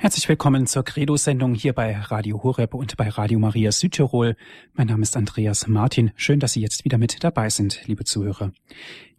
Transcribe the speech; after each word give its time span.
Herzlich 0.00 0.28
willkommen 0.28 0.68
zur 0.68 0.84
Credo-Sendung 0.84 1.56
hier 1.56 1.72
bei 1.72 1.98
Radio 1.98 2.44
Horeb 2.44 2.74
und 2.74 2.96
bei 2.96 3.08
Radio 3.08 3.40
Maria 3.40 3.72
Südtirol. 3.72 4.36
Mein 4.74 4.86
Name 4.86 5.02
ist 5.02 5.16
Andreas 5.16 5.66
Martin. 5.66 6.12
Schön, 6.14 6.38
dass 6.38 6.52
Sie 6.52 6.60
jetzt 6.60 6.84
wieder 6.84 6.98
mit 6.98 7.24
dabei 7.24 7.50
sind, 7.50 7.82
liebe 7.88 8.04
Zuhörer. 8.04 8.52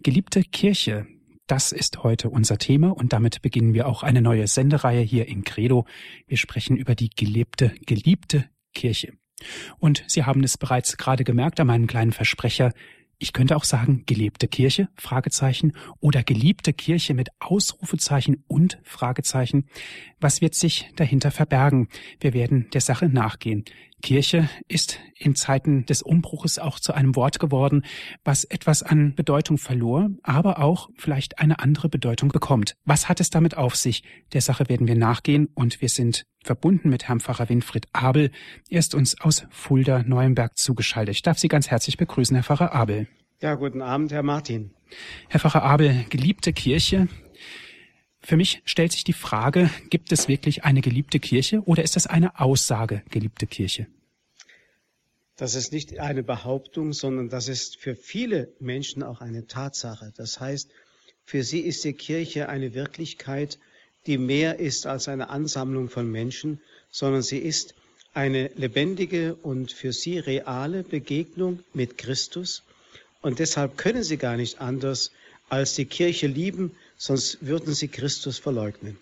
Geliebte 0.02 0.42
Kirche, 0.42 1.06
das 1.48 1.74
ist 1.74 2.04
heute 2.04 2.30
unser 2.30 2.58
Thema 2.60 2.96
und 2.96 3.12
damit 3.12 3.42
beginnen 3.42 3.74
wir 3.74 3.88
auch 3.90 4.04
eine 4.04 4.22
neue 4.22 4.48
Sendereihe 4.48 5.02
hier 5.02 5.28
in 5.28 5.44
Credo. 5.44 5.86
Wir 6.28 6.38
sprechen 6.38 6.78
über 6.78 6.96
die 6.96 7.10
gelebte, 7.10 7.74
geliebte 7.86 8.46
Kirche. 8.74 9.12
Und 9.80 10.06
Sie 10.08 10.24
haben 10.24 10.46
es 10.46 10.58
bereits 10.58 10.96
gerade 10.96 11.26
gemerkt 11.26 11.60
an 11.60 11.68
meinem 11.68 11.88
kleinen 11.88 12.14
Versprecher, 12.14 12.72
ich 13.20 13.34
könnte 13.34 13.58
auch 13.58 13.66
sagen, 13.66 14.04
gelebte 14.06 14.48
Kirche, 14.48 14.88
Fragezeichen, 14.96 15.74
oder 16.00 16.24
geliebte 16.24 16.72
Kirche 16.72 17.14
mit 17.14 17.30
Ausrufezeichen 17.40 18.44
und 18.48 18.80
Fragezeichen. 18.84 19.66
Was 20.22 20.42
wird 20.42 20.56
sich 20.56 20.90
dahinter 20.96 21.30
verbergen? 21.30 21.90
Wir 22.22 22.34
werden 22.34 22.70
der 22.74 22.82
Sache 22.82 23.10
nachgehen. 23.10 23.66
Kirche 24.02 24.50
ist 24.68 25.00
in 25.16 25.36
Zeiten 25.36 25.86
des 25.86 26.02
Umbruches 26.02 26.60
auch 26.60 26.80
zu 26.80 26.94
einem 26.94 27.16
Wort 27.16 27.40
geworden, 27.40 27.84
was 28.24 28.44
etwas 28.44 28.84
an 28.84 29.16
Bedeutung 29.16 29.58
verlor, 29.58 30.10
aber 30.24 30.60
auch 30.60 30.90
vielleicht 30.96 31.40
eine 31.40 31.60
andere 31.60 31.90
Bedeutung 31.90 32.30
bekommt. 32.30 32.76
Was 32.86 33.10
hat 33.10 33.20
es 33.20 33.30
damit 33.30 33.58
auf 33.58 33.76
sich? 33.76 34.04
Der 34.34 34.42
Sache 34.42 34.70
werden 34.70 34.88
wir 34.88 34.96
nachgehen 34.96 35.50
und 35.54 35.82
wir 35.82 35.90
sind 35.90 36.26
verbunden 36.44 36.90
mit 36.90 37.08
Herrn 37.08 37.20
Pfarrer 37.20 37.50
Winfried 37.50 37.88
Abel. 37.94 38.32
Er 38.70 38.80
ist 38.80 38.96
uns 38.96 39.20
aus 39.22 39.46
Fulda 39.50 40.04
Neuenberg 40.04 40.58
zugeschaltet. 40.58 41.16
Ich 41.16 41.22
darf 41.22 41.38
Sie 41.38 41.48
ganz 41.48 41.70
herzlich 41.70 41.98
begrüßen, 41.98 42.36
Herr 42.36 42.44
Pfarrer 42.44 42.74
Abel. 42.74 43.08
Ja, 43.42 43.56
guten 43.56 43.82
Abend, 43.82 44.12
Herr 44.12 44.24
Martin. 44.24 44.72
Herr 45.30 45.40
Pfarrer 45.40 45.64
Abel, 45.64 46.06
geliebte 46.10 46.52
Kirche, 46.52 47.08
für 48.22 48.38
mich 48.38 48.62
stellt 48.66 48.92
sich 48.92 49.04
die 49.04 49.14
Frage, 49.14 49.70
gibt 49.90 50.12
es 50.12 50.28
wirklich 50.28 50.64
eine 50.64 50.82
geliebte 50.82 51.20
Kirche 51.20 51.62
oder 51.66 51.84
ist 51.84 51.96
das 51.96 52.08
eine 52.08 52.40
Aussage, 52.40 53.02
geliebte 53.10 53.48
Kirche? 53.48 53.88
Das 55.38 55.56
ist 55.56 55.72
nicht 55.72 56.00
eine 56.00 56.22
Behauptung, 56.22 56.92
sondern 56.92 57.30
das 57.30 57.48
ist 57.48 57.78
für 57.78 57.96
viele 57.96 58.52
Menschen 58.60 59.04
auch 59.04 59.22
eine 59.22 59.48
Tatsache. 59.48 60.12
Das 60.18 60.42
heißt, 60.42 60.70
für 61.24 61.44
sie 61.44 61.62
ist 61.62 61.86
die 61.86 61.94
Kirche 61.94 62.50
eine 62.50 62.74
Wirklichkeit, 62.74 63.58
die 64.06 64.18
mehr 64.18 64.60
ist 64.60 64.86
als 64.86 65.08
eine 65.08 65.30
Ansammlung 65.30 65.90
von 65.90 66.12
Menschen, 66.12 66.60
sondern 66.92 67.22
sie 67.22 67.38
ist 67.38 67.76
eine 68.14 68.50
lebendige 68.56 69.36
und 69.36 69.72
für 69.72 69.94
sie 69.94 70.20
reale 70.20 70.84
Begegnung 70.84 71.60
mit 71.74 71.98
Christus. 71.98 72.64
Und 73.22 73.40
deshalb 73.40 73.78
können 73.78 74.04
sie 74.04 74.18
gar 74.18 74.36
nicht 74.36 74.60
anders 74.60 75.12
als 75.48 75.76
die 75.76 75.86
Kirche 75.86 76.28
lieben, 76.28 76.76
sonst 77.00 77.38
würden 77.42 77.74
sie 77.74 77.88
Christus 77.88 78.38
verleugnen. 78.38 78.98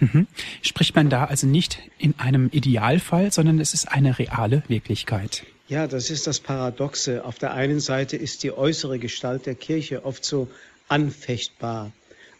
Mhm. 0.00 0.26
Spricht 0.62 0.96
man 0.96 1.10
da 1.10 1.26
also 1.26 1.46
nicht 1.46 1.78
in 1.98 2.18
einem 2.18 2.48
Idealfall, 2.50 3.30
sondern 3.30 3.60
es 3.60 3.74
ist 3.74 3.86
eine 3.86 4.18
reale 4.18 4.62
Wirklichkeit? 4.66 5.44
Ja, 5.68 5.86
das 5.86 6.10
ist 6.10 6.26
das 6.26 6.40
Paradoxe. 6.40 7.24
Auf 7.24 7.38
der 7.38 7.52
einen 7.52 7.78
Seite 7.78 8.16
ist 8.16 8.42
die 8.42 8.50
äußere 8.50 8.98
Gestalt 8.98 9.46
der 9.46 9.54
Kirche 9.54 10.04
oft 10.04 10.24
so 10.24 10.48
anfechtbar. 10.88 11.92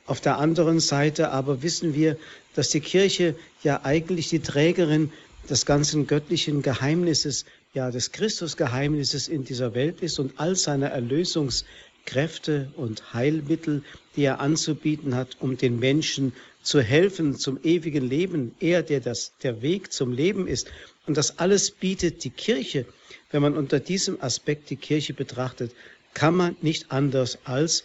Auf 0.07 0.21
der 0.21 0.39
anderen 0.39 0.81
Seite 0.81 1.31
aber 1.31 1.63
wissen 1.63 1.95
wir, 1.95 2.17
dass 2.55 2.71
die 2.71 2.81
Kirche 2.81 3.37
ja 3.63 3.83
eigentlich 3.85 4.31
die 4.31 4.41
Trägerin 4.41 5.13
des 5.49 5.67
ganzen 5.67 6.07
göttlichen 6.07 6.63
Geheimnisses, 6.63 7.45
ja 7.75 7.91
des 7.91 8.11
Christusgeheimnisses 8.11 9.29
in 9.29 9.45
dieser 9.45 9.75
Welt 9.75 10.01
ist 10.01 10.19
und 10.19 10.41
all 10.41 10.57
seiner 10.57 10.89
Erlösungs 10.89 11.65
Kräfte 12.11 12.73
und 12.77 13.15
Heilmittel, 13.15 13.85
die 14.17 14.23
er 14.23 14.41
anzubieten 14.41 15.15
hat, 15.15 15.37
um 15.39 15.57
den 15.57 15.79
Menschen 15.79 16.33
zu 16.61 16.81
helfen 16.81 17.37
zum 17.37 17.61
ewigen 17.63 18.05
Leben. 18.05 18.53
Er, 18.59 18.83
der 18.83 18.99
das, 18.99 19.33
der 19.45 19.63
Weg 19.63 19.93
zum 19.93 20.13
Leben 20.13 20.49
ist. 20.49 20.69
Und 21.07 21.17
das 21.17 21.39
alles 21.39 21.71
bietet 21.71 22.25
die 22.25 22.31
Kirche. 22.31 22.85
Wenn 23.31 23.43
man 23.43 23.57
unter 23.57 23.79
diesem 23.79 24.21
Aspekt 24.21 24.71
die 24.71 24.77
Kirche 24.77 25.15
betrachtet, 25.15 25.73
kann 26.13 26.35
man 26.35 26.57
nicht 26.63 26.91
anders 26.91 27.39
als 27.45 27.85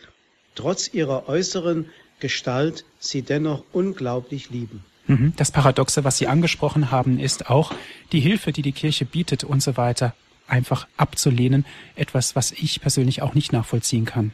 trotz 0.56 0.92
ihrer 0.92 1.30
äußeren 1.30 1.92
Gestalt 2.20 2.84
sie 2.98 3.22
dennoch 3.22 3.64
unglaublich 3.74 4.50
lieben. 4.50 4.84
Mhm. 5.06 5.34
Das 5.36 5.52
Paradoxe, 5.52 6.04
was 6.04 6.18
Sie 6.18 6.26
angesprochen 6.26 6.90
haben, 6.90 7.20
ist 7.20 7.52
auch 7.52 7.76
die 8.12 8.22
Hilfe, 8.22 8.52
die 8.52 8.64
die 8.64 8.72
Kirche 8.72 9.06
bietet 9.06 9.44
und 9.44 9.62
so 9.62 9.78
weiter, 9.78 10.16
einfach 10.48 10.88
abzulehnen. 10.98 11.66
Etwas, 11.96 12.36
was 12.36 12.52
ich 12.52 12.82
persönlich 12.82 13.22
auch 13.22 13.34
nicht 13.34 13.52
nachvollziehen 13.52 14.06
kann. 14.06 14.32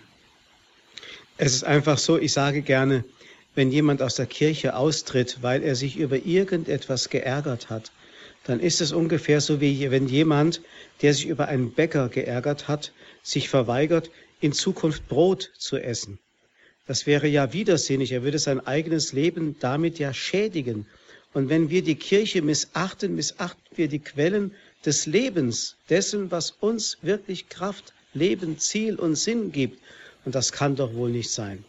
Es 1.38 1.54
ist 1.54 1.64
einfach 1.64 1.98
so, 1.98 2.18
ich 2.20 2.34
sage 2.34 2.62
gerne, 2.62 3.04
wenn 3.56 3.72
jemand 3.72 4.02
aus 4.02 4.16
der 4.16 4.28
Kirche 4.28 4.76
austritt, 4.76 5.40
weil 5.42 5.64
er 5.64 5.76
sich 5.76 5.98
über 5.98 6.26
irgendetwas 6.26 7.10
geärgert 7.10 7.70
hat, 7.70 7.92
dann 8.44 8.60
ist 8.60 8.82
es 8.82 8.92
ungefähr 8.92 9.42
so, 9.42 9.62
wie 9.62 9.92
wenn 9.92 10.08
jemand, 10.08 10.62
der 11.02 11.14
sich 11.14 11.28
über 11.28 11.48
einen 11.48 11.72
Bäcker 11.72 12.10
geärgert 12.10 12.68
hat, 12.68 12.92
sich 13.24 13.50
verweigert, 13.50 14.10
in 14.40 14.54
Zukunft 14.54 15.08
Brot 15.08 15.52
zu 15.58 15.78
essen. 15.78 16.20
Das 16.88 17.06
wäre 17.06 17.28
ja 17.28 17.54
widersinnig. 17.54 18.12
Er 18.12 18.24
würde 18.24 18.40
sein 18.40 18.66
eigenes 18.66 19.14
Leben 19.14 19.56
damit 19.60 20.00
ja 20.00 20.14
schädigen. 20.14 20.88
Und 21.34 21.50
wenn 21.50 21.70
wir 21.70 21.84
die 21.84 21.96
Kirche 21.96 22.42
missachten, 22.42 23.16
missachten 23.16 23.78
wir 23.78 23.88
die 23.88 24.00
Quellen 24.00 24.54
des 24.86 25.06
Lebens, 25.06 25.78
dessen, 25.90 26.32
was 26.32 26.52
uns 26.52 26.98
wirklich 27.02 27.50
Kraft, 27.50 27.94
Leben, 28.14 28.58
Ziel 28.58 28.96
und 28.96 29.16
Sinn 29.16 29.52
gibt. 29.52 29.80
Und 30.26 30.36
das 30.36 30.52
kann 30.52 30.76
doch 30.76 30.94
wohl 30.94 31.12
nicht 31.12 31.32
sein. 31.32 31.64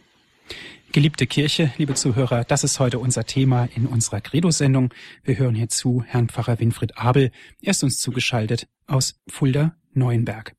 Geliebte 0.93 1.27
Kirche, 1.27 1.73
liebe 1.79 1.95
Zuhörer, 1.95 2.45
das 2.45 2.65
ist 2.65 2.79
heute 2.79 2.99
unser 2.99 3.25
Thema 3.25 3.67
in 3.75 3.87
unserer 3.87 4.21
Credo-Sendung. 4.21 4.93
Wir 5.25 5.39
hören 5.39 5.55
hier 5.55 5.69
zu 5.69 6.03
Herrn 6.07 6.29
Pfarrer 6.29 6.61
Winfried 6.61 6.99
Abel. 6.99 7.31
Er 7.63 7.71
ist 7.71 7.83
uns 7.83 7.99
zugeschaltet 7.99 8.69
aus 8.87 9.19
Fulda 9.27 9.75
Neuenberg. 9.95 10.55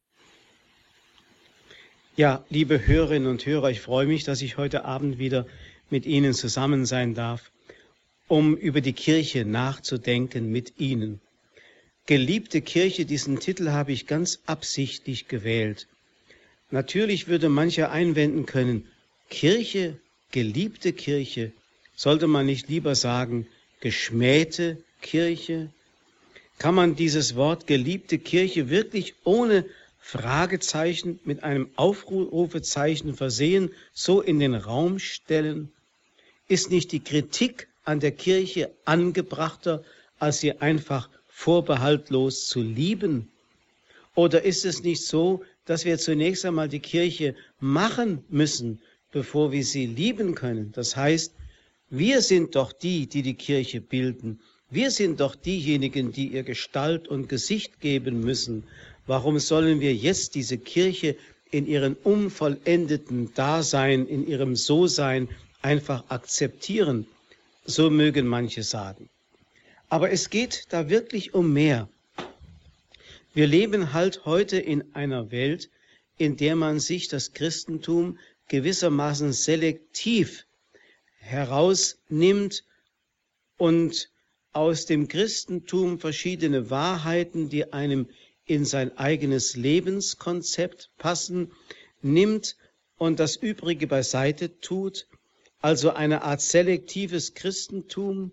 Ja, 2.15 2.43
liebe 2.49 2.85
Hörerinnen 2.87 3.27
und 3.27 3.45
Hörer, 3.45 3.69
ich 3.69 3.81
freue 3.81 4.07
mich, 4.07 4.23
dass 4.23 4.41
ich 4.41 4.57
heute 4.57 4.85
Abend 4.85 5.19
wieder 5.19 5.45
mit 5.89 6.05
Ihnen 6.05 6.33
zusammen 6.33 6.85
sein 6.85 7.13
darf, 7.13 7.51
um 8.27 8.55
über 8.55 8.81
die 8.81 8.93
Kirche 8.93 9.45
nachzudenken 9.45 10.51
mit 10.51 10.79
Ihnen. 10.79 11.21
Geliebte 12.05 12.61
Kirche, 12.61 13.05
diesen 13.05 13.39
Titel 13.39 13.69
habe 13.69 13.93
ich 13.93 14.07
ganz 14.07 14.39
absichtlich 14.45 15.29
gewählt. 15.29 15.87
Natürlich 16.69 17.29
würde 17.29 17.47
mancher 17.47 17.91
einwenden 17.91 18.45
können, 18.45 18.89
Kirche, 19.29 19.97
geliebte 20.31 20.91
Kirche, 20.91 21.53
sollte 21.95 22.27
man 22.27 22.45
nicht 22.45 22.67
lieber 22.67 22.95
sagen, 22.95 23.47
geschmähte 23.79 24.83
Kirche? 25.01 25.69
Kann 26.57 26.75
man 26.75 26.97
dieses 26.97 27.35
Wort 27.35 27.67
geliebte 27.67 28.19
Kirche 28.19 28.69
wirklich 28.69 29.15
ohne 29.23 29.65
Fragezeichen 29.99 31.21
mit 31.23 31.43
einem 31.43 31.69
Aufrufezeichen 31.77 33.15
versehen, 33.15 33.71
so 33.93 34.19
in 34.21 34.39
den 34.39 34.55
Raum 34.55 34.99
stellen? 34.99 35.71
Ist 36.49 36.69
nicht 36.69 36.91
die 36.91 36.99
Kritik 36.99 37.69
an 37.85 38.01
der 38.01 38.11
Kirche 38.11 38.71
angebrachter, 38.83 39.85
als 40.19 40.41
sie 40.41 40.59
einfach 40.59 41.09
vorbehaltlos 41.33 42.47
zu 42.47 42.61
lieben? 42.61 43.29
Oder 44.15 44.43
ist 44.43 44.65
es 44.65 44.83
nicht 44.83 45.03
so, 45.05 45.43
dass 45.65 45.83
wir 45.83 45.97
zunächst 45.97 46.45
einmal 46.45 46.69
die 46.69 46.79
Kirche 46.79 47.35
machen 47.59 48.23
müssen, 48.29 48.79
bevor 49.11 49.51
wir 49.51 49.63
sie 49.63 49.85
lieben 49.85 50.35
können. 50.35 50.71
Das 50.73 50.95
heißt, 50.95 51.33
wir 51.89 52.21
sind 52.21 52.55
doch 52.55 52.71
die, 52.71 53.07
die 53.07 53.23
die 53.23 53.33
Kirche 53.33 53.81
bilden. 53.81 54.39
Wir 54.69 54.91
sind 54.91 55.19
doch 55.19 55.35
diejenigen, 55.35 56.11
die 56.11 56.27
ihr 56.27 56.43
Gestalt 56.43 57.07
und 57.07 57.29
Gesicht 57.29 57.79
geben 57.79 58.21
müssen. 58.21 58.63
Warum 59.05 59.39
sollen 59.39 59.79
wir 59.79 59.93
jetzt 59.93 60.35
diese 60.35 60.57
Kirche 60.57 61.15
in 61.51 61.67
ihrem 61.67 61.95
unvollendeten 62.03 63.33
Dasein, 63.33 64.07
in 64.07 64.27
ihrem 64.27 64.55
So-Sein 64.55 65.29
einfach 65.61 66.09
akzeptieren? 66.09 67.05
So 67.65 67.89
mögen 67.89 68.27
manche 68.27 68.63
sagen. 68.63 69.09
Aber 69.93 70.09
es 70.09 70.31
geht 70.31 70.65
da 70.69 70.89
wirklich 70.89 71.35
um 71.35 71.53
mehr. 71.53 71.87
Wir 73.35 73.45
leben 73.45 73.93
halt 73.93 74.25
heute 74.25 74.57
in 74.57 74.95
einer 74.95 75.29
Welt, 75.29 75.69
in 76.17 76.35
der 76.35 76.55
man 76.55 76.79
sich 76.79 77.09
das 77.09 77.33
Christentum 77.33 78.17
gewissermaßen 78.47 79.33
selektiv 79.33 80.47
herausnimmt 81.19 82.63
und 83.59 84.09
aus 84.51 84.87
dem 84.87 85.07
Christentum 85.07 85.99
verschiedene 85.99 86.71
Wahrheiten, 86.71 87.49
die 87.49 87.71
einem 87.71 88.09
in 88.47 88.65
sein 88.65 88.97
eigenes 88.97 89.55
Lebenskonzept 89.55 90.89
passen, 90.97 91.51
nimmt 92.01 92.57
und 92.97 93.19
das 93.19 93.35
Übrige 93.35 93.85
beiseite 93.85 94.59
tut, 94.59 95.05
also 95.61 95.91
eine 95.91 96.23
Art 96.23 96.41
selektives 96.41 97.35
Christentum, 97.35 98.31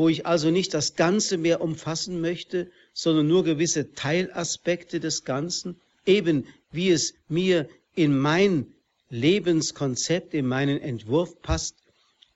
wo 0.00 0.08
ich 0.08 0.24
also 0.24 0.50
nicht 0.50 0.72
das 0.72 0.94
Ganze 0.94 1.36
mehr 1.36 1.60
umfassen 1.60 2.22
möchte, 2.22 2.70
sondern 2.94 3.28
nur 3.28 3.44
gewisse 3.44 3.92
Teilaspekte 3.92 4.98
des 4.98 5.24
Ganzen, 5.24 5.78
eben 6.06 6.46
wie 6.72 6.88
es 6.88 7.12
mir 7.28 7.68
in 7.94 8.18
mein 8.18 8.72
Lebenskonzept, 9.10 10.32
in 10.32 10.46
meinen 10.46 10.80
Entwurf 10.80 11.42
passt, 11.42 11.76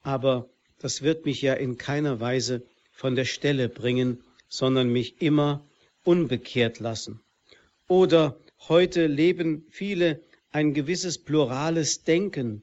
aber 0.02 0.46
das 0.78 1.00
wird 1.00 1.24
mich 1.24 1.40
ja 1.40 1.54
in 1.54 1.78
keiner 1.78 2.20
Weise 2.20 2.60
von 2.92 3.16
der 3.16 3.24
Stelle 3.24 3.70
bringen, 3.70 4.22
sondern 4.50 4.90
mich 4.90 5.22
immer 5.22 5.64
unbekehrt 6.04 6.80
lassen. 6.80 7.20
Oder 7.88 8.36
heute 8.68 9.06
leben 9.06 9.64
viele 9.70 10.20
ein 10.52 10.74
gewisses 10.74 11.16
plurales 11.16 12.04
Denken. 12.04 12.62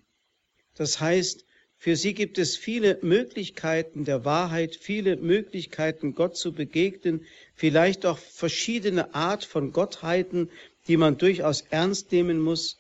Das 0.76 1.00
heißt, 1.00 1.44
für 1.84 1.96
sie 1.96 2.14
gibt 2.14 2.38
es 2.38 2.58
viele 2.58 3.00
Möglichkeiten 3.02 4.06
der 4.06 4.24
Wahrheit, 4.24 4.76
viele 4.80 5.16
Möglichkeiten, 5.16 6.14
Gott 6.14 6.38
zu 6.38 6.54
begegnen, 6.54 7.26
vielleicht 7.56 8.06
auch 8.06 8.20
verschiedene 8.20 9.16
Art 9.16 9.44
von 9.44 9.74
Gottheiten, 9.74 10.52
die 10.88 10.96
man 10.96 11.18
durchaus 11.18 11.62
ernst 11.72 12.12
nehmen 12.12 12.40
muss. 12.40 12.78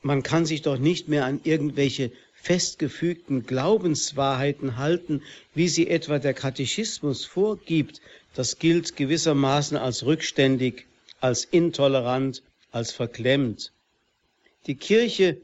Man 0.00 0.22
kann 0.22 0.46
sich 0.46 0.62
doch 0.62 0.78
nicht 0.78 1.08
mehr 1.08 1.24
an 1.24 1.40
irgendwelche 1.42 2.12
festgefügten 2.34 3.46
Glaubenswahrheiten 3.46 4.76
halten, 4.76 5.20
wie 5.52 5.66
sie 5.66 5.88
etwa 5.88 6.20
der 6.20 6.34
Katechismus 6.34 7.24
vorgibt. 7.24 8.00
Das 8.32 8.60
gilt 8.60 8.94
gewissermaßen 8.94 9.76
als 9.76 10.06
rückständig, 10.06 10.86
als 11.20 11.44
intolerant, 11.44 12.44
als 12.70 12.92
verklemmt. 12.92 13.72
Die 14.68 14.76
Kirche 14.76 15.38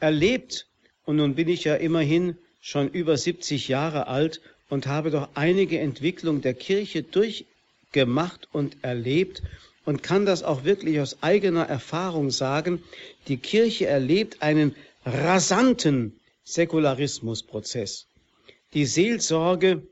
erlebt, 0.00 0.66
und 1.06 1.16
nun 1.16 1.34
bin 1.34 1.48
ich 1.48 1.64
ja 1.64 1.76
immerhin 1.76 2.36
schon 2.60 2.88
über 2.90 3.16
70 3.16 3.68
Jahre 3.68 4.08
alt 4.08 4.42
und 4.68 4.86
habe 4.86 5.10
doch 5.10 5.28
einige 5.34 5.78
Entwicklung 5.78 6.42
der 6.42 6.52
Kirche 6.52 7.02
durchgemacht 7.04 8.48
und 8.52 8.76
erlebt 8.82 9.42
und 9.84 10.02
kann 10.02 10.26
das 10.26 10.42
auch 10.42 10.64
wirklich 10.64 11.00
aus 11.00 11.22
eigener 11.22 11.62
Erfahrung 11.62 12.30
sagen. 12.30 12.82
Die 13.28 13.36
Kirche 13.36 13.86
erlebt 13.86 14.42
einen 14.42 14.74
rasanten 15.04 16.18
Säkularismusprozess. 16.44 18.06
Die 18.74 18.84
Seelsorge 18.84 19.82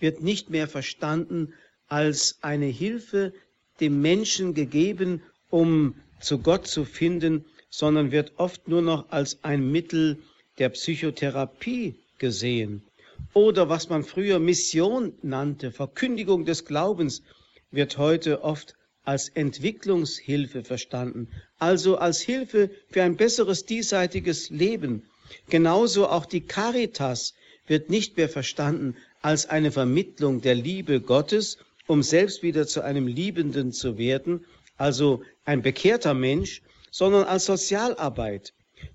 wird 0.00 0.22
nicht 0.22 0.50
mehr 0.50 0.66
verstanden 0.66 1.54
als 1.86 2.38
eine 2.40 2.66
Hilfe 2.66 3.32
dem 3.80 4.02
Menschen 4.02 4.54
gegeben, 4.54 5.22
um 5.50 5.94
zu 6.20 6.38
Gott 6.38 6.66
zu 6.66 6.84
finden, 6.84 7.44
sondern 7.70 8.10
wird 8.10 8.32
oft 8.36 8.66
nur 8.66 8.82
noch 8.82 9.10
als 9.10 9.38
ein 9.44 9.70
Mittel 9.70 10.18
der 10.58 10.68
Psychotherapie 10.70 11.96
gesehen. 12.18 12.82
Oder 13.32 13.68
was 13.68 13.88
man 13.88 14.04
früher 14.04 14.38
Mission 14.38 15.12
nannte, 15.22 15.72
Verkündigung 15.72 16.44
des 16.44 16.64
Glaubens, 16.64 17.22
wird 17.70 17.98
heute 17.98 18.42
oft 18.42 18.74
als 19.04 19.28
Entwicklungshilfe 19.28 20.64
verstanden, 20.64 21.28
also 21.58 21.98
als 21.98 22.20
Hilfe 22.20 22.70
für 22.90 23.02
ein 23.02 23.16
besseres 23.16 23.66
diesseitiges 23.66 24.50
Leben. 24.50 25.02
Genauso 25.48 26.08
auch 26.08 26.26
die 26.26 26.40
Caritas 26.40 27.34
wird 27.66 27.90
nicht 27.90 28.16
mehr 28.16 28.28
verstanden 28.28 28.96
als 29.20 29.46
eine 29.46 29.72
Vermittlung 29.72 30.40
der 30.40 30.54
Liebe 30.54 31.00
Gottes, 31.00 31.58
um 31.86 32.02
selbst 32.02 32.42
wieder 32.42 32.66
zu 32.66 32.82
einem 32.82 33.06
Liebenden 33.06 33.72
zu 33.72 33.98
werden, 33.98 34.44
also 34.76 35.22
ein 35.44 35.62
bekehrter 35.62 36.14
Mensch, 36.14 36.62
sondern 36.90 37.24
als 37.24 37.46
Sozialarbeit. 37.46 38.52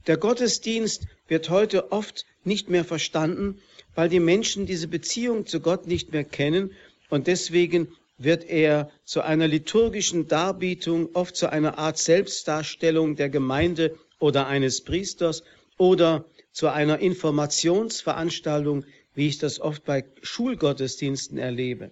Der 0.07 0.17
Gottesdienst 0.17 1.07
wird 1.27 1.49
heute 1.49 1.91
oft 1.91 2.25
nicht 2.43 2.69
mehr 2.69 2.83
verstanden, 2.83 3.61
weil 3.95 4.09
die 4.09 4.19
Menschen 4.19 4.65
diese 4.65 4.87
Beziehung 4.87 5.45
zu 5.45 5.59
Gott 5.59 5.87
nicht 5.87 6.11
mehr 6.11 6.23
kennen 6.23 6.71
und 7.09 7.27
deswegen 7.27 7.87
wird 8.17 8.43
er 8.49 8.91
zu 9.05 9.21
einer 9.21 9.47
liturgischen 9.47 10.27
Darbietung, 10.27 11.09
oft 11.15 11.35
zu 11.35 11.51
einer 11.51 11.77
Art 11.77 11.97
Selbstdarstellung 11.97 13.15
der 13.15 13.29
Gemeinde 13.29 13.97
oder 14.19 14.47
eines 14.47 14.81
Priesters 14.81 15.43
oder 15.77 16.25
zu 16.51 16.67
einer 16.67 16.99
Informationsveranstaltung, 16.99 18.85
wie 19.15 19.27
ich 19.27 19.37
das 19.37 19.59
oft 19.59 19.85
bei 19.85 20.03
Schulgottesdiensten 20.21 21.37
erlebe. 21.37 21.91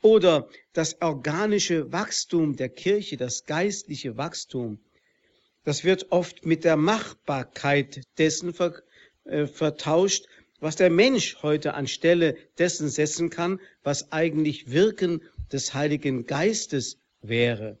Oder 0.00 0.48
das 0.72 1.00
organische 1.02 1.92
Wachstum 1.92 2.56
der 2.56 2.68
Kirche, 2.68 3.16
das 3.16 3.44
geistliche 3.44 4.16
Wachstum, 4.16 4.78
das 5.64 5.84
wird 5.84 6.10
oft 6.10 6.44
mit 6.44 6.64
der 6.64 6.76
Machbarkeit 6.76 8.02
dessen 8.18 8.52
ver, 8.52 8.82
äh, 9.24 9.46
vertauscht, 9.46 10.26
was 10.60 10.76
der 10.76 10.90
Mensch 10.90 11.42
heute 11.42 11.74
anstelle 11.74 12.36
dessen 12.58 12.88
setzen 12.88 13.30
kann, 13.30 13.60
was 13.82 14.12
eigentlich 14.12 14.70
Wirken 14.70 15.22
des 15.52 15.74
Heiligen 15.74 16.26
Geistes 16.26 16.98
wäre. 17.20 17.78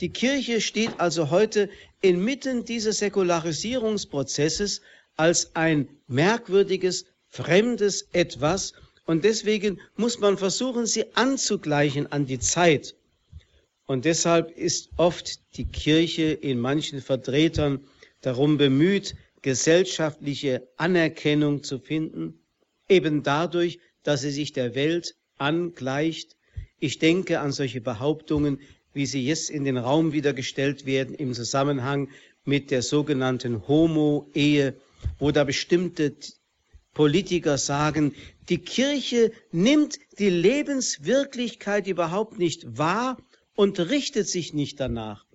Die 0.00 0.10
Kirche 0.10 0.60
steht 0.60 0.98
also 0.98 1.30
heute 1.30 1.70
inmitten 2.00 2.64
dieses 2.64 2.98
Säkularisierungsprozesses 2.98 4.80
als 5.16 5.54
ein 5.54 5.88
merkwürdiges, 6.08 7.06
fremdes 7.28 8.08
Etwas 8.12 8.72
und 9.06 9.24
deswegen 9.24 9.80
muss 9.96 10.18
man 10.18 10.36
versuchen, 10.36 10.86
sie 10.86 11.14
anzugleichen 11.14 12.10
an 12.10 12.26
die 12.26 12.40
Zeit. 12.40 12.96
Und 13.86 14.04
deshalb 14.04 14.50
ist 14.56 14.90
oft 14.96 15.56
die 15.56 15.66
Kirche 15.66 16.32
in 16.32 16.58
manchen 16.58 17.00
Vertretern 17.00 17.84
darum 18.20 18.56
bemüht, 18.56 19.14
gesellschaftliche 19.42 20.66
Anerkennung 20.76 21.62
zu 21.62 21.78
finden, 21.78 22.40
eben 22.88 23.22
dadurch, 23.22 23.78
dass 24.02 24.22
sie 24.22 24.30
sich 24.30 24.52
der 24.52 24.74
Welt 24.74 25.16
angleicht. 25.36 26.36
Ich 26.78 26.98
denke 26.98 27.40
an 27.40 27.52
solche 27.52 27.80
Behauptungen 27.80 28.58
wie 28.94 29.06
sie 29.06 29.26
jetzt 29.26 29.50
in 29.50 29.64
den 29.64 29.76
Raum 29.76 30.12
wieder 30.12 30.32
gestellt 30.32 30.86
werden 30.86 31.14
im 31.14 31.34
Zusammenhang 31.34 32.08
mit 32.44 32.70
der 32.70 32.82
sogenannten 32.82 33.66
Homo-Ehe, 33.68 34.74
wo 35.18 35.32
da 35.32 35.44
bestimmte 35.44 36.14
Politiker 36.94 37.58
sagen, 37.58 38.14
die 38.48 38.58
Kirche 38.58 39.32
nimmt 39.50 39.98
die 40.18 40.30
Lebenswirklichkeit 40.30 41.88
überhaupt 41.88 42.38
nicht 42.38 42.78
wahr 42.78 43.18
und 43.54 43.78
richtet 43.78 44.28
sich 44.28 44.52
nicht 44.52 44.80
danach. 44.80 45.26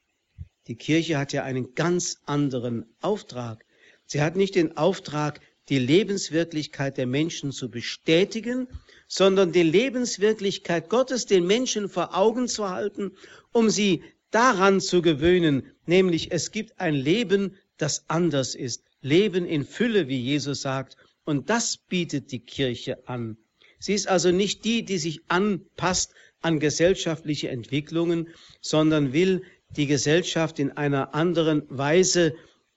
Die 0.68 0.76
Kirche 0.76 1.18
hat 1.18 1.34
ja 1.34 1.44
einen 1.44 1.74
ganz 1.74 2.18
anderen 2.26 2.86
Auftrag. 3.02 3.66
Sie 4.06 4.22
hat 4.22 4.36
nicht 4.36 4.56
den 4.56 4.78
Auftrag, 4.78 5.42
die 5.70 5.80
Lebenswirklichkeit 5.80 6.98
der 6.98 7.08
Menschen 7.08 7.52
zu 7.52 7.70
bestätigen, 7.70 8.68
sondern 9.08 9.52
die 9.52 9.64
Lebenswirklichkeit 9.64 10.90
Gottes 10.90 11.26
den 11.26 11.46
Menschen 11.46 11.90
vor 11.90 12.16
Augen 12.16 12.48
zu 12.48 12.70
halten, 12.70 13.12
um 13.52 13.70
sie 13.70 14.04
daran 14.32 14.82
zu 14.82 15.02
gewöhnen, 15.02 15.72
nämlich 15.86 16.32
es 16.32 16.52
gibt 16.52 16.80
ein 16.80 16.96
Leben, 16.96 17.56
das 17.78 18.04
anders 18.08 18.56
ist, 18.56 18.84
Leben 19.02 19.46
in 19.46 19.64
Fülle, 19.64 20.08
wie 20.08 20.20
Jesus 20.20 20.62
sagt, 20.62 20.98
und 21.24 21.50
das 21.50 21.78
bietet 21.78 22.32
die 22.32 22.40
Kirche 22.40 23.08
an. 23.08 23.38
Sie 23.80 23.94
ist 23.94 24.08
also 24.08 24.32
nicht 24.32 24.66
die, 24.66 24.84
die 24.84 24.98
sich 24.98 25.22
anpasst 25.30 26.14
an 26.42 26.60
gesellschaftliche 26.60 27.50
Entwicklungen, 27.50 28.28
sondern 28.62 29.14
will 29.14 29.44
die 29.76 29.88
Gesellschaft 29.88 30.60
in 30.60 30.72
einer 30.72 31.14
anderen 31.14 31.64
Weise 31.70 32.36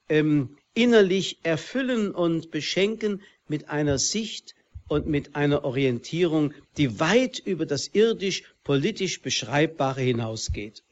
ähm, 0.08 0.56
innerlich 0.74 1.38
erfüllen 1.42 2.10
und 2.10 2.50
beschenken 2.50 3.22
mit 3.48 3.68
einer 3.68 3.98
Sicht 3.98 4.54
und 4.88 5.06
mit 5.06 5.36
einer 5.36 5.64
Orientierung, 5.64 6.52
die 6.76 7.00
weit 7.00 7.38
über 7.38 7.66
das 7.66 7.88
irdisch-politisch 7.92 9.22
Beschreibbare 9.22 10.02
hinausgeht. 10.02 10.82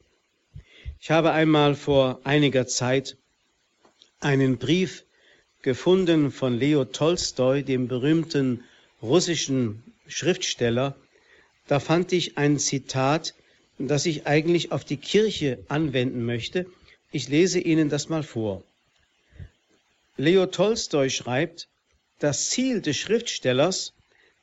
Ich 1.01 1.11
habe 1.11 1.33
einmal 1.33 1.75
vor 1.75 2.21
einiger 2.25 2.67
Zeit 2.67 3.17
einen 4.21 4.59
Brief 4.59 5.05
gefunden 5.63 6.31
von 6.31 6.59
Leo 6.59 6.85
Tolstoi, 6.85 7.63
dem 7.63 7.89
berühmten 7.89 8.65
russischen 9.03 9.83
Schriftsteller. 10.07 10.97
Da 11.71 11.79
fand 11.79 12.13
ich 12.13 12.37
ein 12.37 12.59
Zitat, 12.59 13.37
das 13.79 14.05
ich 14.05 14.27
eigentlich 14.27 14.73
auf 14.73 14.85
die 14.85 14.97
Kirche 14.97 15.65
anwenden 15.69 16.27
möchte. 16.27 16.67
Ich 17.13 17.29
lese 17.29 17.61
Ihnen 17.61 17.89
das 17.89 18.09
mal 18.09 18.25
vor. 18.25 18.65
Leo 20.17 20.47
Tolstoi 20.47 21.11
schreibt, 21.11 21.69
das 22.19 22.51
Ziel 22.51 22.81
des 22.81 22.97
Schriftstellers 22.97 23.93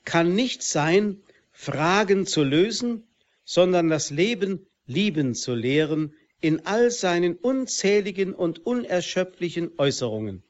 kann 0.06 0.36
nicht 0.36 0.64
sein, 0.64 1.22
Fragen 1.52 2.26
zu 2.26 2.46
lösen, 2.46 3.04
sondern 3.44 3.90
das 3.90 4.10
Leben 4.10 4.66
lieben 4.86 5.36
zu 5.36 5.54
lehren 5.54 6.14
in 6.40 6.66
all 6.66 6.92
seinen 6.92 7.36
unzähligen 7.36 8.34
und 8.34 8.66
unerschöpflichen 8.66 9.72
Äußerungen. 9.78 10.44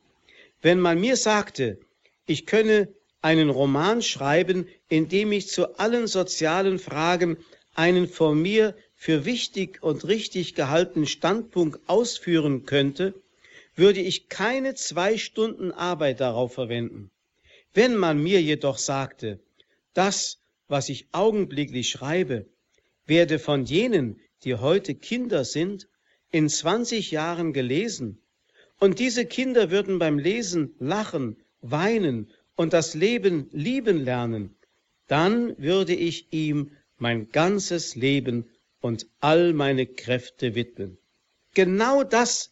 Wenn 0.62 0.80
man 0.80 1.02
mir 1.02 1.16
sagte, 1.16 1.80
ich 2.28 2.46
könne 2.46 2.88
einen 3.28 3.50
Roman 3.50 4.02
schreiben, 4.02 4.70
in 4.88 5.10
dem 5.10 5.34
ich 5.34 5.50
zu 5.50 5.78
allen 5.80 6.08
sozialen 6.08 6.80
Fragen 6.80 7.36
einen 7.76 8.08
von 8.08 8.42
mir 8.42 8.74
für 8.96 9.26
wichtig 9.26 9.84
und 9.84 10.08
richtig 10.08 10.56
gehaltenen 10.56 11.08
Standpunkt 11.08 11.90
ausführen 11.90 12.66
könnte, 12.66 13.14
würde 13.76 14.00
ich 14.00 14.30
keine 14.30 14.76
zwei 14.76 15.18
Stunden 15.18 15.74
Arbeit 15.74 16.22
darauf 16.22 16.54
verwenden. 16.54 17.12
Wenn 17.74 17.98
man 17.98 18.18
mir 18.18 18.42
jedoch 18.42 18.78
sagte, 18.78 19.42
das, 19.94 20.40
was 20.70 20.88
ich 20.88 21.10
augenblicklich 21.12 21.90
schreibe, 21.90 22.46
werde 23.06 23.40
von 23.40 23.66
jenen, 23.66 24.22
die 24.46 24.56
heute 24.56 24.96
Kinder 24.96 25.44
sind, 25.44 25.90
in 26.32 26.48
20 26.48 27.12
Jahren 27.12 27.52
gelesen, 27.52 28.22
und 28.80 29.00
diese 29.00 29.26
Kinder 29.26 29.70
würden 29.70 30.00
beim 30.00 30.18
Lesen 30.18 30.76
lachen, 30.80 31.36
weinen 31.62 32.32
und 32.58 32.74
das 32.74 32.96
Leben 32.96 33.48
lieben 33.54 34.04
lernen, 34.04 34.56
dann 35.08 35.58
würde 35.58 35.96
ich 35.96 36.34
ihm 36.34 36.72
mein 36.98 37.30
ganzes 37.30 37.96
Leben 37.96 38.50
und 38.82 39.08
all 39.22 39.54
meine 39.54 39.86
Kräfte 39.86 40.56
widmen. 40.56 40.98
Genau 41.54 42.04
das, 42.04 42.52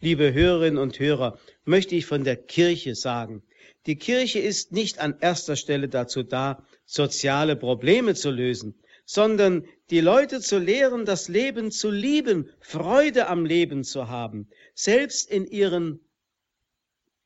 liebe 0.00 0.32
Hörerinnen 0.32 0.78
und 0.78 1.00
Hörer, 1.00 1.38
möchte 1.64 1.96
ich 1.96 2.06
von 2.06 2.22
der 2.22 2.36
Kirche 2.36 2.94
sagen. 2.94 3.42
Die 3.86 3.96
Kirche 3.96 4.38
ist 4.38 4.72
nicht 4.72 4.98
an 5.00 5.16
erster 5.20 5.56
Stelle 5.56 5.88
dazu 5.88 6.22
da, 6.22 6.62
soziale 6.84 7.56
Probleme 7.56 8.14
zu 8.14 8.30
lösen, 8.30 8.74
sondern 9.04 9.64
die 9.90 10.00
Leute 10.00 10.40
zu 10.40 10.58
lehren, 10.58 11.06
das 11.06 11.28
Leben 11.28 11.70
zu 11.70 11.90
lieben, 11.90 12.50
Freude 12.60 13.28
am 13.28 13.46
Leben 13.46 13.84
zu 13.84 14.08
haben, 14.08 14.48
selbst 14.74 15.30
in 15.30 15.46
ihren 15.46 16.00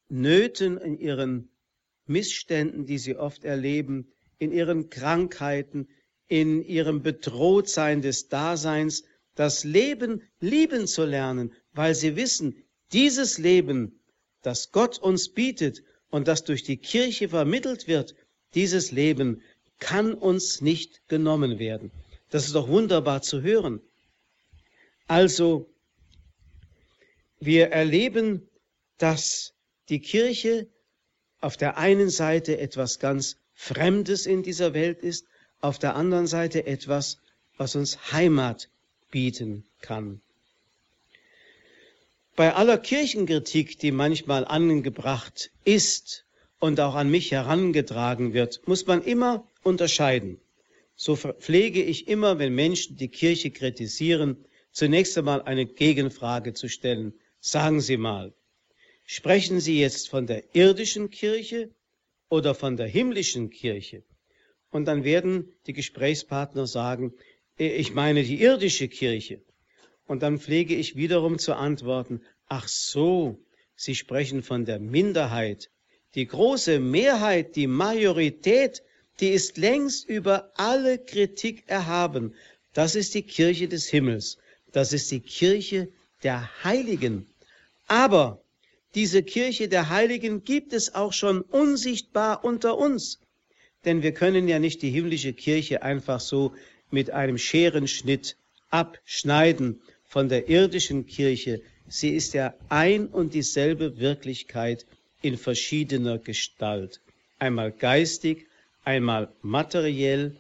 Nöten, 0.09 0.79
in 0.79 0.99
ihren 0.99 1.50
Missständen, 2.11 2.85
die 2.85 2.99
sie 2.99 3.17
oft 3.17 3.45
erleben, 3.45 4.13
in 4.39 4.53
ihren 4.53 4.91
Krankheiten, 4.91 5.89
in 6.29 6.63
ihrem 6.63 7.03
Bedrohtsein 7.03 8.03
des 8.03 8.29
Daseins, 8.29 9.05
das 9.35 9.65
Leben 9.65 10.23
lieben 10.41 10.87
zu 10.87 11.05
lernen, 11.05 11.53
weil 11.73 11.95
sie 11.95 12.17
wissen, 12.17 12.63
dieses 12.93 13.39
Leben, 13.39 14.01
das 14.43 14.73
Gott 14.73 14.99
uns 14.99 15.29
bietet 15.29 15.83
und 16.11 16.29
das 16.29 16.45
durch 16.45 16.63
die 16.63 16.77
Kirche 16.77 17.29
vermittelt 17.29 17.87
wird, 17.87 18.15
dieses 18.55 18.91
Leben 18.91 19.43
kann 19.79 20.13
uns 20.13 20.61
nicht 20.61 21.07
genommen 21.09 21.59
werden. 21.59 21.91
Das 22.31 22.47
ist 22.47 22.55
doch 22.55 22.69
wunderbar 22.69 23.23
zu 23.23 23.43
hören. 23.43 23.81
Also, 25.07 25.69
wir 27.41 27.71
erleben, 27.71 28.49
dass 28.99 29.55
die 29.89 30.01
Kirche 30.01 30.69
auf 31.41 31.57
der 31.57 31.79
einen 31.79 32.11
Seite 32.11 32.59
etwas 32.59 32.99
ganz 32.99 33.37
Fremdes 33.55 34.27
in 34.27 34.43
dieser 34.43 34.75
Welt 34.75 35.03
ist, 35.03 35.27
auf 35.61 35.79
der 35.79 35.95
anderen 35.95 36.27
Seite 36.27 36.67
etwas, 36.67 37.19
was 37.57 37.77
uns 37.77 38.13
Heimat 38.13 38.69
bieten 39.11 39.65
kann. 39.81 40.21
Bei 42.37 42.55
aller 42.55 42.79
Kirchenkritik, 42.79 43.79
die 43.79 43.93
manchmal 43.93 44.47
angebracht 44.47 45.51
ist 45.65 46.25
und 46.59 46.81
auch 46.81 46.95
an 46.95 47.11
mich 47.11 47.33
herangetragen 47.33 48.33
wird, 48.33 48.67
muss 48.67 48.87
man 48.87 49.03
immer 49.03 49.47
unterscheiden. 49.63 50.41
So 50.97 51.17
pflege 51.17 51.83
ich 51.83 52.09
immer, 52.09 52.39
wenn 52.39 52.55
Menschen 52.55 52.97
die 52.97 53.09
Kirche 53.09 53.51
kritisieren, 53.51 54.37
zunächst 54.73 55.17
einmal 55.19 55.43
eine 55.43 55.67
Gegenfrage 55.67 56.55
zu 56.55 56.69
stellen. 56.69 57.15
Sagen 57.41 57.81
Sie 57.81 57.97
mal, 57.97 58.33
sprechen 59.11 59.59
Sie 59.59 59.81
jetzt 59.81 60.09
von 60.09 60.29
der 60.29 60.55
irdischen 60.55 61.11
Kirche 61.11 61.75
oder 62.29 62.55
von 62.55 62.77
der 62.77 62.87
himmlischen 62.87 63.51
Kirche? 63.51 64.05
Und 64.71 64.85
dann 64.85 65.03
werden 65.03 65.53
die 65.67 65.73
Gesprächspartner 65.73 66.69
sagen, 66.69 67.13
ich 67.57 67.93
meine 67.93 68.23
die 68.23 68.41
irdische 68.41 68.87
Kirche. 68.87 69.43
Und 70.07 70.23
dann 70.23 70.39
pflege 70.39 70.77
ich 70.77 70.95
wiederum 70.95 71.41
zu 71.41 71.55
antworten, 71.55 72.23
ach 72.47 72.69
so, 72.69 73.45
Sie 73.75 73.97
sprechen 73.97 74.45
von 74.45 74.65
der 74.65 74.79
Minderheit. 74.79 75.71
Die 76.15 76.27
große 76.27 76.79
Mehrheit, 76.79 77.57
die 77.57 77.67
Majorität, 77.67 78.85
die 79.19 79.31
ist 79.31 79.57
längst 79.57 80.09
über 80.09 80.53
alle 80.55 80.99
Kritik 80.99 81.65
erhaben. 81.67 82.35
Das 82.75 82.95
ist 82.95 83.15
die 83.15 83.23
Kirche 83.23 83.67
des 83.67 83.89
Himmels. 83.89 84.39
Das 84.71 84.93
ist 84.93 85.11
die 85.11 85.21
Kirche 85.21 85.89
der 86.23 86.49
Heiligen. 86.63 87.27
Aber 87.89 88.45
diese 88.95 89.23
Kirche 89.23 89.69
der 89.69 89.89
Heiligen 89.89 90.45
gibt 90.45 90.73
es 90.73 90.95
auch 90.95 91.13
schon 91.13 91.43
unsichtbar 91.43 92.45
unter 92.45 92.77
uns. 92.77 93.21
Denn 93.85 94.03
wir 94.03 94.13
können 94.13 94.49
ja 94.49 94.59
nicht 94.59 94.83
die 94.83 94.91
himmlische 94.91 95.33
Kirche 95.33 95.83
einfach 95.83 96.21
so 96.21 96.53
mit 96.91 97.11
einem 97.11 97.39
Scherenschnitt 97.39 98.37
abschneiden 98.69 99.81
von 100.05 100.29
der 100.29 100.49
irdischen 100.49 101.07
Kirche. 101.07 101.63
Sie 101.89 102.11
ist 102.11 102.35
ja 102.35 102.55
ein 102.69 103.07
und 103.07 103.35
dieselbe 103.35 103.99
Wirklichkeit 103.99 104.87
in 105.23 105.39
verschiedener 105.39 106.19
Gestalt. 106.19 107.01
Einmal 107.39 107.73
geistig, 107.73 108.47
einmal 108.85 109.33
materiell 109.41 110.37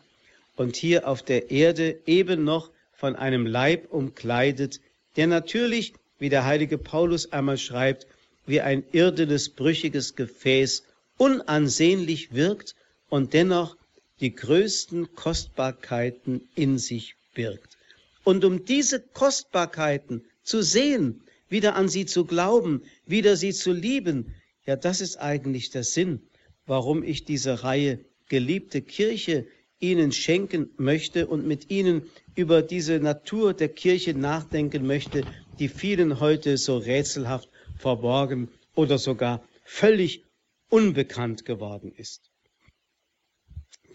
und 0.56 0.76
hier 0.76 1.08
auf 1.08 1.22
der 1.22 1.50
Erde 1.50 2.00
eben 2.06 2.44
noch 2.44 2.70
von 2.92 3.16
einem 3.16 3.46
Leib 3.46 3.90
umkleidet, 3.92 4.80
der 5.16 5.26
natürlich, 5.26 5.94
wie 6.18 6.28
der 6.28 6.44
heilige 6.44 6.78
Paulus 6.78 7.32
einmal 7.32 7.56
schreibt, 7.56 8.06
wie 8.50 8.60
ein 8.60 8.82
irdenes, 8.90 9.48
brüchiges 9.48 10.16
Gefäß 10.16 10.82
unansehnlich 11.16 12.34
wirkt 12.34 12.74
und 13.08 13.32
dennoch 13.32 13.76
die 14.20 14.34
größten 14.34 15.14
Kostbarkeiten 15.14 16.48
in 16.56 16.76
sich 16.78 17.14
birgt. 17.32 17.78
Und 18.24 18.44
um 18.44 18.64
diese 18.64 19.00
Kostbarkeiten 19.00 20.24
zu 20.42 20.62
sehen, 20.62 21.22
wieder 21.48 21.76
an 21.76 21.88
sie 21.88 22.06
zu 22.06 22.24
glauben, 22.24 22.82
wieder 23.06 23.36
sie 23.36 23.52
zu 23.52 23.72
lieben, 23.72 24.34
ja, 24.66 24.76
das 24.76 25.00
ist 25.00 25.16
eigentlich 25.16 25.70
der 25.70 25.84
Sinn, 25.84 26.20
warum 26.66 27.02
ich 27.02 27.24
diese 27.24 27.62
Reihe 27.62 28.00
geliebte 28.28 28.82
Kirche 28.82 29.46
Ihnen 29.78 30.12
schenken 30.12 30.70
möchte 30.76 31.26
und 31.26 31.46
mit 31.46 31.70
Ihnen 31.70 32.02
über 32.34 32.62
diese 32.62 32.98
Natur 32.98 33.54
der 33.54 33.68
Kirche 33.68 34.12
nachdenken 34.12 34.86
möchte, 34.86 35.24
die 35.58 35.68
vielen 35.68 36.20
heute 36.20 36.58
so 36.58 36.78
rätselhaft 36.78 37.49
verborgen 37.80 38.48
oder 38.74 38.98
sogar 38.98 39.42
völlig 39.64 40.24
unbekannt 40.68 41.44
geworden 41.44 41.92
ist. 41.92 42.30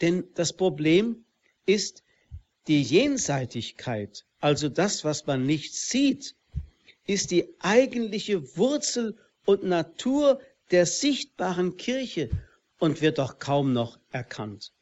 Denn 0.02 0.26
das 0.36 0.54
Problem 0.54 1.26
ist 1.66 2.04
die 2.68 2.82
Jenseitigkeit, 2.82 4.26
also 4.40 4.70
das, 4.70 5.04
was 5.06 5.26
man 5.26 5.46
nicht 5.46 5.74
sieht, 5.74 6.36
ist 7.08 7.32
die 7.32 7.48
eigentliche 7.60 8.58
Wurzel 8.58 9.18
und 9.46 9.64
Natur 9.64 10.40
der 10.72 10.86
sichtbaren 10.86 11.78
Kirche 11.78 12.30
und 12.80 13.02
wird 13.02 13.20
doch 13.20 13.40
kaum 13.40 13.74
noch 13.74 14.00
erkannt. 14.12 14.74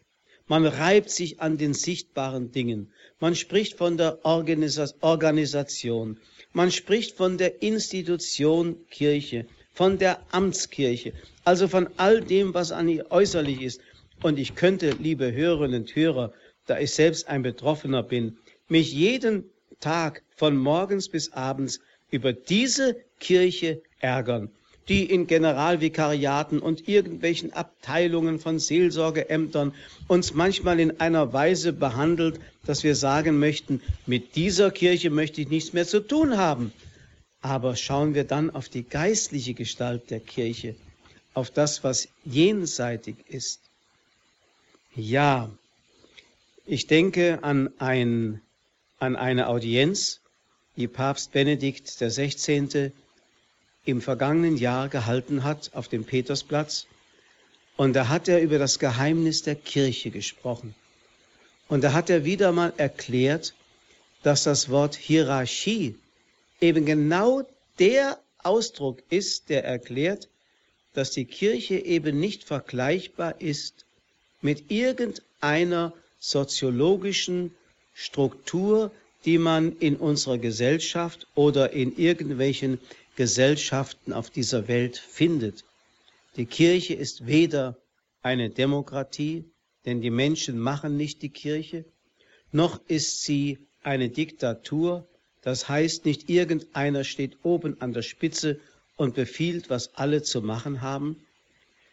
Man 0.48 0.66
reibt 0.66 1.10
sich 1.10 1.40
an 1.40 1.58
den 1.58 1.74
sichtbaren 1.74 2.52
Dingen. 2.52 2.92
Man 3.20 3.36
spricht 3.36 3.78
von 3.78 3.98
der 3.98 4.26
Organisation. 4.26 6.20
Man 6.52 6.72
spricht 6.72 7.16
von 7.16 7.38
der 7.38 7.62
Institution 7.62 8.76
Kirche, 8.90 9.46
von 9.74 9.98
der 9.98 10.22
Amtskirche, 10.32 11.14
also 11.46 11.68
von 11.68 11.88
all 11.98 12.22
dem, 12.22 12.54
was 12.54 12.72
an 12.72 12.90
ihr 12.90 13.10
äußerlich 13.12 13.62
ist. 13.62 13.82
Und 14.22 14.38
ich 14.38 14.56
könnte, 14.56 14.92
liebe 14.92 15.32
Hörerinnen 15.32 15.84
und 15.84 15.96
Hörer, 15.96 16.34
da 16.66 16.78
ich 16.78 16.92
selbst 16.92 17.28
ein 17.28 17.42
Betroffener 17.42 18.04
bin, 18.04 18.38
mich 18.68 18.94
jeden 18.94 19.50
Tag 19.80 20.24
von 20.36 20.58
morgens 20.58 21.10
bis 21.10 21.32
abends 21.34 21.80
über 22.10 22.34
diese 22.34 22.98
Kirche 23.20 23.82
ärgern, 24.00 24.52
die 24.90 25.06
in 25.06 25.28
Generalvikariaten 25.28 26.60
und 26.60 26.88
irgendwelchen 26.88 27.54
Abteilungen 27.54 28.40
von 28.40 28.60
Seelsorgeämtern 28.60 29.74
uns 30.08 30.34
manchmal 30.34 30.80
in 30.80 31.00
einer 31.00 31.32
Weise 31.32 31.74
behandelt, 31.74 32.40
dass 32.66 32.84
wir 32.84 32.96
sagen 32.96 33.40
möchten, 33.40 33.82
mit 34.06 34.36
dieser 34.36 34.72
Kirche 34.72 35.10
möchte 35.10 35.42
ich 35.42 35.50
nichts 35.50 35.74
mehr 35.74 35.88
zu 35.88 36.00
tun 36.00 36.38
haben. 36.38 36.74
Aber 37.42 37.76
schauen 37.76 38.14
wir 38.14 38.24
dann 38.24 38.50
auf 38.50 38.70
die 38.70 38.84
geistliche 38.84 39.54
Gestalt 39.54 40.10
der 40.10 40.20
Kirche, 40.20 40.76
auf 41.34 41.50
das, 41.50 41.84
was 41.84 42.08
jenseitig 42.24 43.16
ist, 43.30 43.60
ja, 44.96 45.50
ich 46.66 46.88
denke 46.88 47.40
an, 47.44 47.72
ein, 47.80 48.42
an 49.00 49.16
eine 49.16 49.48
Audienz, 49.48 50.22
die 50.78 50.88
Papst 50.88 51.32
Benedikt 51.32 51.88
XVI. 51.88 52.92
Im 53.86 54.02
vergangenen 54.02 54.58
Jahr 54.58 54.90
gehalten 54.90 55.44
hat 55.44 55.72
auf 55.74 55.88
dem 55.88 56.06
Petersplatz. 56.06 56.88
Und 57.76 57.94
da 57.94 58.08
hat 58.08 58.28
er 58.28 58.42
über 58.42 58.58
das 58.58 58.80
Geheimnis 58.80 59.44
der 59.44 59.56
Kirche 59.56 60.12
gesprochen. 60.12 60.76
Und 61.68 61.84
da 61.84 61.94
hat 61.94 62.10
er 62.10 62.24
wieder 62.24 62.52
mal 62.52 62.74
erklärt, 62.78 63.54
dass 64.22 64.44
das 64.44 64.70
Wort 64.70 64.96
Hierarchie 64.96 65.96
eben 66.62 66.86
genau 66.86 67.44
der 67.80 68.20
Ausdruck 68.44 69.02
ist, 69.10 69.50
der 69.50 69.66
erklärt, 69.66 70.30
dass 70.94 71.12
die 71.12 71.26
Kirche 71.26 71.76
eben 71.76 72.20
nicht 72.20 72.44
vergleichbar 72.44 73.42
ist 73.42 73.86
mit 74.42 74.70
irgendeiner 74.70 75.94
soziologischen 76.20 77.54
Struktur, 77.94 78.92
die 79.26 79.38
man 79.38 79.78
in 79.78 79.96
unserer 79.96 80.38
Gesellschaft 80.38 81.28
oder 81.36 81.72
in 81.72 81.98
irgendwelchen 81.98 82.80
Gesellschaften 83.16 84.14
auf 84.14 84.30
dieser 84.30 84.68
Welt 84.68 84.98
findet. 84.98 85.64
Die 86.36 86.46
Kirche 86.46 86.94
ist 86.94 87.28
weder 87.28 87.78
eine 88.22 88.50
Demokratie, 88.50 89.46
denn 89.86 90.02
die 90.02 90.10
Menschen 90.10 90.58
machen 90.58 90.98
nicht 90.98 91.22
die 91.22 91.30
Kirche, 91.30 91.86
noch 92.52 92.80
ist 92.88 93.24
sie 93.24 93.60
eine 93.84 94.10
Diktatur, 94.10 95.08
das 95.42 95.68
heißt 95.68 96.06
nicht 96.06 96.30
irgendeiner 96.30 97.04
steht 97.04 97.38
oben 97.44 97.82
an 97.82 97.94
der 97.94 98.02
Spitze 98.02 98.60
und 98.96 99.16
befiehlt, 99.16 99.70
was 99.70 99.96
alle 99.96 100.24
zu 100.24 100.42
machen 100.42 100.82
haben, 100.82 101.18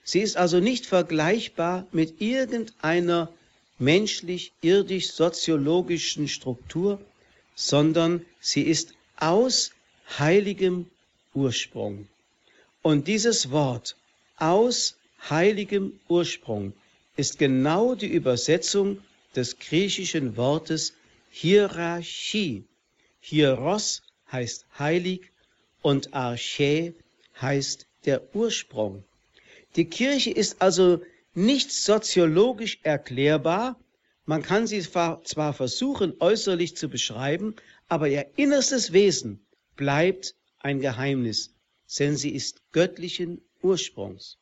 Sie 0.03 0.21
ist 0.21 0.37
also 0.37 0.61
nicht 0.61 0.87
vergleichbar 0.87 1.87
mit 1.93 2.21
irgendeiner 2.21 3.33
menschlich, 3.79 4.53
irdisch, 4.61 5.13
soziologischen 5.13 6.27
Struktur, 6.27 7.01
sondern 7.55 8.25
sie 8.41 8.63
ist 8.63 8.95
aus 9.17 9.73
heiligem 10.19 10.87
Ursprung. 11.35 12.09
Und 12.83 13.09
dieses 13.09 13.51
Wort 13.51 13.97
aus 14.37 14.97
heiligem 15.29 16.01
Ursprung 16.09 16.73
ist 17.17 17.39
genau 17.39 17.95
die 17.95 18.09
Übersetzung 18.09 18.99
des 19.37 19.59
griechischen 19.59 20.37
Wortes 20.37 20.95
Hierarchie. 21.31 22.65
Hieros 23.21 24.03
heißt 24.33 24.67
heilig 24.79 25.31
und 25.83 26.15
Arche 26.15 26.95
heißt 27.41 27.87
der 28.07 28.35
Ursprung. 28.35 29.05
Die 29.77 29.85
Kirche 29.85 30.31
ist 30.31 30.61
also 30.61 31.03
nicht 31.35 31.71
soziologisch 31.71 32.79
erklärbar. 32.83 33.79
Man 34.25 34.43
kann 34.43 34.67
sie 34.67 34.81
zwar 34.81 35.53
versuchen 35.53 36.15
äußerlich 36.19 36.77
zu 36.77 36.89
beschreiben, 36.89 37.55
aber 37.89 38.09
ihr 38.09 38.27
innerstes 38.37 38.93
Wesen 38.93 39.45
bleibt 39.77 40.35
ein 40.61 40.81
Geheimnis, 40.81 41.55
denn 41.99 42.17
sie 42.17 42.31
ist 42.31 42.63
göttlichen 42.73 43.43
Ursprungs. 43.63 44.39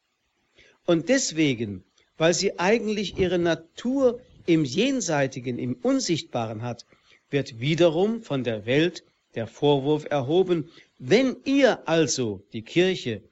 Und 0.85 1.09
deswegen, 1.09 1.85
weil 2.17 2.35
sie 2.35 2.59
eigentlich 2.59 3.19
ihre 3.19 3.39
Natur 3.39 4.21
im 4.47 4.65
Jenseitigen, 4.65 5.59
im 5.59 5.75
Unsichtbaren 5.75 6.63
hat, 6.63 6.85
wird 7.31 7.61
wiederum 7.61 8.23
von 8.23 8.45
der 8.45 8.67
Welt 8.67 9.05
der 9.35 9.47
Vorwurf 9.47 10.07
erhoben, 10.09 10.71
wenn 10.99 11.37
ihr 11.45 11.87
also, 11.89 12.43
die 12.53 12.63
Kirche, 12.63 13.23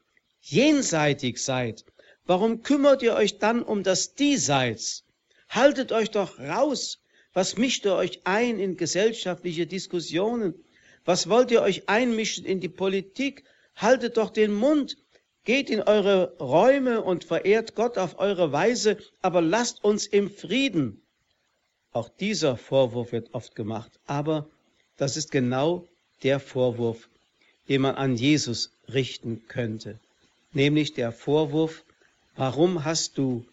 jenseitig 0.41 1.43
seid, 1.43 1.85
warum 2.27 2.63
kümmert 2.63 3.03
ihr 3.03 3.15
euch 3.15 3.39
dann 3.39 3.63
um 3.63 3.83
das 3.83 4.15
Diesseits? 4.15 5.05
Haltet 5.49 5.93
euch 5.93 6.11
doch 6.11 6.39
raus. 6.39 7.01
Was 7.33 7.57
mischt 7.57 7.85
ihr 7.85 7.95
euch 7.95 8.21
ein 8.25 8.59
in 8.59 8.77
gesellschaftliche 8.77 9.67
Diskussionen? 9.67 10.55
Was 11.07 11.29
wollt 11.29 11.53
ihr 11.53 11.63
euch 11.63 11.89
einmischen 11.89 12.45
in 12.45 12.61
die 12.61 12.69
Politik? 12.69 13.45
Haltet 13.77 14.17
doch 14.17 14.31
den 14.31 14.53
Mund. 14.53 14.99
Geht 15.45 15.71
in 15.71 15.81
eure 15.81 16.37
Räume 16.39 17.03
und 17.03 17.23
verehrt 17.23 17.77
Gott 17.77 17.97
auf 17.97 18.19
eure 18.19 18.51
Weise, 18.51 18.99
aber 19.23 19.41
lasst 19.41 19.85
uns 19.85 20.07
im 20.07 20.29
Frieden. 20.29 21.01
Auch 21.93 22.09
dieser 22.09 22.57
Vorwurf 22.57 23.13
wird 23.13 23.33
oft 23.33 23.55
gemacht, 23.55 23.93
aber 24.07 24.49
das 24.97 25.17
ist 25.17 25.31
genau 25.31 25.87
der 26.25 26.41
Vorwurf, 26.41 27.09
den 27.69 27.83
man 27.83 27.95
an 27.95 28.17
Jesus 28.17 28.73
richten 28.93 29.45
könnte, 29.47 30.01
nämlich 30.53 30.95
der 30.95 31.13
Vorwurf, 31.13 31.85
warum 32.35 32.85
hast 32.85 33.17
du 33.17 33.45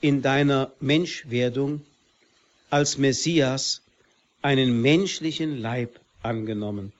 in 0.00 0.22
deiner 0.22 0.72
Menschwerdung 0.80 1.86
als 2.68 2.98
Messias 2.98 3.82
einen 4.42 4.82
menschlichen 4.82 5.58
Leib 5.58 6.00
angenommen? 6.22 6.92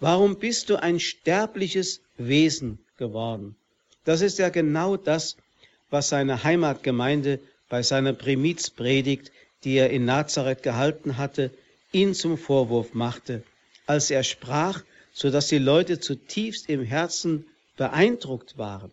Warum 0.00 0.38
bist 0.38 0.70
du 0.70 0.76
ein 0.76 0.98
sterbliches 0.98 2.00
Wesen 2.16 2.78
geworden? 2.96 3.56
Das 4.04 4.22
ist 4.22 4.38
ja 4.38 4.48
genau 4.48 4.96
das, 4.96 5.36
was 5.90 6.08
seine 6.08 6.42
Heimatgemeinde 6.42 7.40
bei 7.68 7.82
seiner 7.82 8.12
Primizpredigt, 8.12 9.30
die 9.64 9.74
er 9.74 9.90
in 9.90 10.04
Nazareth 10.04 10.62
gehalten 10.62 11.18
hatte, 11.18 11.50
ihn 11.92 12.14
zum 12.14 12.38
Vorwurf 12.38 12.94
machte, 12.94 13.42
als 13.86 14.10
er 14.10 14.22
sprach, 14.22 14.82
so 15.12 15.30
dass 15.30 15.48
die 15.48 15.58
Leute 15.58 16.00
zutiefst 16.00 16.68
im 16.68 16.82
Herzen 16.82 17.46
beeindruckt 17.76 18.56
waren. 18.56 18.92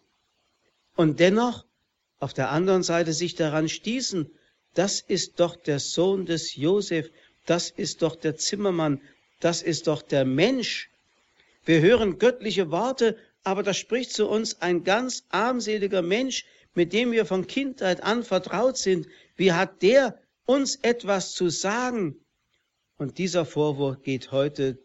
Und 0.95 1.19
dennoch 1.19 1.63
auf 2.19 2.33
der 2.33 2.51
anderen 2.51 2.83
Seite 2.83 3.13
sich 3.13 3.35
daran 3.35 3.69
stießen, 3.69 4.29
das 4.73 4.99
ist 4.99 5.39
doch 5.39 5.55
der 5.55 5.79
Sohn 5.79 6.25
des 6.25 6.55
Josef, 6.55 7.09
das 7.45 7.69
ist 7.69 8.01
doch 8.01 8.15
der 8.15 8.35
Zimmermann, 8.35 9.01
das 9.39 9.61
ist 9.61 9.87
doch 9.87 10.01
der 10.01 10.25
Mensch. 10.25 10.89
Wir 11.65 11.81
hören 11.81 12.17
göttliche 12.17 12.71
Worte, 12.71 13.17
aber 13.43 13.63
da 13.63 13.73
spricht 13.73 14.11
zu 14.11 14.27
uns 14.27 14.61
ein 14.61 14.83
ganz 14.83 15.25
armseliger 15.29 16.01
Mensch, 16.01 16.45
mit 16.73 16.93
dem 16.93 17.11
wir 17.11 17.25
von 17.25 17.47
Kindheit 17.47 18.03
an 18.03 18.23
vertraut 18.23 18.77
sind. 18.77 19.07
Wie 19.35 19.51
hat 19.51 19.81
der 19.81 20.19
uns 20.45 20.75
etwas 20.77 21.33
zu 21.33 21.49
sagen? 21.49 22.15
Und 22.97 23.17
dieser 23.17 23.45
Vorwurf 23.45 24.01
geht 24.01 24.31
heute 24.31 24.79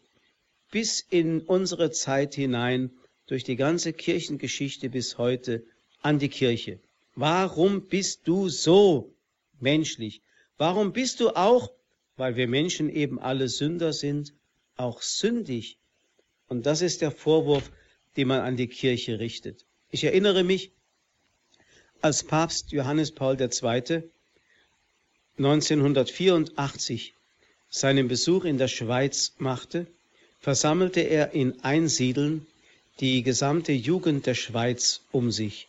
bis 0.70 1.00
in 1.00 1.40
unsere 1.40 1.90
Zeit 1.90 2.34
hinein, 2.34 2.90
durch 3.26 3.44
die 3.44 3.56
ganze 3.56 3.92
Kirchengeschichte 3.92 4.90
bis 4.90 5.18
heute, 5.18 5.64
an 6.02 6.18
die 6.18 6.28
Kirche. 6.28 6.80
Warum 7.14 7.88
bist 7.88 8.22
du 8.24 8.48
so 8.48 9.14
menschlich? 9.60 10.22
Warum 10.58 10.92
bist 10.92 11.20
du 11.20 11.30
auch, 11.30 11.72
weil 12.16 12.36
wir 12.36 12.48
Menschen 12.48 12.88
eben 12.88 13.18
alle 13.18 13.48
Sünder 13.48 13.92
sind, 13.92 14.34
auch 14.76 15.02
sündig? 15.02 15.76
Und 16.48 16.66
das 16.66 16.82
ist 16.82 17.00
der 17.00 17.10
Vorwurf, 17.10 17.70
den 18.16 18.28
man 18.28 18.40
an 18.40 18.56
die 18.56 18.68
Kirche 18.68 19.18
richtet. 19.18 19.64
Ich 19.90 20.04
erinnere 20.04 20.44
mich, 20.44 20.70
als 22.00 22.24
Papst 22.24 22.72
Johannes 22.72 23.12
Paul 23.12 23.40
II. 23.40 24.02
1984 25.38 27.14
seinen 27.70 28.08
Besuch 28.08 28.44
in 28.44 28.58
der 28.58 28.68
Schweiz 28.68 29.32
machte, 29.38 29.86
versammelte 30.40 31.00
er 31.00 31.32
in 31.32 31.64
Einsiedeln 31.64 32.46
die 33.00 33.22
gesamte 33.22 33.72
Jugend 33.72 34.26
der 34.26 34.34
Schweiz 34.34 35.00
um 35.10 35.30
sich. 35.30 35.68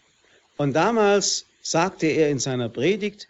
Und 0.58 0.74
damals 0.74 1.46
sagte 1.62 2.08
er 2.08 2.30
in 2.30 2.40
seiner 2.40 2.70
Predigt, 2.70 3.28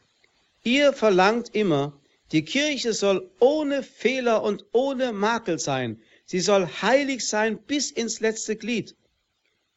ihr 0.63 0.91
verlangt 0.93 1.53
immer, 1.53 1.93
die 2.33 2.43
Kirche 2.43 2.93
soll 2.93 3.29
ohne 3.39 3.83
Fehler 3.83 4.41
und 4.41 4.65
ohne 4.71 5.13
Makel 5.13 5.59
sein. 5.59 6.01
Sie 6.25 6.39
soll 6.39 6.65
heilig 6.65 7.27
sein 7.27 7.59
bis 7.61 7.91
ins 7.91 8.19
letzte 8.19 8.55
Glied. 8.55 8.95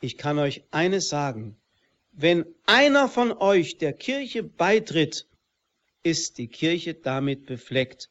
Ich 0.00 0.16
kann 0.16 0.38
euch 0.38 0.64
eines 0.70 1.10
sagen. 1.10 1.56
Wenn 2.12 2.46
einer 2.64 3.08
von 3.08 3.30
euch 3.32 3.76
der 3.76 3.92
Kirche 3.92 4.42
beitritt, 4.42 5.26
ist 6.02 6.38
die 6.38 6.48
Kirche 6.48 6.94
damit 6.94 7.44
befleckt. 7.44 8.08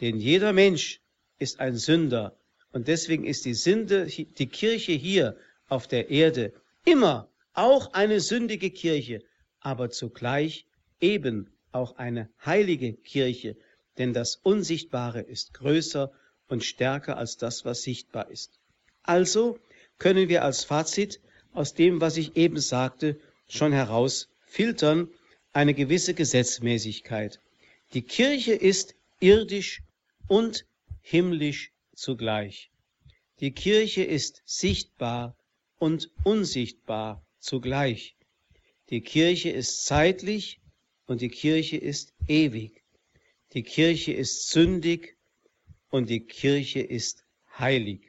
Denn 0.00 0.18
jeder 0.18 0.54
Mensch 0.54 1.00
ist 1.38 1.60
ein 1.60 1.76
Sünder 1.76 2.34
und 2.72 2.88
deswegen 2.88 3.26
ist 3.26 3.44
die, 3.44 3.52
Sünde, 3.52 4.06
die 4.06 4.46
Kirche 4.46 4.92
hier 4.92 5.36
auf 5.68 5.86
der 5.86 6.08
Erde 6.08 6.54
immer 6.86 7.28
auch 7.52 7.92
eine 7.92 8.20
sündige 8.20 8.70
Kirche, 8.70 9.22
aber 9.60 9.90
zugleich 9.90 10.66
eben 11.00 11.50
auch 11.72 11.96
eine 11.96 12.30
heilige 12.44 12.94
Kirche, 12.94 13.56
denn 13.98 14.12
das 14.12 14.36
Unsichtbare 14.36 15.20
ist 15.20 15.54
größer 15.54 16.12
und 16.48 16.64
stärker 16.64 17.16
als 17.16 17.36
das, 17.36 17.64
was 17.64 17.82
sichtbar 17.82 18.30
ist. 18.30 18.58
Also 19.02 19.58
können 19.98 20.28
wir 20.28 20.44
als 20.44 20.64
Fazit 20.64 21.20
aus 21.52 21.74
dem, 21.74 22.00
was 22.00 22.16
ich 22.16 22.36
eben 22.36 22.58
sagte, 22.58 23.18
schon 23.48 23.72
heraus 23.72 24.28
filtern 24.46 25.08
eine 25.52 25.74
gewisse 25.74 26.14
Gesetzmäßigkeit. 26.14 27.40
Die 27.94 28.02
Kirche 28.02 28.52
ist 28.52 28.94
irdisch 29.20 29.82
und 30.28 30.64
himmlisch 31.02 31.72
zugleich. 31.94 32.70
Die 33.40 33.52
Kirche 33.52 34.02
ist 34.04 34.42
sichtbar 34.46 35.36
und 35.78 36.10
unsichtbar 36.24 37.24
zugleich. 37.38 38.16
Die 38.90 39.00
Kirche 39.00 39.50
ist 39.50 39.84
zeitlich 39.84 40.60
und 41.06 41.20
die 41.20 41.28
Kirche 41.28 41.76
ist 41.76 42.14
ewig. 42.28 42.81
Die 43.54 43.62
Kirche 43.62 44.12
ist 44.12 44.50
sündig 44.50 45.16
und 45.90 46.08
die 46.08 46.20
Kirche 46.20 46.80
ist 46.80 47.24
heilig. 47.58 48.00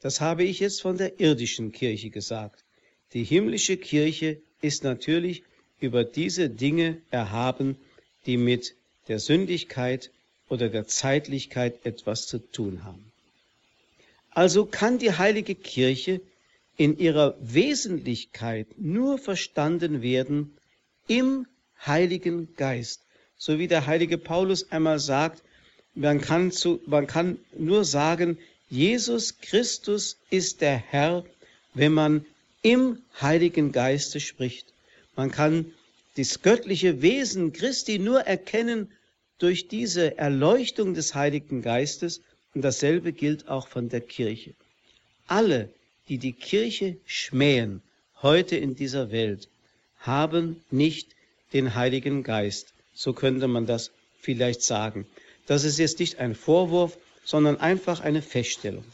Das 0.00 0.20
habe 0.20 0.42
ich 0.42 0.58
jetzt 0.58 0.82
von 0.82 0.96
der 0.96 1.20
irdischen 1.20 1.70
Kirche 1.70 2.10
gesagt. 2.10 2.64
Die 3.12 3.22
himmlische 3.22 3.76
Kirche 3.76 4.40
ist 4.60 4.82
natürlich 4.82 5.44
über 5.80 6.02
diese 6.02 6.50
Dinge 6.50 7.00
erhaben, 7.10 7.76
die 8.26 8.36
mit 8.36 8.74
der 9.08 9.20
Sündigkeit 9.20 10.10
oder 10.48 10.68
der 10.68 10.86
Zeitlichkeit 10.86 11.86
etwas 11.86 12.26
zu 12.26 12.38
tun 12.38 12.84
haben. 12.84 13.12
Also 14.30 14.64
kann 14.64 14.98
die 14.98 15.12
heilige 15.12 15.54
Kirche 15.54 16.20
in 16.76 16.98
ihrer 16.98 17.36
Wesentlichkeit 17.40 18.66
nur 18.76 19.18
verstanden 19.18 20.02
werden 20.02 20.56
im 21.06 21.46
Heiligen 21.84 22.54
Geist. 22.56 23.01
So 23.44 23.58
wie 23.58 23.66
der 23.66 23.86
heilige 23.88 24.18
Paulus 24.18 24.70
einmal 24.70 25.00
sagt, 25.00 25.42
man 25.96 26.20
kann, 26.20 26.52
zu, 26.52 26.80
man 26.86 27.08
kann 27.08 27.40
nur 27.58 27.84
sagen, 27.84 28.38
Jesus 28.70 29.40
Christus 29.40 30.16
ist 30.30 30.60
der 30.60 30.76
Herr, 30.76 31.24
wenn 31.74 31.92
man 31.92 32.24
im 32.62 33.02
Heiligen 33.20 33.72
Geiste 33.72 34.20
spricht. 34.20 34.72
Man 35.16 35.32
kann 35.32 35.72
das 36.16 36.42
göttliche 36.42 37.02
Wesen 37.02 37.52
Christi 37.52 37.98
nur 37.98 38.20
erkennen 38.20 38.92
durch 39.38 39.66
diese 39.66 40.16
Erleuchtung 40.18 40.94
des 40.94 41.16
Heiligen 41.16 41.62
Geistes 41.62 42.20
und 42.54 42.62
dasselbe 42.62 43.12
gilt 43.12 43.48
auch 43.48 43.66
von 43.66 43.88
der 43.88 44.02
Kirche. 44.02 44.54
Alle, 45.26 45.68
die 46.08 46.18
die 46.18 46.32
Kirche 46.32 46.96
schmähen 47.06 47.82
heute 48.22 48.54
in 48.54 48.76
dieser 48.76 49.10
Welt, 49.10 49.48
haben 49.98 50.62
nicht 50.70 51.08
den 51.52 51.74
Heiligen 51.74 52.22
Geist. 52.22 52.72
So 52.94 53.12
könnte 53.12 53.48
man 53.48 53.66
das 53.66 53.90
vielleicht 54.20 54.62
sagen. 54.62 55.06
Das 55.46 55.64
ist 55.64 55.78
jetzt 55.78 55.98
nicht 55.98 56.18
ein 56.18 56.34
Vorwurf, 56.34 56.96
sondern 57.24 57.58
einfach 57.60 58.00
eine 58.00 58.22
Feststellung. 58.22 58.84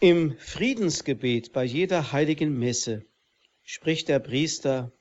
Im 0.00 0.36
Friedensgebet 0.38 1.52
bei 1.52 1.64
jeder 1.64 2.12
heiligen 2.12 2.58
Messe 2.58 3.04
spricht 3.64 4.08
der 4.08 4.18
Priester, 4.18 4.92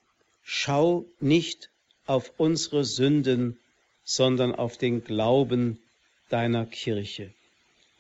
schau 0.44 1.06
nicht 1.20 1.70
auf 2.06 2.32
unsere 2.38 2.86
Sünden, 2.86 3.60
sondern 4.04 4.54
auf 4.56 4.78
den 4.78 5.04
Glauben 5.04 5.80
deiner 6.30 6.66
Kirche. 6.66 7.34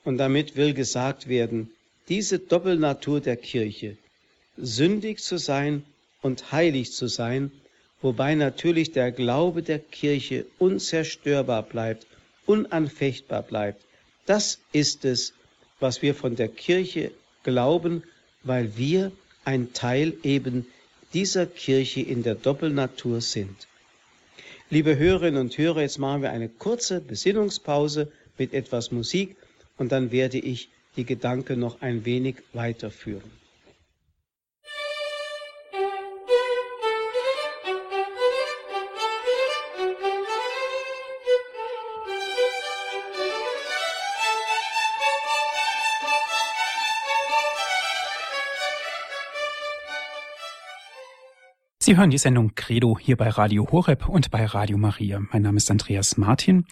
Und 0.03 0.17
damit 0.17 0.55
will 0.55 0.73
gesagt 0.73 1.27
werden, 1.27 1.71
diese 2.09 2.39
Doppelnatur 2.39 3.21
der 3.21 3.37
Kirche, 3.37 3.97
sündig 4.57 5.19
zu 5.19 5.37
sein 5.37 5.85
und 6.21 6.51
heilig 6.51 6.91
zu 6.91 7.07
sein, 7.07 7.51
wobei 8.03 8.35
natürlich 8.35 8.91
der 8.91 9.11
Glaube 9.11 9.63
der 9.63 9.79
Kirche 9.79 10.45
unzerstörbar 10.59 11.63
bleibt, 11.63 12.05
unanfechtbar 12.45 13.41
bleibt. 13.41 13.81
Das 14.27 14.59
ist 14.71 15.05
es, 15.05 15.33
was 15.79 16.01
wir 16.03 16.13
von 16.13 16.35
der 16.35 16.49
Kirche 16.49 17.11
glauben, 17.43 18.03
weil 18.43 18.77
wir 18.77 19.11
ein 19.45 19.73
Teil 19.73 20.13
eben 20.23 20.67
dieser 21.13 21.45
Kirche 21.45 22.01
in 22.01 22.23
der 22.23 22.35
Doppelnatur 22.35 23.21
sind. 23.21 23.67
Liebe 24.69 24.97
Hörerinnen 24.97 25.39
und 25.39 25.57
Hörer, 25.57 25.81
jetzt 25.81 25.99
machen 25.99 26.21
wir 26.21 26.31
eine 26.31 26.49
kurze 26.49 26.99
Besinnungspause 26.99 28.11
mit 28.37 28.53
etwas 28.53 28.91
Musik 28.91 29.35
und 29.77 29.91
dann 29.91 30.11
werde 30.11 30.39
ich 30.39 30.69
die 30.95 31.05
Gedanken 31.05 31.59
noch 31.59 31.81
ein 31.81 32.05
wenig 32.05 32.35
weiterführen. 32.53 33.42
Sie 51.93 51.99
hören 51.99 52.09
die 52.09 52.17
Sendung 52.17 52.55
Credo 52.55 52.97
hier 52.99 53.15
bei 53.17 53.29
Radio 53.29 53.67
Horeb 53.71 54.09
und 54.09 54.31
bei 54.31 54.43
Radio 54.45 54.79
Maria. 54.79 55.21
Mein 55.31 55.43
Name 55.43 55.57
ist 55.57 55.69
Andreas 55.69 56.17
Martin. 56.17 56.65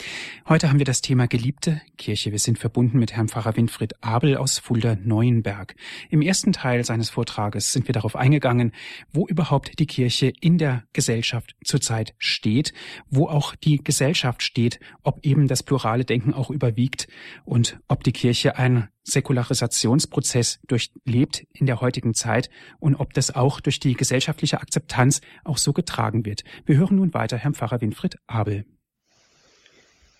Heute 0.50 0.68
haben 0.68 0.80
wir 0.80 0.86
das 0.86 1.02
Thema 1.02 1.28
Geliebte 1.28 1.80
Kirche. 2.00 2.32
Wir 2.32 2.40
sind 2.40 2.58
verbunden 2.58 2.98
mit 2.98 3.14
Herrn 3.14 3.28
Pfarrer 3.28 3.56
Winfried 3.56 4.04
Abel 4.04 4.36
aus 4.36 4.58
Fulda-Neuenberg. 4.58 5.76
Im 6.10 6.24
ersten 6.24 6.54
Teil 6.54 6.84
seines 6.84 7.12
Vortrages 7.12 7.72
sind 7.72 7.88
wir 7.88 7.94
darauf 7.94 8.16
eingegangen, 8.16 8.72
wo 9.14 9.28
überhaupt 9.28 9.78
die 9.78 9.86
Kirche 9.86 10.34
in 10.42 10.58
der 10.58 10.86
Gesellschaft 10.92 11.56
zurzeit 11.64 12.16
steht, 12.18 12.74
wo 13.12 13.28
auch 13.28 13.54
die 13.54 13.84
Gesellschaft 13.84 14.42
steht, 14.42 14.80
ob 15.04 15.24
eben 15.24 15.48
das 15.48 15.62
plurale 15.62 16.04
Denken 16.04 16.34
auch 16.34 16.50
überwiegt 16.50 17.08
und 17.46 17.80
ob 17.88 18.04
die 18.04 18.12
Kirche 18.12 18.58
ein 18.58 18.90
Säkularisationsprozess 19.04 20.60
durchlebt 20.68 21.46
in 21.54 21.66
der 21.66 21.82
heutigen 21.82 22.14
Zeit 22.14 22.50
und 22.80 22.96
ob 22.96 23.14
das 23.14 23.34
auch 23.34 23.60
durch 23.60 23.80
die 23.80 23.96
gesellschaftliche 23.96 24.62
Akzeptanz 24.62 25.22
auch 25.44 25.58
so 25.58 25.74
getragen 25.74 26.26
wird. 26.26 26.44
Wir 26.66 26.78
hören 26.78 26.98
nun 26.98 27.14
weiter 27.14 27.38
Herrn 27.38 27.56
Pfarrer 27.56 27.82
Winfried 27.82 28.18
Abel. 28.28 28.66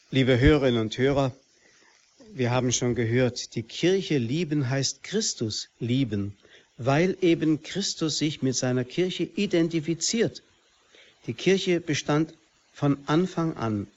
Liebe 0.10 0.40
Hörerinnen 0.40 0.82
und 0.82 0.98
Hörer, 0.98 1.32
wir 2.34 2.52
haben 2.52 2.72
schon 2.72 2.96
gehört, 2.96 3.56
die 3.56 3.64
Kirche 3.64 4.18
lieben 4.18 4.70
heißt 4.70 5.04
Christus 5.04 5.70
lieben, 5.80 6.36
weil 6.78 7.18
eben 7.22 7.62
Christus 7.62 8.18
sich 8.18 8.42
mit 8.42 8.56
seiner 8.56 8.84
Kirche 8.84 9.24
identifiziert. 9.24 10.44
Die 11.28 11.34
Kirche 11.34 11.80
bestand 11.82 12.34
von 12.74 12.98
Anfang 13.06 13.56
an 13.58 13.88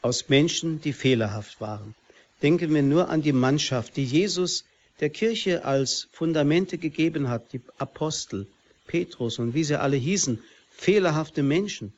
aus 0.00 0.28
Menschen, 0.28 0.80
die 0.80 0.92
fehlerhaft 0.92 1.60
waren. 1.60 1.94
Denken 2.42 2.74
wir 2.74 2.82
nur 2.82 3.08
an 3.08 3.22
die 3.22 3.32
Mannschaft, 3.32 3.96
die 3.96 4.04
Jesus 4.04 4.64
der 5.00 5.10
Kirche 5.10 5.64
als 5.64 6.08
Fundamente 6.12 6.76
gegeben 6.76 7.28
hat, 7.28 7.52
die 7.52 7.60
Apostel, 7.78 8.46
Petrus 8.86 9.38
und 9.38 9.54
wie 9.54 9.64
sie 9.64 9.80
alle 9.80 9.96
hießen, 9.96 10.42
fehlerhafte 10.70 11.42
Menschen. 11.42 11.92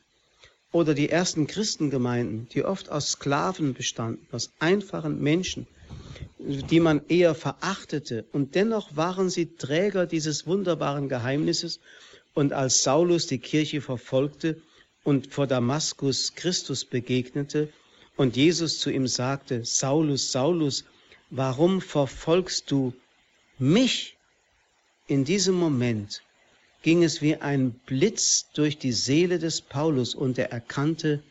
Oder 0.70 0.92
die 0.92 1.08
ersten 1.08 1.46
Christengemeinden, 1.46 2.48
die 2.52 2.64
oft 2.64 2.90
aus 2.90 3.12
Sklaven 3.12 3.74
bestanden, 3.74 4.26
aus 4.32 4.50
einfachen 4.58 5.22
Menschen, 5.22 5.66
die 6.38 6.80
man 6.80 7.00
eher 7.08 7.34
verachtete. 7.34 8.24
Und 8.32 8.54
dennoch 8.54 8.96
waren 8.96 9.30
sie 9.30 9.56
Träger 9.56 10.06
dieses 10.06 10.46
wunderbaren 10.46 11.08
Geheimnisses. 11.08 11.80
Und 12.34 12.52
als 12.52 12.82
Saulus 12.82 13.26
die 13.28 13.38
Kirche 13.38 13.80
verfolgte 13.80 14.60
und 15.04 15.32
vor 15.32 15.46
Damaskus 15.46 16.34
Christus 16.34 16.84
begegnete, 16.84 17.68
und 18.16 18.36
Jesus 18.36 18.78
zu 18.78 18.90
ihm 18.90 19.06
sagte, 19.08 19.64
Saulus, 19.64 20.30
Saulus, 20.30 20.84
warum 21.30 21.80
verfolgst 21.80 22.70
du 22.70 22.94
mich? 23.58 24.16
In 25.06 25.24
diesem 25.24 25.54
Moment 25.54 26.22
ging 26.82 27.02
es 27.02 27.22
wie 27.22 27.36
ein 27.36 27.72
Blitz 27.86 28.46
durch 28.54 28.78
die 28.78 28.92
Seele 28.92 29.38
des 29.38 29.60
Paulus 29.60 30.14
und 30.14 30.38
er 30.38 30.52
erkannte, 30.52 31.22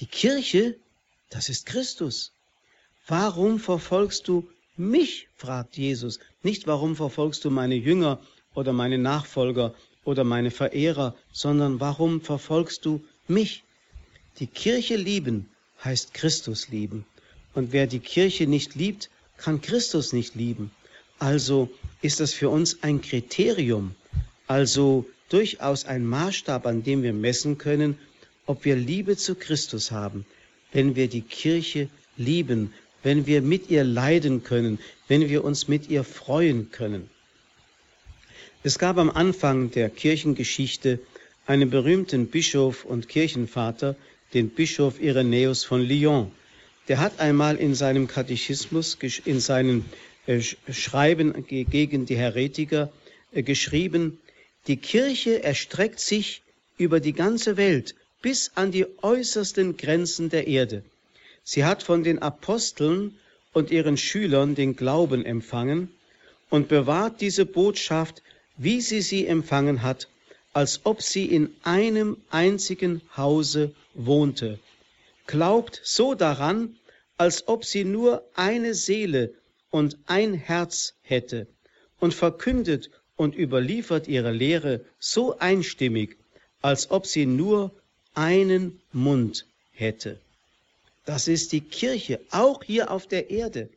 die 0.00 0.06
Kirche, 0.06 0.76
das 1.30 1.48
ist 1.48 1.66
Christus. 1.66 2.32
Warum 3.06 3.58
verfolgst 3.58 4.28
du 4.28 4.48
mich? 4.76 5.28
fragt 5.36 5.76
Jesus. 5.76 6.18
Nicht 6.42 6.66
warum 6.66 6.94
verfolgst 6.94 7.44
du 7.44 7.50
meine 7.50 7.74
Jünger 7.74 8.20
oder 8.54 8.72
meine 8.72 8.98
Nachfolger 8.98 9.74
oder 10.04 10.24
meine 10.24 10.50
Verehrer, 10.50 11.14
sondern 11.32 11.80
warum 11.80 12.20
verfolgst 12.20 12.84
du 12.84 13.04
mich? 13.28 13.64
Die 14.38 14.46
Kirche 14.46 14.96
lieben 14.96 15.48
heißt 15.84 16.14
Christus 16.14 16.68
lieben. 16.68 17.04
Und 17.54 17.72
wer 17.72 17.86
die 17.86 18.00
Kirche 18.00 18.46
nicht 18.46 18.74
liebt, 18.74 19.10
kann 19.36 19.60
Christus 19.60 20.12
nicht 20.12 20.34
lieben. 20.34 20.70
Also 21.18 21.70
ist 22.00 22.20
das 22.20 22.32
für 22.32 22.48
uns 22.48 22.82
ein 22.82 23.00
Kriterium, 23.00 23.94
also 24.46 25.06
durchaus 25.28 25.84
ein 25.84 26.04
Maßstab, 26.04 26.66
an 26.66 26.82
dem 26.82 27.02
wir 27.02 27.12
messen 27.12 27.58
können, 27.58 27.98
ob 28.46 28.64
wir 28.64 28.76
Liebe 28.76 29.16
zu 29.16 29.34
Christus 29.34 29.90
haben, 29.90 30.26
wenn 30.72 30.96
wir 30.96 31.08
die 31.08 31.22
Kirche 31.22 31.88
lieben, 32.16 32.72
wenn 33.02 33.26
wir 33.26 33.42
mit 33.42 33.70
ihr 33.70 33.84
leiden 33.84 34.42
können, 34.42 34.78
wenn 35.08 35.28
wir 35.28 35.44
uns 35.44 35.68
mit 35.68 35.88
ihr 35.88 36.04
freuen 36.04 36.70
können. 36.70 37.08
Es 38.62 38.78
gab 38.78 38.98
am 38.98 39.10
Anfang 39.10 39.70
der 39.70 39.90
Kirchengeschichte 39.90 41.00
einen 41.46 41.70
berühmten 41.70 42.28
Bischof 42.28 42.84
und 42.84 43.08
Kirchenvater, 43.08 43.96
den 44.34 44.50
Bischof 44.50 45.00
Irenäus 45.00 45.64
von 45.64 45.82
Lyon. 45.82 46.30
Der 46.88 46.98
hat 47.00 47.20
einmal 47.20 47.56
in 47.56 47.74
seinem 47.74 48.08
Katechismus, 48.08 48.96
in 49.24 49.40
seinen 49.40 49.84
äh, 50.26 50.40
Schreiben 50.40 51.46
gegen 51.46 52.06
die 52.06 52.16
Heretiker 52.16 52.92
äh, 53.32 53.42
geschrieben, 53.42 54.18
die 54.66 54.76
Kirche 54.76 55.42
erstreckt 55.42 56.00
sich 56.00 56.42
über 56.78 57.00
die 57.00 57.12
ganze 57.12 57.56
Welt 57.56 57.94
bis 58.20 58.52
an 58.54 58.70
die 58.70 58.86
äußersten 59.02 59.76
Grenzen 59.76 60.28
der 60.28 60.46
Erde. 60.46 60.84
Sie 61.42 61.64
hat 61.64 61.82
von 61.82 62.04
den 62.04 62.20
Aposteln 62.20 63.16
und 63.52 63.70
ihren 63.70 63.96
Schülern 63.96 64.54
den 64.54 64.76
Glauben 64.76 65.24
empfangen 65.24 65.88
und 66.48 66.68
bewahrt 66.68 67.20
diese 67.20 67.44
Botschaft, 67.44 68.22
wie 68.56 68.80
sie 68.80 69.02
sie 69.02 69.26
empfangen 69.26 69.82
hat, 69.82 70.08
als 70.52 70.80
ob 70.84 71.02
sie 71.02 71.26
in 71.26 71.54
einem 71.62 72.16
einzigen 72.30 73.00
Hause 73.16 73.74
wohnte, 73.94 74.58
glaubt 75.26 75.80
so 75.82 76.14
daran, 76.14 76.76
als 77.16 77.48
ob 77.48 77.64
sie 77.64 77.84
nur 77.84 78.24
eine 78.34 78.74
Seele 78.74 79.32
und 79.70 79.96
ein 80.06 80.34
Herz 80.34 80.94
hätte 81.02 81.46
und 82.00 82.12
verkündet 82.14 82.90
und 83.16 83.34
überliefert 83.36 84.08
ihre 84.08 84.32
Lehre 84.32 84.84
so 84.98 85.38
einstimmig, 85.38 86.16
als 86.60 86.90
ob 86.90 87.06
sie 87.06 87.26
nur 87.26 87.70
einen 88.14 88.80
Mund 88.92 89.46
hätte. 89.72 90.18
Das 91.04 91.28
ist 91.28 91.52
die 91.52 91.60
Kirche, 91.60 92.20
auch 92.30 92.62
hier 92.62 92.90
auf 92.90 93.06
der 93.06 93.30
Erde. 93.30 93.68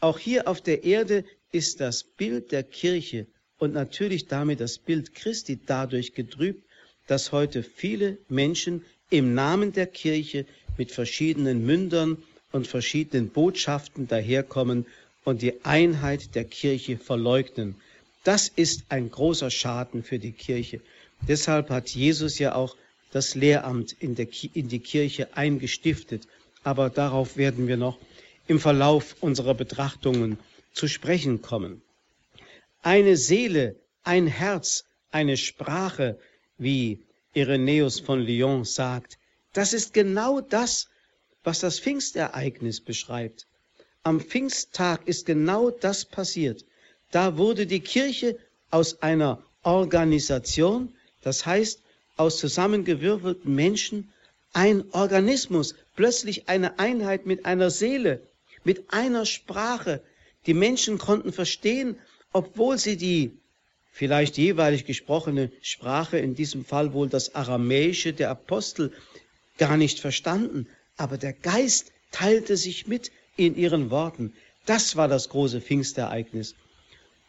Auch 0.00 0.18
hier 0.18 0.48
auf 0.48 0.60
der 0.60 0.84
Erde 0.84 1.24
ist 1.52 1.80
das 1.80 2.02
Bild 2.02 2.50
der 2.52 2.62
Kirche 2.62 3.26
und 3.58 3.72
natürlich 3.72 4.26
damit 4.26 4.60
das 4.60 4.78
Bild 4.78 5.14
Christi 5.14 5.58
dadurch 5.64 6.14
getrübt, 6.14 6.64
dass 7.06 7.32
heute 7.32 7.62
viele 7.62 8.18
Menschen 8.28 8.84
im 9.10 9.34
Namen 9.34 9.72
der 9.72 9.86
Kirche 9.86 10.46
mit 10.76 10.90
verschiedenen 10.90 11.64
Mündern 11.64 12.22
und 12.52 12.66
verschiedenen 12.66 13.28
Botschaften 13.28 14.08
daherkommen 14.08 14.86
und 15.24 15.42
die 15.42 15.64
Einheit 15.64 16.34
der 16.34 16.44
Kirche 16.44 16.98
verleugnen. 16.98 17.76
Das 18.22 18.48
ist 18.48 18.84
ein 18.88 19.10
großer 19.10 19.50
Schaden 19.50 20.02
für 20.02 20.18
die 20.18 20.32
Kirche. 20.32 20.80
Deshalb 21.28 21.70
hat 21.70 21.90
Jesus 21.90 22.38
ja 22.38 22.54
auch 22.54 22.76
das 23.12 23.34
Lehramt 23.34 23.92
in, 23.92 24.16
in 24.16 24.68
die 24.68 24.80
Kirche 24.80 25.36
eingestiftet. 25.36 26.26
Aber 26.64 26.90
darauf 26.90 27.36
werden 27.36 27.68
wir 27.68 27.76
noch 27.76 27.98
im 28.46 28.58
Verlauf 28.58 29.16
unserer 29.20 29.54
Betrachtungen 29.54 30.38
zu 30.72 30.88
sprechen 30.88 31.42
kommen. 31.42 31.82
Eine 32.86 33.16
Seele, 33.16 33.76
ein 34.02 34.26
Herz, 34.26 34.84
eine 35.10 35.38
Sprache, 35.38 36.18
wie 36.58 37.02
Irenäus 37.32 37.98
von 37.98 38.20
Lyon 38.20 38.66
sagt, 38.66 39.18
Das 39.54 39.72
ist 39.72 39.94
genau 39.94 40.42
das, 40.42 40.88
was 41.44 41.60
das 41.60 41.80
Pfingstereignis 41.80 42.82
beschreibt. 42.82 43.46
Am 44.02 44.20
Pfingsttag 44.20 45.08
ist 45.08 45.24
genau 45.24 45.70
das 45.70 46.04
passiert. 46.04 46.66
Da 47.10 47.38
wurde 47.38 47.66
die 47.66 47.80
Kirche 47.80 48.36
aus 48.70 49.00
einer 49.00 49.42
Organisation, 49.62 50.94
das 51.22 51.46
heißt 51.46 51.80
aus 52.18 52.36
zusammengewürfelten 52.36 53.54
Menschen, 53.54 54.12
ein 54.52 54.84
Organismus, 54.92 55.74
plötzlich 55.96 56.50
eine 56.50 56.78
Einheit 56.78 57.24
mit 57.24 57.46
einer 57.46 57.70
Seele, 57.70 58.20
mit 58.62 58.92
einer 58.92 59.24
Sprache. 59.24 60.02
Die 60.44 60.52
Menschen 60.52 60.98
konnten 60.98 61.32
verstehen, 61.32 61.96
obwohl 62.34 62.76
sie 62.76 62.98
die 62.98 63.30
vielleicht 63.92 64.36
jeweilig 64.36 64.84
gesprochene 64.84 65.50
Sprache, 65.62 66.18
in 66.18 66.34
diesem 66.34 66.64
Fall 66.64 66.92
wohl 66.92 67.08
das 67.08 67.34
Aramäische 67.34 68.12
der 68.12 68.28
Apostel, 68.28 68.92
gar 69.56 69.76
nicht 69.76 70.00
verstanden, 70.00 70.66
aber 70.96 71.16
der 71.16 71.32
Geist 71.32 71.92
teilte 72.10 72.56
sich 72.56 72.88
mit 72.88 73.12
in 73.36 73.56
ihren 73.56 73.90
Worten. 73.90 74.34
Das 74.66 74.96
war 74.96 75.06
das 75.06 75.28
große 75.28 75.60
Pfingstereignis. 75.60 76.56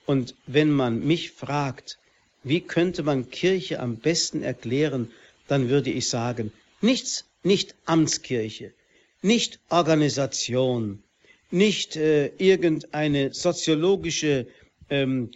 Und 0.08 0.36
wenn 0.48 0.72
man 0.72 1.06
mich 1.06 1.32
fragt, 1.32 2.00
wie 2.44 2.62
könnte 2.62 3.04
man 3.04 3.30
Kirche 3.30 3.80
am 3.80 3.98
besten 3.98 4.42
erklären, 4.42 5.12
dann 5.48 5.70
würde 5.70 5.92
ich 5.92 6.10
sagen, 6.10 6.52
nichts, 6.82 7.26
nicht 7.44 7.76
Amtskirche, 7.86 8.74
nicht 9.22 9.60
Organisation, 9.70 11.04
nicht 11.52 11.96
äh, 11.96 12.28
irgendeine 12.38 13.34
soziologische, 13.34 14.48
ähm, 14.90 15.32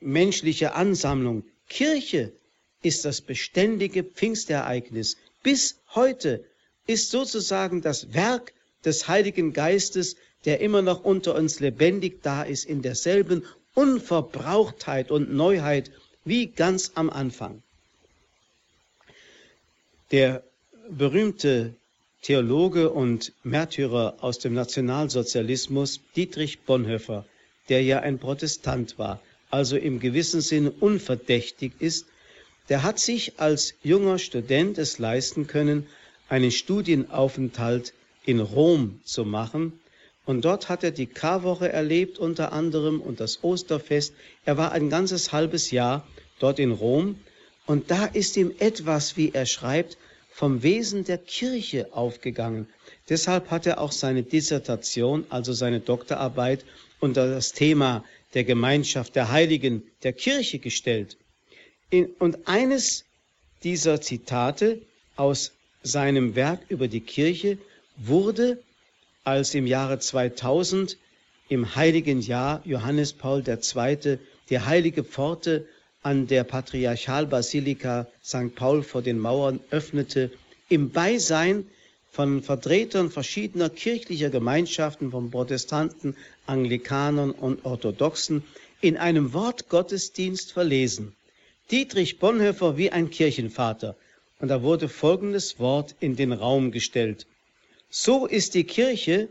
menschliche 0.00 0.74
Ansammlung. 0.74 1.44
Kirche 1.68 2.32
ist 2.82 3.04
das 3.04 3.20
beständige 3.20 4.02
Pfingstereignis. 4.02 5.16
Bis 5.42 5.80
heute 5.94 6.44
ist 6.86 7.10
sozusagen 7.10 7.82
das 7.82 8.14
Werk 8.14 8.52
des 8.84 9.08
Heiligen 9.08 9.52
Geistes, 9.52 10.16
der 10.44 10.60
immer 10.60 10.82
noch 10.82 11.04
unter 11.04 11.34
uns 11.34 11.60
lebendig 11.60 12.22
da 12.22 12.42
ist, 12.42 12.64
in 12.64 12.82
derselben 12.82 13.44
Unverbrauchtheit 13.74 15.10
und 15.10 15.32
Neuheit 15.32 15.90
wie 16.24 16.46
ganz 16.46 16.92
am 16.94 17.10
Anfang. 17.10 17.62
Der 20.10 20.42
berühmte 20.88 21.74
Theologe 22.22 22.90
und 22.90 23.32
Märtyrer 23.44 24.16
aus 24.20 24.38
dem 24.38 24.54
Nationalsozialismus, 24.54 26.00
Dietrich 26.16 26.60
Bonhoeffer, 26.60 27.24
der 27.68 27.82
ja 27.82 28.00
ein 28.00 28.18
Protestant 28.18 28.98
war, 28.98 29.20
also 29.50 29.76
im 29.76 30.00
gewissen 30.00 30.40
Sinne 30.40 30.70
unverdächtig 30.70 31.72
ist, 31.78 32.06
der 32.68 32.82
hat 32.82 32.98
sich 33.00 33.40
als 33.40 33.74
junger 33.82 34.18
Student 34.18 34.78
es 34.78 34.98
leisten 34.98 35.46
können, 35.46 35.86
einen 36.28 36.52
Studienaufenthalt 36.52 37.92
in 38.24 38.38
Rom 38.40 39.00
zu 39.04 39.24
machen. 39.24 39.80
Und 40.24 40.44
dort 40.44 40.68
hat 40.68 40.84
er 40.84 40.92
die 40.92 41.06
Karwoche 41.06 41.68
erlebt 41.68 42.18
unter 42.18 42.52
anderem 42.52 43.00
und 43.00 43.18
das 43.18 43.42
Osterfest. 43.42 44.14
Er 44.44 44.56
war 44.56 44.70
ein 44.70 44.88
ganzes 44.88 45.32
halbes 45.32 45.72
Jahr 45.72 46.06
dort 46.38 46.60
in 46.60 46.70
Rom. 46.70 47.18
Und 47.66 47.90
da 47.90 48.06
ist 48.06 48.36
ihm 48.36 48.52
etwas, 48.58 49.16
wie 49.16 49.32
er 49.32 49.46
schreibt, 49.46 49.96
vom 50.30 50.62
Wesen 50.62 51.04
der 51.04 51.18
Kirche 51.18 51.88
aufgegangen. 51.92 52.68
Deshalb 53.08 53.50
hat 53.50 53.66
er 53.66 53.80
auch 53.80 53.92
seine 53.92 54.22
Dissertation, 54.22 55.26
also 55.28 55.52
seine 55.52 55.80
Doktorarbeit, 55.80 56.64
unter 57.00 57.28
das 57.28 57.52
Thema 57.52 58.04
der 58.34 58.44
Gemeinschaft 58.44 59.16
der 59.16 59.30
Heiligen 59.30 59.82
der 60.02 60.12
Kirche 60.12 60.58
gestellt. 60.58 61.16
Und 62.18 62.46
eines 62.46 63.04
dieser 63.64 64.00
Zitate 64.00 64.80
aus 65.16 65.52
seinem 65.82 66.34
Werk 66.34 66.60
über 66.68 66.88
die 66.88 67.00
Kirche 67.00 67.58
wurde, 67.96 68.62
als 69.24 69.54
im 69.54 69.66
Jahre 69.66 69.98
2000 69.98 70.96
im 71.48 71.74
heiligen 71.74 72.20
Jahr 72.20 72.62
Johannes 72.64 73.12
Paul 73.12 73.42
II. 73.46 74.18
die 74.48 74.60
heilige 74.60 75.02
Pforte 75.02 75.66
an 76.02 76.26
der 76.26 76.44
Patriarchalbasilika 76.44 78.06
St. 78.24 78.54
Paul 78.54 78.82
vor 78.82 79.02
den 79.02 79.18
Mauern 79.18 79.60
öffnete, 79.70 80.30
im 80.68 80.90
Beisein 80.90 81.66
von 82.10 82.42
Vertretern 82.42 83.10
verschiedener 83.10 83.70
kirchlicher 83.70 84.30
Gemeinschaften, 84.30 85.10
von 85.12 85.30
Protestanten, 85.30 86.16
Anglikanern 86.46 87.30
und 87.30 87.64
Orthodoxen, 87.64 88.42
in 88.80 88.96
einem 88.96 89.32
Wortgottesdienst 89.32 90.52
verlesen. 90.52 91.14
Dietrich 91.70 92.18
Bonhoeffer 92.18 92.76
wie 92.76 92.90
ein 92.90 93.10
Kirchenvater 93.10 93.96
und 94.40 94.48
da 94.48 94.62
wurde 94.62 94.88
folgendes 94.88 95.58
Wort 95.58 95.94
in 96.00 96.16
den 96.16 96.32
Raum 96.32 96.72
gestellt. 96.72 97.26
So 97.90 98.26
ist 98.26 98.54
die 98.54 98.64
Kirche 98.64 99.28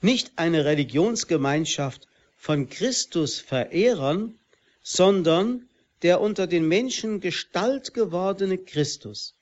nicht 0.00 0.32
eine 0.36 0.64
Religionsgemeinschaft 0.64 2.06
von 2.36 2.68
Christusverehrern, 2.68 4.38
sondern 4.82 5.68
der 6.02 6.20
unter 6.20 6.46
den 6.46 6.66
Menschen 6.68 7.20
Gestalt 7.20 7.94
gewordene 7.94 8.58
Christus. 8.58 9.34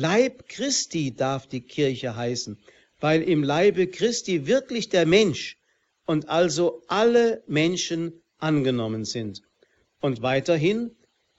Leib 0.00 0.48
Christi 0.48 1.12
darf 1.12 1.48
die 1.48 1.60
Kirche 1.60 2.14
heißen, 2.14 2.56
weil 3.00 3.20
im 3.20 3.42
Leibe 3.42 3.88
Christi 3.88 4.46
wirklich 4.46 4.90
der 4.90 5.06
Mensch 5.06 5.58
und 6.06 6.28
also 6.28 6.84
alle 6.86 7.42
Menschen 7.48 8.12
angenommen 8.38 9.04
sind. 9.04 9.42
Und 10.00 10.22
weiterhin 10.22 10.92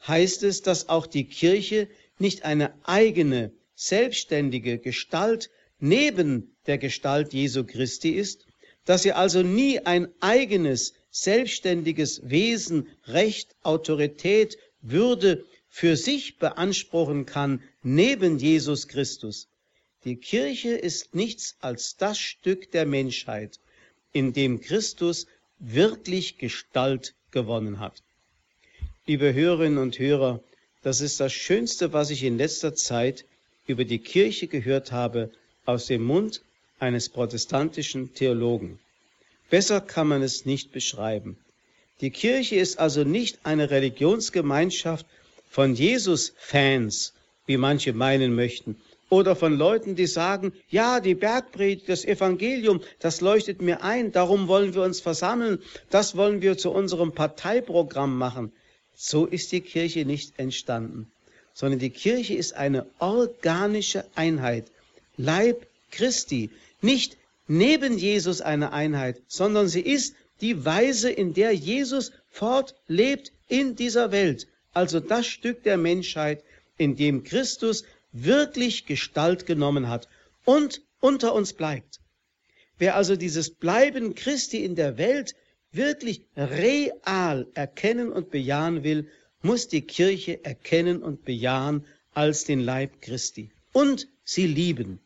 heißt 0.06 0.44
es, 0.44 0.62
dass 0.62 0.90
auch 0.90 1.08
die 1.08 1.24
Kirche 1.24 1.88
nicht 2.18 2.44
eine 2.44 2.74
eigene, 2.84 3.54
selbstständige 3.76 4.78
Gestalt 4.78 5.50
neben 5.80 6.54
der 6.68 6.78
Gestalt 6.78 7.32
Jesu 7.32 7.64
Christi 7.64 8.10
ist, 8.10 8.46
dass 8.84 9.04
sie 9.04 9.14
also 9.14 9.42
nie 9.42 9.80
ein 9.80 10.10
eigenes, 10.20 10.96
selbstständiges 11.12 12.30
Wesen, 12.30 12.90
Recht, 13.06 13.56
Autorität, 13.64 14.58
Würde 14.82 15.46
für 15.80 15.96
sich 15.96 16.40
beanspruchen 16.40 17.26
kann 17.26 17.64
neben 17.84 18.38
Jesus 18.38 18.90
Christus. 18.90 19.48
Die 20.04 20.18
Kirche 20.18 20.72
ist 20.72 21.16
nichts 21.16 21.56
als 21.62 21.96
das 21.96 22.20
Stück 22.20 22.70
der 22.72 22.86
Menschheit, 22.86 23.62
in 24.12 24.34
dem 24.34 24.60
Christus 24.60 25.26
wirklich 25.58 26.38
Gestalt 26.38 27.16
gewonnen 27.32 27.80
hat. 27.80 28.04
Liebe 29.06 29.34
Hörerinnen 29.34 29.78
und 29.78 29.98
Hörer, 29.98 30.44
das 30.82 31.00
ist 31.00 31.22
das 31.22 31.32
Schönste, 31.32 31.94
was 31.94 32.10
ich 32.10 32.24
in 32.24 32.38
letzter 32.38 32.76
Zeit 32.76 33.24
über 33.66 33.86
die 33.86 34.00
Kirche 34.00 34.48
gehört 34.48 34.92
habe 34.92 35.32
aus 35.66 35.86
dem 35.86 36.04
Mund 36.04 36.42
eines 36.80 37.08
protestantischen 37.08 38.14
Theologen. 38.14 38.80
Besser 39.50 39.80
kann 39.80 40.10
man 40.10 40.24
es 40.24 40.46
nicht 40.46 40.74
beschreiben. 40.74 41.38
Die 42.02 42.12
Kirche 42.12 42.58
ist 42.58 42.80
also 42.80 43.06
nicht 43.06 43.40
eine 43.46 43.70
Religionsgemeinschaft 43.70 45.06
von 45.50 45.74
Jesus-Fans, 45.74 47.14
wie 47.46 47.58
manche 47.58 47.92
meinen 47.92 48.36
möchten, 48.36 48.80
oder 49.10 49.36
von 49.36 49.58
Leuten, 49.58 49.96
die 49.96 50.06
sagen, 50.06 50.54
ja, 50.70 51.00
die 51.00 51.16
Bergpredigt, 51.16 51.90
das 51.90 52.06
Evangelium, 52.06 52.82
das 53.00 53.22
leuchtet 53.22 53.60
mir 53.60 53.84
ein, 53.84 54.12
darum 54.12 54.48
wollen 54.48 54.76
wir 54.76 54.84
uns 54.84 55.02
versammeln, 55.02 55.60
das 55.90 56.16
wollen 56.16 56.42
wir 56.44 56.58
zu 56.58 56.70
unserem 56.70 57.14
Parteiprogramm 57.14 58.16
machen. 58.16 58.52
So 58.96 59.26
ist 59.26 59.52
die 59.52 59.62
Kirche 59.62 60.06
nicht 60.06 60.38
entstanden, 60.38 61.12
sondern 61.54 61.80
die 61.80 61.90
Kirche 61.90 62.36
ist 62.36 62.54
eine 62.54 62.86
organische 63.00 64.06
Einheit, 64.16 64.66
Leib 65.18 65.66
Christi, 65.92 66.52
nicht 66.82 67.18
neben 67.48 67.98
Jesus 67.98 68.42
eine 68.42 68.72
Einheit, 68.72 69.22
sondern 69.28 69.68
sie 69.68 69.82
ist 69.82 70.16
die 70.40 70.64
Weise, 70.64 71.10
in 71.10 71.34
der 71.34 71.52
Jesus 71.52 72.12
fortlebt 72.30 73.32
in 73.48 73.76
dieser 73.76 74.12
Welt, 74.12 74.48
also 74.74 75.00
das 75.00 75.28
Stück 75.28 75.64
der 75.64 75.78
Menschheit, 75.78 76.44
in 76.78 76.96
dem 76.96 77.24
Christus 77.24 77.84
wirklich 78.12 78.86
Gestalt 78.86 79.46
genommen 79.46 79.90
hat 79.90 80.08
und 80.46 80.82
unter 81.00 81.34
uns 81.34 81.54
bleibt. 81.54 82.00
Wer 82.78 82.96
also 82.96 83.16
dieses 83.16 83.50
Bleiben 83.52 84.16
Christi 84.16 84.64
in 84.64 84.76
der 84.76 84.98
Welt 84.98 85.36
wirklich 85.72 86.26
real 86.36 87.48
erkennen 87.54 88.12
und 88.12 88.32
bejahen 88.32 88.84
will, 88.84 89.10
muss 89.42 89.68
die 89.68 89.82
Kirche 89.82 90.44
erkennen 90.44 91.04
und 91.04 91.26
bejahen 91.26 91.86
als 92.14 92.46
den 92.46 92.60
Leib 92.60 93.02
Christi 93.02 93.52
und 93.74 94.08
sie 94.24 94.48
lieben. 94.48 95.00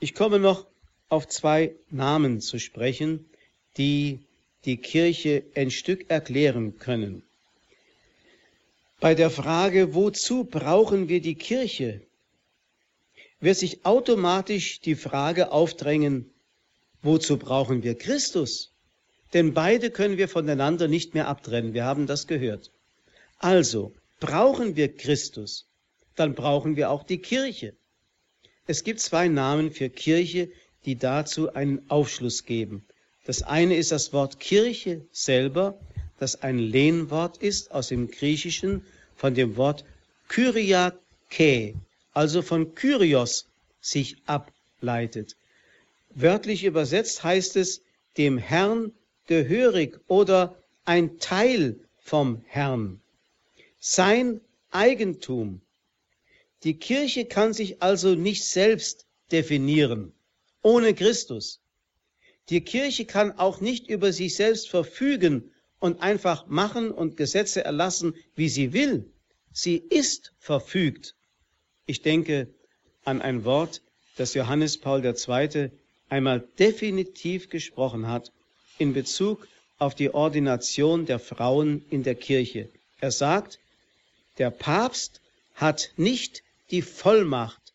Ich 0.00 0.14
komme 0.14 0.38
noch 0.38 0.66
auf 1.08 1.28
zwei 1.28 1.74
Namen 1.90 2.40
zu 2.40 2.58
sprechen, 2.58 3.26
die 3.76 4.20
die 4.64 4.76
Kirche 4.76 5.44
ein 5.54 5.70
Stück 5.70 6.10
erklären 6.10 6.78
können. 6.78 7.22
Bei 9.02 9.16
der 9.16 9.30
Frage, 9.30 9.94
wozu 9.94 10.44
brauchen 10.44 11.08
wir 11.08 11.20
die 11.20 11.34
Kirche, 11.34 12.02
wird 13.40 13.56
sich 13.56 13.84
automatisch 13.84 14.78
die 14.78 14.94
Frage 14.94 15.50
aufdrängen, 15.50 16.30
wozu 17.02 17.36
brauchen 17.36 17.82
wir 17.82 17.96
Christus? 17.96 18.70
Denn 19.32 19.54
beide 19.54 19.90
können 19.90 20.18
wir 20.18 20.28
voneinander 20.28 20.86
nicht 20.86 21.14
mehr 21.14 21.26
abtrennen. 21.26 21.74
Wir 21.74 21.84
haben 21.84 22.06
das 22.06 22.28
gehört. 22.28 22.70
Also, 23.38 23.92
brauchen 24.20 24.76
wir 24.76 24.94
Christus, 24.96 25.66
dann 26.14 26.36
brauchen 26.36 26.76
wir 26.76 26.88
auch 26.88 27.02
die 27.02 27.18
Kirche. 27.18 27.74
Es 28.68 28.84
gibt 28.84 29.00
zwei 29.00 29.26
Namen 29.26 29.72
für 29.72 29.90
Kirche, 29.90 30.48
die 30.84 30.96
dazu 30.96 31.52
einen 31.52 31.90
Aufschluss 31.90 32.44
geben. 32.44 32.86
Das 33.24 33.42
eine 33.42 33.74
ist 33.74 33.90
das 33.90 34.12
Wort 34.12 34.38
Kirche 34.38 35.04
selber, 35.10 35.76
das 36.22 36.40
ein 36.40 36.56
Lehnwort 36.56 37.38
ist 37.38 37.72
aus 37.72 37.88
dem 37.88 38.08
Griechischen 38.08 38.86
von 39.16 39.34
dem 39.34 39.56
Wort 39.56 39.84
Kyriake, 40.28 41.74
also 42.12 42.42
von 42.42 42.76
Kyrios 42.76 43.48
sich 43.80 44.16
ableitet. 44.26 45.36
Wörtlich 46.10 46.62
übersetzt 46.62 47.24
heißt 47.24 47.56
es 47.56 47.82
dem 48.18 48.38
Herrn 48.38 48.92
gehörig 49.26 49.98
oder 50.06 50.56
ein 50.84 51.18
Teil 51.18 51.80
vom 51.98 52.44
Herrn. 52.46 53.00
Sein 53.80 54.40
Eigentum. 54.70 55.60
Die 56.62 56.78
Kirche 56.78 57.24
kann 57.24 57.52
sich 57.52 57.82
also 57.82 58.14
nicht 58.14 58.44
selbst 58.44 59.06
definieren, 59.32 60.12
ohne 60.62 60.94
Christus. 60.94 61.60
Die 62.48 62.60
Kirche 62.60 63.06
kann 63.06 63.32
auch 63.32 63.60
nicht 63.60 63.88
über 63.88 64.12
sich 64.12 64.36
selbst 64.36 64.68
verfügen 64.68 65.50
und 65.82 66.00
einfach 66.00 66.46
machen 66.46 66.92
und 66.92 67.16
Gesetze 67.16 67.64
erlassen, 67.64 68.14
wie 68.36 68.48
sie 68.48 68.72
will. 68.72 69.10
Sie 69.52 69.76
ist 69.76 70.32
verfügt. 70.38 71.16
Ich 71.86 72.02
denke 72.02 72.54
an 73.04 73.20
ein 73.20 73.44
Wort, 73.44 73.82
das 74.16 74.34
Johannes 74.34 74.78
Paul 74.78 75.04
II. 75.04 75.70
einmal 76.08 76.48
definitiv 76.56 77.48
gesprochen 77.48 78.06
hat 78.06 78.30
in 78.78 78.94
Bezug 78.94 79.48
auf 79.78 79.96
die 79.96 80.14
Ordination 80.14 81.04
der 81.04 81.18
Frauen 81.18 81.84
in 81.90 82.04
der 82.04 82.14
Kirche. 82.14 82.68
Er 83.00 83.10
sagt, 83.10 83.58
der 84.38 84.50
Papst 84.50 85.20
hat 85.56 85.90
nicht 85.96 86.44
die 86.70 86.82
Vollmacht, 86.82 87.74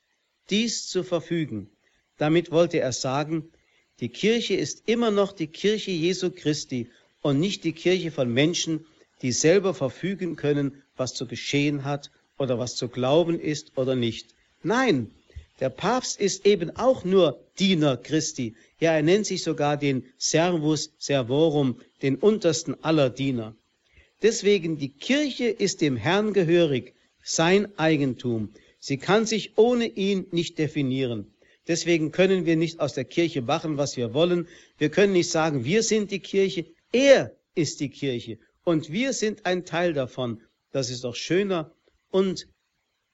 dies 0.50 0.88
zu 0.88 1.04
verfügen. 1.04 1.70
Damit 2.18 2.52
wollte 2.52 2.80
er 2.80 2.94
sagen, 2.94 3.52
die 4.00 4.10
Kirche 4.10 4.54
ist 4.54 4.88
immer 4.88 5.12
noch 5.12 5.34
die 5.34 5.48
Kirche 5.48 5.92
Jesu 5.92 6.32
Christi 6.32 6.90
und 7.22 7.40
nicht 7.40 7.64
die 7.64 7.74
Kirche 7.74 8.12
von 8.12 8.34
Menschen, 8.34 8.86
die 9.22 9.32
selber 9.32 9.74
verfügen 9.74 10.36
können, 10.36 10.84
was 10.96 11.14
zu 11.14 11.28
geschehen 11.28 11.84
hat 11.84 12.12
oder 12.38 12.60
was 12.60 12.76
zu 12.76 12.88
glauben 12.88 13.40
ist 13.40 13.78
oder 13.78 13.96
nicht. 13.96 14.34
Nein, 14.64 15.12
der 15.60 15.70
Papst 15.70 16.20
ist 16.20 16.46
eben 16.46 16.76
auch 16.76 17.04
nur 17.04 17.44
Diener 17.58 17.98
Christi. 17.98 18.56
Ja, 18.80 18.94
er 18.94 19.02
nennt 19.02 19.26
sich 19.26 19.44
sogar 19.44 19.76
den 19.78 20.06
Servus 20.18 20.94
Servorum, 21.00 21.80
den 22.04 22.16
untersten 22.16 22.76
aller 22.84 23.10
Diener. 23.10 23.56
Deswegen 24.22 24.78
die 24.78 24.90
Kirche 24.90 25.48
ist 25.48 25.82
dem 25.82 25.96
Herrn 25.96 26.34
gehörig, 26.34 26.94
sein 27.24 27.78
Eigentum. 27.78 28.50
Sie 28.80 28.98
kann 28.98 29.26
sich 29.26 29.58
ohne 29.58 29.88
ihn 29.88 30.28
nicht 30.32 30.60
definieren. 30.60 31.34
Deswegen 31.68 32.12
können 32.12 32.46
wir 32.46 32.56
nicht 32.56 32.80
aus 32.80 32.94
der 32.94 33.04
Kirche 33.04 33.42
machen, 33.42 33.78
was 33.78 33.98
wir 33.98 34.14
wollen. 34.14 34.48
Wir 34.78 34.90
können 34.90 35.14
nicht 35.14 35.30
sagen, 35.30 35.66
wir 35.66 35.84
sind 35.84 36.12
die 36.12 36.20
Kirche, 36.20 36.66
er 36.92 37.36
ist 37.56 37.80
die 37.80 37.90
Kirche 37.90 38.40
und 38.64 38.92
wir 38.92 39.14
sind 39.14 39.46
ein 39.46 39.66
Teil 39.66 39.94
davon. 39.94 40.42
Das 40.72 40.90
ist 40.90 41.04
doch 41.04 41.16
schöner 41.16 41.74
und 42.12 42.48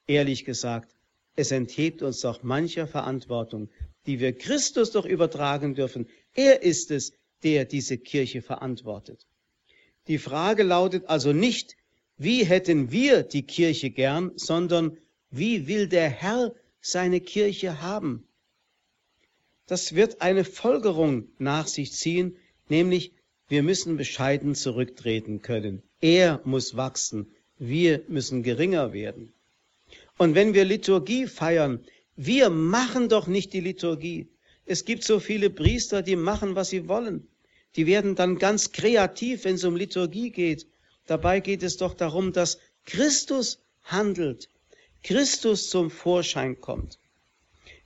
ehrlich 0.07 0.45
gesagt, 0.45 0.95
es 1.36 1.51
enthebt 1.51 2.01
uns 2.01 2.21
doch 2.21 2.43
mancher 2.43 2.88
Verantwortung, 2.88 3.69
die 4.05 4.19
wir 4.19 4.38
Christus 4.38 4.91
doch 4.91 5.05
übertragen 5.05 5.75
dürfen. 5.75 6.07
Er 6.33 6.62
ist 6.62 6.91
es, 6.91 7.13
der 7.43 7.65
diese 7.65 7.97
Kirche 7.97 8.41
verantwortet. 8.41 9.25
Die 10.07 10.17
Frage 10.17 10.63
lautet 10.63 11.05
also 11.07 11.33
nicht, 11.33 11.75
wie 12.17 12.45
hätten 12.45 12.91
wir 12.91 13.23
die 13.23 13.43
Kirche 13.43 13.89
gern, 13.89 14.31
sondern 14.36 14.97
wie 15.29 15.67
will 15.67 15.88
der 15.88 16.09
Herr 16.09 16.53
seine 16.81 17.21
Kirche 17.21 17.81
haben? 17.81 18.27
Das 19.65 19.95
wird 19.95 20.21
eine 20.21 20.43
Folgerung 20.43 21.29
nach 21.38 21.67
sich 21.67 21.93
ziehen, 21.93 22.38
nämlich 22.69 23.13
wir 23.53 23.61
müssen 23.61 23.97
bescheiden 23.97 24.55
zurücktreten 24.55 25.43
können. 25.43 25.83
Er 26.01 26.41
muss 26.43 26.75
wachsen, 26.75 27.31
wir 27.59 28.01
müssen 28.07 28.41
geringer 28.41 28.93
werden. 28.93 29.31
Und 30.17 30.33
wenn 30.33 30.55
wir 30.55 30.65
Liturgie 30.65 31.27
feiern, 31.27 31.85
wir 32.15 32.49
machen 32.49 33.09
doch 33.09 33.27
nicht 33.27 33.53
die 33.53 33.59
Liturgie. 33.59 34.27
Es 34.65 34.85
gibt 34.85 35.03
so 35.03 35.19
viele 35.19 35.51
Priester, 35.51 36.01
die 36.01 36.15
machen, 36.15 36.55
was 36.55 36.69
sie 36.71 36.87
wollen. 36.87 37.27
Die 37.75 37.85
werden 37.85 38.15
dann 38.15 38.39
ganz 38.39 38.71
kreativ, 38.71 39.45
wenn 39.45 39.53
es 39.53 39.63
um 39.65 39.75
Liturgie 39.75 40.31
geht. 40.31 40.65
Dabei 41.05 41.39
geht 41.39 41.61
es 41.61 41.77
doch 41.77 41.93
darum, 41.93 42.33
dass 42.33 42.57
Christus 42.85 43.59
handelt, 43.83 44.49
Christus 45.03 45.69
zum 45.69 45.91
Vorschein 45.91 46.59
kommt. 46.59 46.97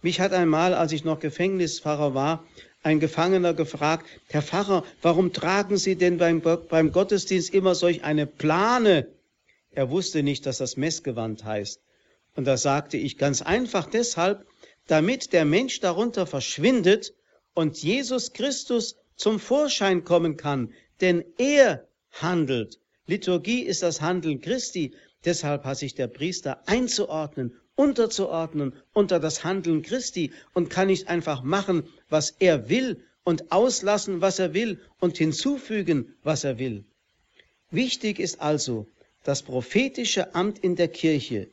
Mich 0.02 0.22
hat 0.22 0.32
einmal, 0.32 0.74
als 0.74 0.94
ich 0.94 1.04
noch 1.04 1.20
Gefängnispfarrer 1.20 2.14
war, 2.14 2.46
ein 2.88 3.02
Gefangener 3.02 3.54
gefragt, 3.54 4.06
Herr 4.30 4.42
Pfarrer, 4.42 4.86
warum 5.02 5.34
tragen 5.34 5.76
Sie 5.76 5.98
denn 5.98 6.18
beim, 6.18 6.42
beim 6.42 6.94
Gottesdienst 6.94 7.54
immer 7.54 7.76
solch 7.76 8.06
eine 8.06 8.26
Plane? 8.26 9.08
Er 9.72 9.90
wusste 9.90 10.24
nicht, 10.24 10.46
dass 10.46 10.60
das 10.60 10.78
Messgewand 10.78 11.44
heißt. 11.44 11.82
Und 12.38 12.46
da 12.46 12.56
sagte 12.56 12.96
ich 12.96 13.18
ganz 13.18 13.42
einfach 13.42 13.88
deshalb, 13.88 14.48
damit 14.88 15.34
der 15.34 15.44
Mensch 15.44 15.82
darunter 15.82 16.26
verschwindet 16.26 17.14
und 17.54 17.78
Jesus 17.78 18.32
Christus 18.32 18.96
zum 19.18 19.42
Vorschein 19.42 20.06
kommen 20.06 20.38
kann, 20.38 20.72
denn 21.02 21.26
er 21.38 21.86
handelt. 22.12 22.80
Liturgie 23.06 23.64
ist 23.64 23.84
das 23.84 24.00
Handeln 24.00 24.40
Christi. 24.40 24.94
Deshalb 25.26 25.66
hat 25.66 25.78
sich 25.78 25.94
der 25.94 26.08
Priester 26.08 26.66
einzuordnen 26.68 27.54
unterzuordnen 27.78 28.74
unter 28.92 29.22
das 29.22 29.46
Handeln 29.46 29.84
Christi 29.84 30.34
und 30.54 30.70
kann 30.70 30.88
nicht 30.88 31.08
einfach 31.08 31.44
machen, 31.44 31.84
was 32.10 32.36
er 32.40 32.68
will 32.68 33.02
und 33.24 33.52
auslassen, 33.52 34.20
was 34.20 34.40
er 34.40 34.54
will 34.54 34.80
und 35.00 35.18
hinzufügen, 35.18 36.14
was 36.24 36.44
er 36.44 36.60
will. 36.60 36.84
Wichtig 37.72 38.20
ist 38.20 38.42
also, 38.42 38.88
das 39.24 39.44
prophetische 39.44 40.36
Amt 40.36 40.60
in 40.60 40.76
der 40.76 40.88
Kirche 40.88 41.48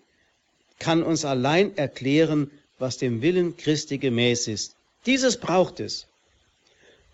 kann 0.78 1.02
uns 1.02 1.24
allein 1.24 1.76
erklären, 1.76 2.50
was 2.78 2.98
dem 2.98 3.22
Willen 3.22 3.56
Christi 3.56 3.98
gemäß 3.98 4.48
ist. 4.48 4.76
Dieses 5.06 5.36
braucht 5.38 5.80
es. 5.80 6.06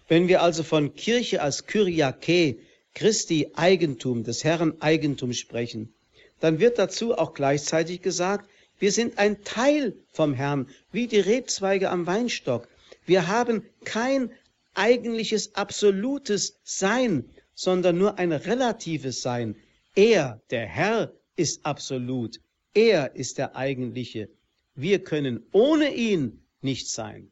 Wenn 0.08 0.28
wir 0.28 0.42
also 0.42 0.62
von 0.62 0.94
Kirche 0.94 1.42
als 1.42 1.66
Kyriake, 1.66 2.56
Christi 2.94 3.50
Eigentum, 3.54 4.24
des 4.24 4.44
Herrn 4.44 4.80
Eigentum 4.80 5.32
sprechen, 5.32 5.92
dann 6.40 6.58
wird 6.58 6.78
dazu 6.78 7.16
auch 7.16 7.34
gleichzeitig 7.34 8.02
gesagt, 8.02 8.48
wir 8.80 8.90
sind 8.90 9.18
ein 9.18 9.44
Teil 9.44 9.94
vom 10.10 10.34
Herrn, 10.34 10.68
wie 10.90 11.06
die 11.06 11.20
Rebzweige 11.20 11.90
am 11.90 12.06
Weinstock. 12.06 12.66
Wir 13.06 13.28
haben 13.28 13.64
kein 13.84 14.32
eigentliches 14.74 15.54
absolutes 15.54 16.58
Sein, 16.64 17.30
sondern 17.54 17.98
nur 17.98 18.18
ein 18.18 18.32
relatives 18.32 19.22
Sein. 19.22 19.54
Er, 19.94 20.40
der 20.50 20.66
Herr, 20.66 21.12
ist 21.36 21.66
absolut. 21.66 22.40
Er 22.74 23.14
ist 23.16 23.38
der 23.38 23.54
eigentliche. 23.54 24.28
Wir 24.74 25.04
können 25.04 25.44
ohne 25.52 25.94
ihn 25.94 26.42
nicht 26.62 26.88
sein. 26.88 27.30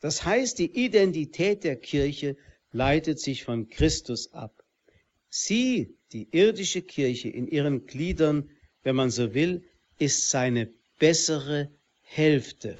Das 0.00 0.24
heißt, 0.24 0.58
die 0.58 0.84
Identität 0.84 1.64
der 1.64 1.76
Kirche 1.76 2.36
leitet 2.72 3.20
sich 3.20 3.44
von 3.44 3.68
Christus 3.68 4.32
ab. 4.32 4.64
Sie, 5.28 5.96
die 6.12 6.28
irdische 6.30 6.82
Kirche 6.82 7.28
in 7.28 7.46
ihren 7.46 7.86
Gliedern, 7.86 8.50
wenn 8.82 8.96
man 8.96 9.10
so 9.10 9.34
will, 9.34 9.64
ist 10.00 10.30
seine 10.30 10.68
bessere 10.98 11.70
Hälfte. 12.02 12.76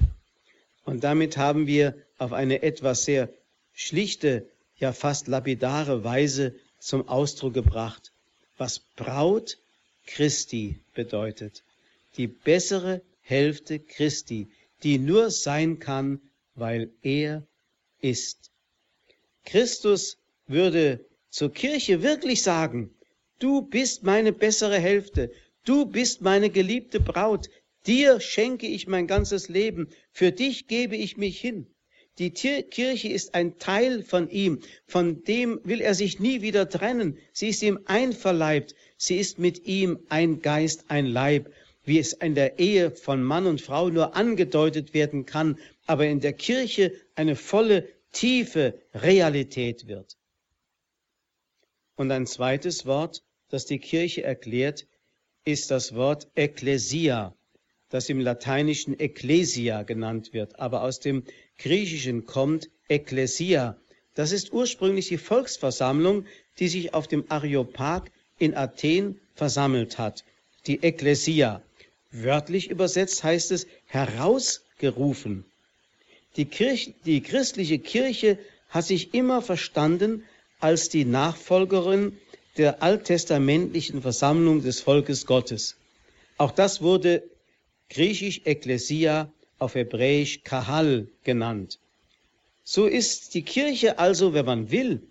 Und 0.83 1.03
damit 1.03 1.37
haben 1.37 1.67
wir 1.67 1.95
auf 2.17 2.33
eine 2.33 2.63
etwas 2.63 3.05
sehr 3.05 3.29
schlichte, 3.73 4.47
ja 4.77 4.91
fast 4.91 5.27
lapidare 5.27 6.03
Weise 6.03 6.55
zum 6.79 7.07
Ausdruck 7.07 7.53
gebracht, 7.53 8.11
was 8.57 8.79
Braut 8.79 9.57
Christi 10.07 10.79
bedeutet. 10.93 11.63
Die 12.17 12.27
bessere 12.27 13.01
Hälfte 13.21 13.79
Christi, 13.79 14.47
die 14.83 14.97
nur 14.97 15.29
sein 15.29 15.79
kann, 15.79 16.19
weil 16.55 16.89
er 17.01 17.43
ist. 18.01 18.51
Christus 19.45 20.17
würde 20.47 21.05
zur 21.29 21.53
Kirche 21.53 22.01
wirklich 22.01 22.41
sagen, 22.41 22.93
du 23.39 23.61
bist 23.61 24.03
meine 24.03 24.33
bessere 24.33 24.79
Hälfte, 24.79 25.31
Du 25.63 25.85
bist 25.85 26.21
meine 26.21 26.49
geliebte 26.49 26.99
Braut, 26.99 27.49
dir 27.85 28.19
schenke 28.19 28.67
ich 28.67 28.87
mein 28.87 29.07
ganzes 29.07 29.47
Leben, 29.47 29.89
für 30.11 30.31
dich 30.31 30.67
gebe 30.67 30.95
ich 30.95 31.17
mich 31.17 31.39
hin. 31.39 31.67
Die 32.17 32.31
Kirche 32.31 33.07
ist 33.07 33.35
ein 33.35 33.57
Teil 33.57 34.03
von 34.03 34.29
ihm, 34.29 34.59
von 34.85 35.23
dem 35.23 35.61
will 35.63 35.81
er 35.81 35.95
sich 35.95 36.19
nie 36.19 36.41
wieder 36.41 36.67
trennen. 36.67 37.17
Sie 37.31 37.49
ist 37.49 37.63
ihm 37.63 37.79
einverleibt, 37.85 38.75
sie 38.97 39.17
ist 39.17 39.39
mit 39.39 39.65
ihm 39.65 39.99
ein 40.09 40.41
Geist, 40.41 40.85
ein 40.89 41.05
Leib, 41.05 41.51
wie 41.83 41.99
es 41.99 42.13
in 42.13 42.35
der 42.35 42.59
Ehe 42.59 42.91
von 42.91 43.23
Mann 43.23 43.47
und 43.47 43.61
Frau 43.61 43.89
nur 43.89 44.15
angedeutet 44.15 44.93
werden 44.93 45.25
kann, 45.25 45.57
aber 45.85 46.05
in 46.07 46.19
der 46.19 46.33
Kirche 46.33 46.93
eine 47.15 47.35
volle, 47.35 47.87
tiefe 48.11 48.79
Realität 48.93 49.87
wird. 49.87 50.17
Und 51.95 52.11
ein 52.11 52.27
zweites 52.27 52.85
Wort, 52.85 53.23
das 53.49 53.65
die 53.65 53.79
Kirche 53.79 54.23
erklärt, 54.23 54.85
ist 55.45 55.71
das 55.71 55.95
Wort 55.95 56.27
Ekklesia, 56.35 57.33
das 57.89 58.09
im 58.09 58.19
Lateinischen 58.19 58.99
Ecclesia 58.99 59.83
genannt 59.83 60.33
wird, 60.33 60.59
aber 60.59 60.83
aus 60.83 60.99
dem 60.99 61.23
Griechischen 61.57 62.25
kommt 62.25 62.69
Ekklesia. 62.87 63.77
Das 64.13 64.31
ist 64.31 64.53
ursprünglich 64.53 65.07
die 65.07 65.17
Volksversammlung, 65.17 66.25
die 66.59 66.67
sich 66.67 66.93
auf 66.93 67.07
dem 67.07 67.25
Areopag 67.29 68.11
in 68.37 68.55
Athen 68.55 69.19
versammelt 69.35 69.97
hat, 69.97 70.23
die 70.67 70.83
Ekklesia. 70.83 71.61
Wörtlich 72.11 72.69
übersetzt 72.69 73.23
heißt 73.23 73.51
es 73.51 73.67
herausgerufen. 73.85 75.45
Die, 76.35 76.45
Kirche, 76.45 76.93
die 77.05 77.21
christliche 77.21 77.79
Kirche 77.79 78.37
hat 78.69 78.85
sich 78.85 79.13
immer 79.13 79.41
verstanden 79.41 80.23
als 80.59 80.89
die 80.89 81.05
Nachfolgerin 81.05 82.17
der 82.57 82.83
alttestamentlichen 82.83 84.01
Versammlung 84.01 84.61
des 84.61 84.81
Volkes 84.81 85.25
Gottes. 85.25 85.75
Auch 86.37 86.51
das 86.51 86.81
wurde 86.81 87.23
griechisch 87.89 88.41
Ekklesia, 88.45 89.31
auf 89.59 89.75
Hebräisch 89.75 90.41
Kahal 90.43 91.07
genannt. 91.23 91.77
So 92.63 92.87
ist 92.87 93.33
die 93.35 93.43
Kirche 93.43 93.99
also, 93.99 94.33
wenn 94.33 94.45
man 94.45 94.71
will, 94.71 95.01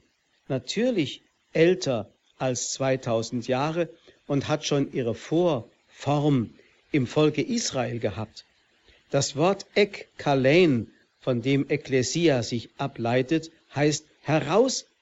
natürlich 0.49 1.23
älter 1.53 2.11
als 2.39 2.73
2000 2.73 3.47
Jahre 3.47 3.89
und 4.27 4.49
hat 4.49 4.65
schon 4.65 4.93
ihre 4.93 5.15
Vorform 5.15 6.51
im 6.91 7.07
Volke 7.07 7.43
Israel 7.43 8.01
gehabt. 8.01 8.45
Das 9.11 9.37
Wort 9.37 9.67
Ek 9.75 10.09
Kalein, 10.19 10.89
von 11.21 11.43
dem 11.43 11.69
Ekklesia 11.69 12.43
sich 12.43 12.71
ableitet, 12.79 13.51
heißt 13.75 14.07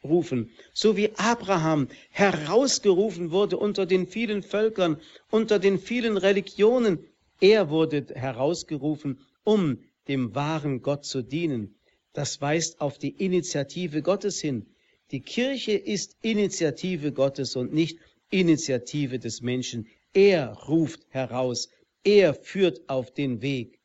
herausrufen, 0.02 0.50
so 0.72 0.96
wie 0.96 1.10
Abraham 1.16 1.88
herausgerufen 2.10 3.30
wurde 3.30 3.56
unter 3.56 3.86
den 3.86 4.06
vielen 4.06 4.42
Völkern, 4.42 5.00
unter 5.30 5.58
den 5.58 5.78
vielen 5.78 6.16
Religionen. 6.16 6.98
Er 7.40 7.70
wurde 7.70 8.06
herausgerufen, 8.14 9.20
um 9.44 9.78
dem 10.08 10.34
wahren 10.34 10.82
Gott 10.82 11.04
zu 11.04 11.22
dienen. 11.22 11.74
Das 12.12 12.40
weist 12.40 12.80
auf 12.80 12.98
die 12.98 13.10
Initiative 13.10 14.02
Gottes 14.02 14.40
hin. 14.40 14.66
Die 15.10 15.20
Kirche 15.20 15.72
ist 15.72 16.16
Initiative 16.22 17.12
Gottes 17.12 17.56
und 17.56 17.72
nicht 17.72 17.98
Initiative 18.30 19.18
des 19.18 19.40
Menschen. 19.40 19.86
Er 20.12 20.52
ruft 20.52 21.06
heraus, 21.10 21.70
er 22.04 22.34
führt 22.34 22.88
auf 22.88 23.12
den 23.12 23.40
Weg. 23.42 23.77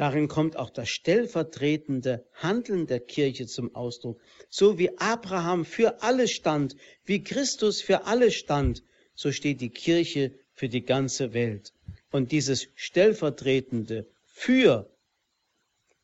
Darin 0.00 0.28
kommt 0.28 0.56
auch 0.56 0.70
das 0.70 0.88
stellvertretende 0.88 2.24
Handeln 2.32 2.86
der 2.86 3.00
Kirche 3.00 3.46
zum 3.46 3.74
Ausdruck. 3.74 4.18
So 4.48 4.78
wie 4.78 4.96
Abraham 4.96 5.66
für 5.66 6.02
alle 6.02 6.26
stand, 6.26 6.74
wie 7.04 7.22
Christus 7.22 7.82
für 7.82 8.06
alle 8.06 8.30
stand, 8.30 8.82
so 9.14 9.30
steht 9.30 9.60
die 9.60 9.68
Kirche 9.68 10.32
für 10.54 10.70
die 10.70 10.86
ganze 10.86 11.34
Welt. 11.34 11.74
Und 12.10 12.32
dieses 12.32 12.68
stellvertretende 12.76 14.06
für 14.24 14.88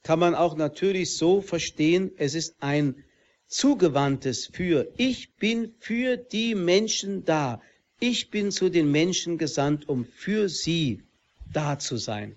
kann 0.03 0.19
man 0.19 0.35
auch 0.35 0.57
natürlich 0.59 1.17
so 1.17 1.41
verstehen, 1.41 2.13
es 2.19 2.35
ist 2.35 2.57
ein 2.61 3.03
zugewandtes 3.47 4.51
für. 4.53 4.93
Ich 4.99 5.37
bin 5.37 5.73
für 5.79 6.19
die 6.19 6.55
Menschen 6.55 7.25
da. 7.25 7.63
Ich 7.99 8.29
bin 8.29 8.51
zu 8.51 8.69
den 8.69 8.91
Menschen 8.91 9.39
gesandt, 9.39 9.89
um 9.89 10.05
für 10.05 10.51
sie 10.51 11.03
da 11.51 11.79
zu 11.79 11.97
sein. 11.97 12.37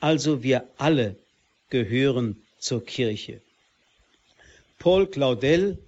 Also 0.00 0.42
wir 0.42 0.68
alle 0.76 1.16
gehören 1.70 2.42
zur 2.58 2.84
Kirche. 2.84 3.40
Paul 4.78 5.06
Claudel, 5.06 5.78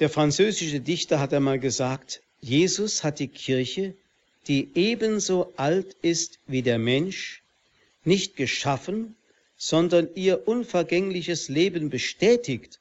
der 0.00 0.10
französische 0.10 0.80
Dichter, 0.80 1.18
hat 1.18 1.32
einmal 1.32 1.58
gesagt, 1.58 2.22
Jesus 2.40 3.02
hat 3.02 3.18
die 3.18 3.28
Kirche, 3.28 3.94
die 4.48 4.70
ebenso 4.74 5.52
alt 5.56 5.96
ist 6.02 6.38
wie 6.46 6.62
der 6.62 6.78
Mensch, 6.78 7.42
nicht 8.04 8.36
geschaffen, 8.36 9.16
sondern 9.56 10.08
ihr 10.14 10.46
unvergängliches 10.46 11.48
Leben 11.48 11.90
bestätigt 11.90 12.78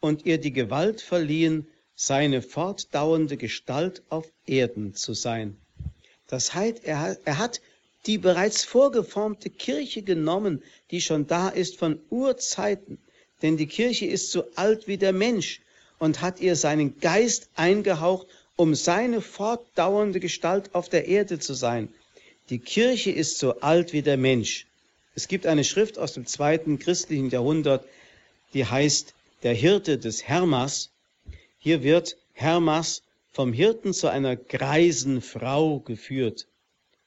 und 0.00 0.24
ihr 0.24 0.38
die 0.38 0.52
Gewalt 0.52 1.00
verliehen, 1.00 1.66
seine 1.94 2.42
fortdauernde 2.42 3.36
Gestalt 3.36 4.02
auf 4.08 4.30
Erden 4.46 4.94
zu 4.94 5.14
sein. 5.14 5.56
Das 6.26 6.54
heißt, 6.54 6.84
er, 6.84 7.18
hat 7.38 7.60
die 8.06 8.18
bereits 8.18 8.64
vorgeformte 8.64 9.50
Kirche 9.50 10.02
genommen, 10.02 10.62
die 10.90 11.00
schon 11.00 11.26
da 11.26 11.48
ist 11.48 11.78
von 11.78 12.00
Urzeiten. 12.10 12.98
Denn 13.42 13.56
die 13.56 13.66
Kirche 13.66 14.06
ist 14.06 14.30
so 14.30 14.44
alt 14.54 14.88
wie 14.88 14.98
der 14.98 15.12
Mensch 15.12 15.60
und 15.98 16.20
hat 16.20 16.40
ihr 16.40 16.56
seinen 16.56 16.98
Geist 16.98 17.48
eingehaucht, 17.54 18.26
um 18.56 18.74
seine 18.74 19.20
fortdauernde 19.20 20.20
Gestalt 20.20 20.74
auf 20.74 20.88
der 20.88 21.06
Erde 21.06 21.38
zu 21.38 21.54
sein. 21.54 21.88
Die 22.50 22.58
Kirche 22.58 23.10
ist 23.10 23.38
so 23.38 23.60
alt 23.60 23.92
wie 23.92 24.02
der 24.02 24.16
Mensch. 24.16 24.66
Es 25.14 25.28
gibt 25.28 25.46
eine 25.46 25.64
Schrift 25.64 25.98
aus 25.98 26.12
dem 26.12 26.26
zweiten 26.26 26.78
christlichen 26.78 27.30
Jahrhundert, 27.30 27.84
die 28.54 28.64
heißt 28.64 29.14
Der 29.42 29.54
Hirte 29.54 29.98
des 29.98 30.24
Hermas. 30.24 30.90
Hier 31.58 31.82
wird 31.82 32.16
Hermas 32.32 33.02
vom 33.32 33.52
Hirten 33.52 33.92
zu 33.92 34.08
einer 34.08 34.36
greisen 34.36 35.22
Frau 35.22 35.80
geführt. 35.80 36.46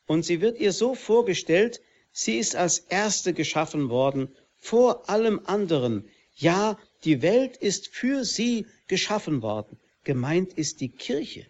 Und 0.08 0.24
sie 0.24 0.41
wird 0.41 0.60
ihr 0.60 0.72
so 0.72 0.95
vorgestellt, 0.95 1.82
sie 2.12 2.38
ist 2.38 2.56
als 2.56 2.80
Erste 2.80 3.34
geschaffen 3.34 3.89
worden, 3.89 4.30
vor 4.58 5.10
allem 5.10 5.41
anderen. 5.45 6.08
Ja, 6.36 6.78
die 7.03 7.22
Welt 7.22 7.58
ist 7.58 7.88
für 7.88 8.26
sie 8.26 8.66
geschaffen 8.88 9.41
worden. 9.41 9.78
Gemeint 10.03 10.53
ist 10.53 10.82
die 10.82 10.89
Kirche. 10.89 11.45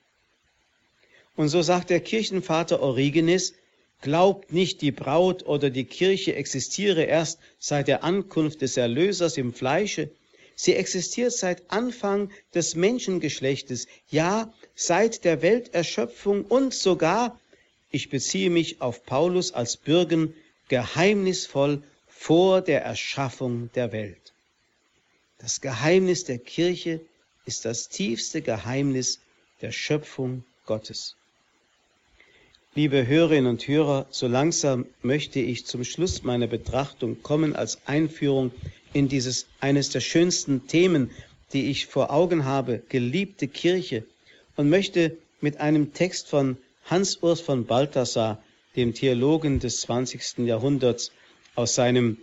Und 1.35 1.49
so 1.49 1.61
sagt 1.61 1.89
der 1.89 1.99
Kirchenvater 1.99 2.81
Origenes, 2.81 3.53
glaubt 4.01 4.53
nicht, 4.53 4.81
die 4.81 4.91
Braut 4.91 5.45
oder 5.45 5.69
die 5.69 5.85
Kirche 5.85 6.35
existiere 6.35 7.03
erst 7.03 7.39
seit 7.59 7.87
der 7.87 8.03
Ankunft 8.03 8.61
des 8.61 8.77
Erlösers 8.77 9.37
im 9.37 9.53
Fleische. 9.53 10.09
Sie 10.55 10.75
existiert 10.75 11.33
seit 11.33 11.69
Anfang 11.69 12.31
des 12.53 12.75
Menschengeschlechtes, 12.75 13.87
ja, 14.09 14.53
seit 14.75 15.25
der 15.25 15.41
Welterschöpfung 15.41 16.45
und 16.45 16.73
sogar 16.73 17.39
ich 17.95 18.09
beziehe 18.09 18.49
mich 18.49 18.81
auf 18.81 19.05
Paulus 19.05 19.53
als 19.53 19.77
Bürgen 19.77 20.33
geheimnisvoll 20.67 21.81
vor 22.09 22.59
der 22.59 22.83
Erschaffung 22.83 23.69
der 23.73 23.93
Welt. 23.93 24.33
Das 25.37 25.61
Geheimnis 25.61 26.25
der 26.25 26.39
Kirche 26.39 26.99
ist 27.45 27.63
das 27.63 27.87
tiefste 27.87 28.41
Geheimnis 28.41 29.21
der 29.61 29.71
Schöpfung 29.71 30.43
Gottes. 30.65 31.15
Liebe 32.73 33.07
Hörerinnen 33.07 33.49
und 33.49 33.65
Hörer, 33.65 34.07
so 34.09 34.27
langsam 34.27 34.85
möchte 35.01 35.39
ich 35.39 35.65
zum 35.65 35.85
Schluss 35.85 36.23
meiner 36.23 36.47
Betrachtung 36.47 37.23
kommen 37.23 37.55
als 37.55 37.79
Einführung 37.87 38.51
in 38.91 39.07
dieses 39.07 39.47
eines 39.61 39.89
der 39.89 40.01
schönsten 40.01 40.67
Themen, 40.67 41.11
die 41.53 41.69
ich 41.69 41.85
vor 41.85 42.11
Augen 42.11 42.43
habe, 42.43 42.81
geliebte 42.89 43.47
Kirche, 43.47 44.03
und 44.57 44.69
möchte 44.69 45.15
mit 45.39 45.61
einem 45.61 45.93
Text 45.93 46.27
von 46.27 46.57
Hans 46.87 47.17
Urs 47.23 47.41
von 47.41 47.65
Balthasar, 47.65 48.43
dem 48.75 48.93
Theologen 48.93 49.59
des 49.59 49.81
20. 49.81 50.45
Jahrhunderts, 50.45 51.11
aus 51.55 51.73
seinem 51.73 52.19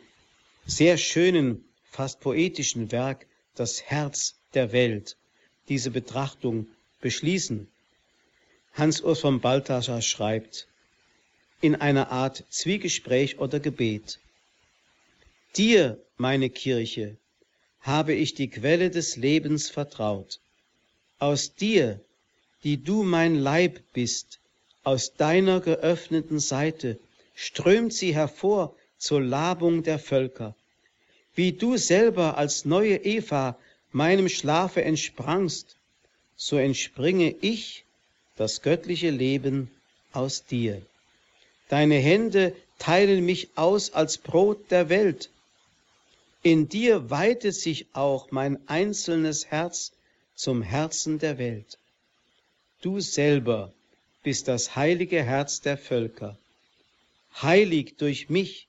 sehr 0.66 0.98
schönen, 0.98 1.64
fast 1.90 2.20
poetischen 2.20 2.92
Werk 2.92 3.26
Das 3.56 3.82
Herz 3.82 4.36
der 4.54 4.70
Welt 4.70 5.16
diese 5.68 5.90
Betrachtung 5.90 6.68
beschließen. 7.00 7.66
Hans 8.74 9.00
Urs 9.00 9.18
von 9.18 9.40
Balthasar 9.40 10.00
schreibt 10.00 10.68
in 11.60 11.74
einer 11.74 12.12
Art 12.12 12.44
Zwiegespräch 12.48 13.40
oder 13.40 13.58
Gebet. 13.58 14.20
Dir, 15.56 16.00
meine 16.16 16.50
Kirche, 16.50 17.16
habe 17.80 18.14
ich 18.14 18.34
die 18.34 18.48
Quelle 18.48 18.90
des 18.90 19.16
Lebens 19.16 19.70
vertraut. 19.70 20.38
Aus 21.18 21.56
dir, 21.56 21.98
die 22.62 22.76
du 22.76 23.02
mein 23.02 23.34
Leib 23.34 23.80
bist, 23.92 24.38
aus 24.84 25.14
deiner 25.14 25.60
geöffneten 25.60 26.40
Seite 26.40 26.98
strömt 27.34 27.92
sie 27.92 28.14
hervor 28.14 28.74
zur 28.98 29.20
Labung 29.20 29.82
der 29.82 29.98
Völker. 29.98 30.54
Wie 31.34 31.52
du 31.52 31.76
selber 31.76 32.36
als 32.36 32.64
neue 32.64 32.96
Eva 32.96 33.56
meinem 33.90 34.28
Schlafe 34.28 34.82
entsprangst, 34.82 35.76
so 36.36 36.56
entspringe 36.56 37.34
ich, 37.40 37.84
das 38.36 38.62
göttliche 38.62 39.10
Leben, 39.10 39.70
aus 40.12 40.44
dir. 40.44 40.82
Deine 41.68 41.96
Hände 41.96 42.54
teilen 42.78 43.24
mich 43.24 43.50
aus 43.54 43.92
als 43.92 44.18
Brot 44.18 44.70
der 44.70 44.88
Welt. 44.88 45.30
In 46.42 46.68
dir 46.68 47.08
weitet 47.10 47.54
sich 47.54 47.86
auch 47.92 48.30
mein 48.30 48.58
einzelnes 48.68 49.46
Herz 49.46 49.92
zum 50.34 50.62
Herzen 50.62 51.18
der 51.18 51.38
Welt. 51.38 51.78
Du 52.80 53.00
selber 53.00 53.72
bist 54.22 54.48
das 54.48 54.76
heilige 54.76 55.22
Herz 55.22 55.60
der 55.60 55.76
Völker. 55.76 56.38
Heilig 57.40 57.96
durch 57.96 58.28
mich. 58.30 58.68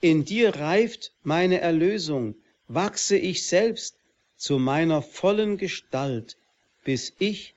In 0.00 0.24
dir 0.24 0.56
reift 0.56 1.12
meine 1.22 1.60
Erlösung, 1.60 2.34
wachse 2.68 3.16
ich 3.16 3.46
selbst 3.46 3.94
zu 4.36 4.58
meiner 4.58 5.02
vollen 5.02 5.58
Gestalt, 5.58 6.36
bis 6.84 7.12
ich 7.18 7.54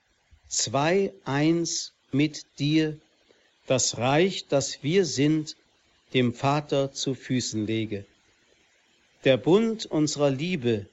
zwei 0.48 1.12
eins 1.24 1.94
mit 2.12 2.46
dir 2.60 3.00
das 3.66 3.98
Reich, 3.98 4.46
das 4.48 4.84
wir 4.84 5.06
sind, 5.06 5.56
dem 6.14 6.34
Vater 6.34 6.94
zu 6.94 7.16
Füßen 7.16 7.66
lege. 7.66 8.06
Der 9.24 9.38
Bund 9.38 9.88
unserer 9.88 10.30
Liebe 10.30 10.86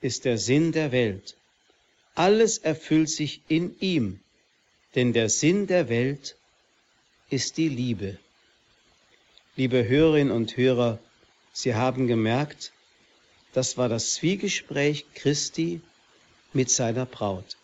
ist 0.00 0.24
der 0.24 0.38
Sinn 0.38 0.70
der 0.70 0.92
Welt. 0.92 1.36
Alles 2.14 2.58
erfüllt 2.58 3.10
sich 3.10 3.40
in 3.48 3.74
ihm, 3.80 4.20
denn 4.94 5.12
der 5.12 5.28
Sinn 5.28 5.66
der 5.66 5.88
Welt 5.88 6.36
ist 7.30 7.56
die 7.56 7.68
Liebe. 7.68 8.18
Liebe 9.56 9.86
Hörerinnen 9.86 10.32
und 10.32 10.56
Hörer, 10.56 10.98
Sie 11.52 11.74
haben 11.74 12.06
gemerkt, 12.06 12.72
das 13.52 13.76
war 13.76 13.88
das 13.88 14.14
Zwiegespräch 14.14 15.06
Christi 15.14 15.80
mit 16.52 16.70
seiner 16.70 17.06
Braut. 17.06 17.56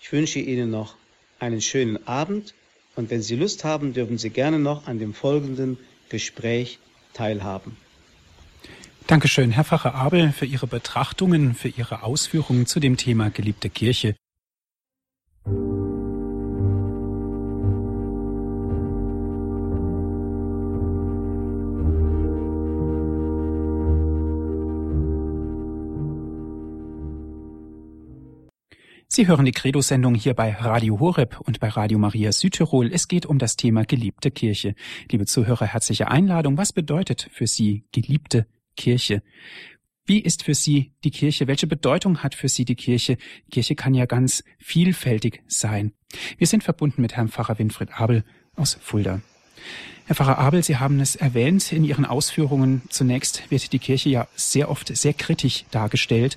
Ich 0.00 0.12
wünsche 0.12 0.40
Ihnen 0.40 0.70
noch 0.70 0.96
einen 1.38 1.60
schönen 1.60 2.06
Abend 2.06 2.54
und 2.96 3.10
wenn 3.10 3.22
Sie 3.22 3.36
Lust 3.36 3.64
haben, 3.64 3.92
dürfen 3.92 4.18
Sie 4.18 4.30
gerne 4.30 4.58
noch 4.58 4.86
an 4.86 4.98
dem 4.98 5.14
folgenden 5.14 5.78
Gespräch 6.08 6.78
teilhaben. 7.12 7.76
Dankeschön, 9.06 9.50
Herr 9.50 9.64
Pfarrer 9.64 9.94
Abel, 9.94 10.32
für 10.32 10.46
Ihre 10.46 10.66
Betrachtungen, 10.66 11.54
für 11.54 11.68
Ihre 11.68 12.02
Ausführungen 12.02 12.66
zu 12.66 12.80
dem 12.80 12.96
Thema 12.96 13.30
geliebte 13.30 13.68
Kirche. 13.68 14.16
Sie 29.14 29.28
hören 29.28 29.44
die 29.44 29.52
Credo-Sendung 29.52 30.16
hier 30.16 30.34
bei 30.34 30.50
Radio 30.54 30.98
Horeb 30.98 31.38
und 31.38 31.60
bei 31.60 31.68
Radio 31.68 32.00
Maria 32.00 32.32
Südtirol. 32.32 32.90
Es 32.92 33.06
geht 33.06 33.26
um 33.26 33.38
das 33.38 33.54
Thema 33.54 33.84
geliebte 33.84 34.32
Kirche. 34.32 34.74
Liebe 35.08 35.24
Zuhörer, 35.24 35.66
herzliche 35.66 36.08
Einladung. 36.08 36.58
Was 36.58 36.72
bedeutet 36.72 37.28
für 37.30 37.46
Sie 37.46 37.84
geliebte 37.92 38.48
Kirche? 38.76 39.22
Wie 40.04 40.18
ist 40.18 40.42
für 40.42 40.54
Sie 40.54 40.94
die 41.04 41.12
Kirche? 41.12 41.46
Welche 41.46 41.68
Bedeutung 41.68 42.24
hat 42.24 42.34
für 42.34 42.48
Sie 42.48 42.64
die 42.64 42.74
Kirche? 42.74 43.16
Kirche 43.52 43.76
kann 43.76 43.94
ja 43.94 44.06
ganz 44.06 44.42
vielfältig 44.58 45.44
sein. 45.46 45.92
Wir 46.36 46.48
sind 46.48 46.64
verbunden 46.64 47.00
mit 47.00 47.14
Herrn 47.14 47.28
Pfarrer 47.28 47.60
Winfried 47.60 47.92
Abel 47.92 48.24
aus 48.56 48.76
Fulda. 48.82 49.20
Herr 50.06 50.16
Pfarrer 50.16 50.38
Abel, 50.38 50.62
Sie 50.62 50.76
haben 50.76 51.00
es 51.00 51.16
erwähnt 51.16 51.72
in 51.72 51.82
Ihren 51.82 52.04
Ausführungen. 52.04 52.82
Zunächst 52.90 53.50
wird 53.50 53.72
die 53.72 53.78
Kirche 53.78 54.10
ja 54.10 54.28
sehr 54.36 54.70
oft 54.70 54.94
sehr 54.94 55.14
kritisch 55.14 55.64
dargestellt. 55.70 56.36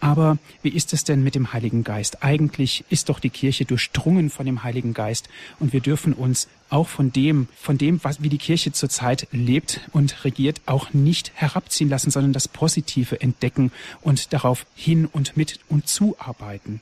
Aber 0.00 0.36
wie 0.62 0.70
ist 0.70 0.92
es 0.92 1.04
denn 1.04 1.22
mit 1.22 1.36
dem 1.36 1.52
Heiligen 1.52 1.84
Geist? 1.84 2.24
Eigentlich 2.24 2.84
ist 2.90 3.08
doch 3.08 3.20
die 3.20 3.30
Kirche 3.30 3.64
durchdrungen 3.64 4.30
von 4.30 4.46
dem 4.46 4.64
Heiligen 4.64 4.94
Geist 4.94 5.28
und 5.60 5.72
wir 5.72 5.80
dürfen 5.80 6.12
uns 6.12 6.48
auch 6.70 6.88
von 6.88 7.12
dem, 7.12 7.46
von 7.56 7.78
dem, 7.78 8.02
was, 8.02 8.20
wie 8.20 8.28
die 8.28 8.38
Kirche 8.38 8.72
zurzeit 8.72 9.28
lebt 9.30 9.80
und 9.92 10.24
regiert, 10.24 10.60
auch 10.66 10.92
nicht 10.92 11.30
herabziehen 11.34 11.88
lassen, 11.88 12.10
sondern 12.10 12.32
das 12.32 12.48
Positive 12.48 13.20
entdecken 13.20 13.70
und 14.02 14.32
darauf 14.32 14.66
hin 14.74 15.06
und 15.06 15.36
mit 15.36 15.60
und 15.68 15.86
zuarbeiten. 15.86 16.80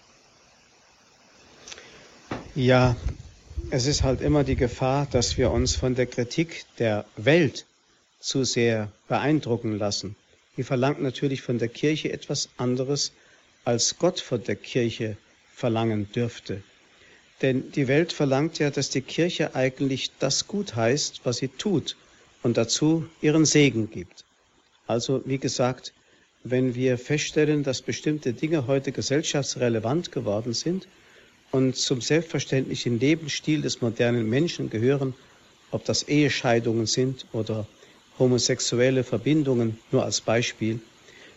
Ja, 2.55 2.97
es 3.71 3.87
ist 3.87 4.03
halt 4.03 4.21
immer 4.21 4.45
die 4.45 4.57
Gefahr, 4.57 5.07
dass 5.11 5.39
wir 5.39 5.51
uns 5.51 5.77
von 5.77 5.95
der 5.95 6.07
Kritik 6.07 6.65
der 6.79 7.05
Welt 7.17 7.67
zu 8.21 8.45
sehr 8.45 8.93
beeindrucken 9.09 9.79
lassen. 9.79 10.17
Die 10.57 10.63
verlangt 10.63 11.01
natürlich 11.01 11.43
von 11.43 11.59
der 11.59 11.69
Kirche 11.69 12.13
etwas 12.13 12.51
anderes, 12.57 13.13
als 13.65 13.99
Gott 13.99 14.21
von 14.21 14.45
der 14.45 14.57
Kirche 14.57 15.17
verlangen 15.55 16.11
dürfte. 16.13 16.63
Denn 17.41 17.73
die 17.73 17.89
Welt 17.89 18.13
verlangt 18.13 18.59
ja, 18.59 18.71
dass 18.71 18.91
die 18.91 19.01
Kirche 19.01 19.55
eigentlich 19.55 20.13
das 20.19 20.47
gut 20.47 20.77
heißt, 20.77 21.23
was 21.25 21.39
sie 21.39 21.49
tut 21.49 21.97
und 22.43 22.57
dazu 22.57 23.07
ihren 23.21 23.45
Segen 23.45 23.91
gibt. 23.91 24.25
Also, 24.87 25.23
wie 25.25 25.39
gesagt, 25.39 25.93
wenn 26.45 26.75
wir 26.75 26.99
feststellen, 26.99 27.63
dass 27.63 27.83
bestimmte 27.83 28.33
Dinge 28.33 28.67
heute 28.67 28.93
gesellschaftsrelevant 28.93 30.13
geworden 30.13 30.53
sind, 30.53 30.87
und 31.53 31.77
zum 31.77 32.01
selbstverständlichen 32.01 32.99
Lebensstil 32.99 33.63
des 33.63 33.81
modernen 33.83 34.29
Menschen 34.29 34.71
gehören, 34.71 35.15
ob 35.71 35.85
das 35.85 36.03
Ehescheidungen 36.03 36.87
sind 36.87 37.27
oder 37.33 37.67
homosexuelle 38.19 39.05
Verbindungen, 39.05 39.79
nur 39.91 40.05
als 40.05 40.21
Beispiel, 40.23 40.81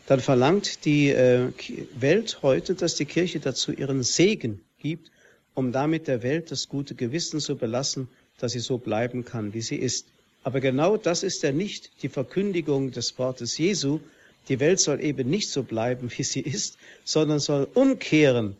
dann 0.07 0.19
verlangt 0.19 0.85
die 0.85 1.09
äh, 1.09 1.49
Welt 1.95 2.39
heute, 2.41 2.75
dass 2.75 2.95
die 2.95 3.05
Kirche 3.05 3.39
dazu 3.39 3.71
ihren 3.71 4.03
Segen 4.03 4.61
gibt, 4.79 5.11
um 5.53 5.71
damit 5.71 6.07
der 6.07 6.23
Welt 6.23 6.51
das 6.51 6.69
gute 6.69 6.95
Gewissen 6.95 7.39
zu 7.39 7.55
belassen, 7.55 8.07
dass 8.39 8.53
sie 8.53 8.59
so 8.59 8.77
bleiben 8.77 9.25
kann, 9.25 9.53
wie 9.53 9.61
sie 9.61 9.77
ist. 9.77 10.07
Aber 10.43 10.59
genau 10.59 10.95
das 10.95 11.23
ist 11.23 11.43
ja 11.43 11.51
nicht 11.51 11.91
die 12.03 12.09
Verkündigung 12.09 12.91
des 12.91 13.17
Wortes 13.17 13.57
Jesu. 13.57 13.99
Die 14.47 14.59
Welt 14.59 14.79
soll 14.79 15.01
eben 15.01 15.29
nicht 15.29 15.49
so 15.49 15.63
bleiben, 15.63 16.11
wie 16.15 16.23
sie 16.23 16.41
ist, 16.41 16.77
sondern 17.03 17.39
soll 17.39 17.67
umkehren 17.73 18.55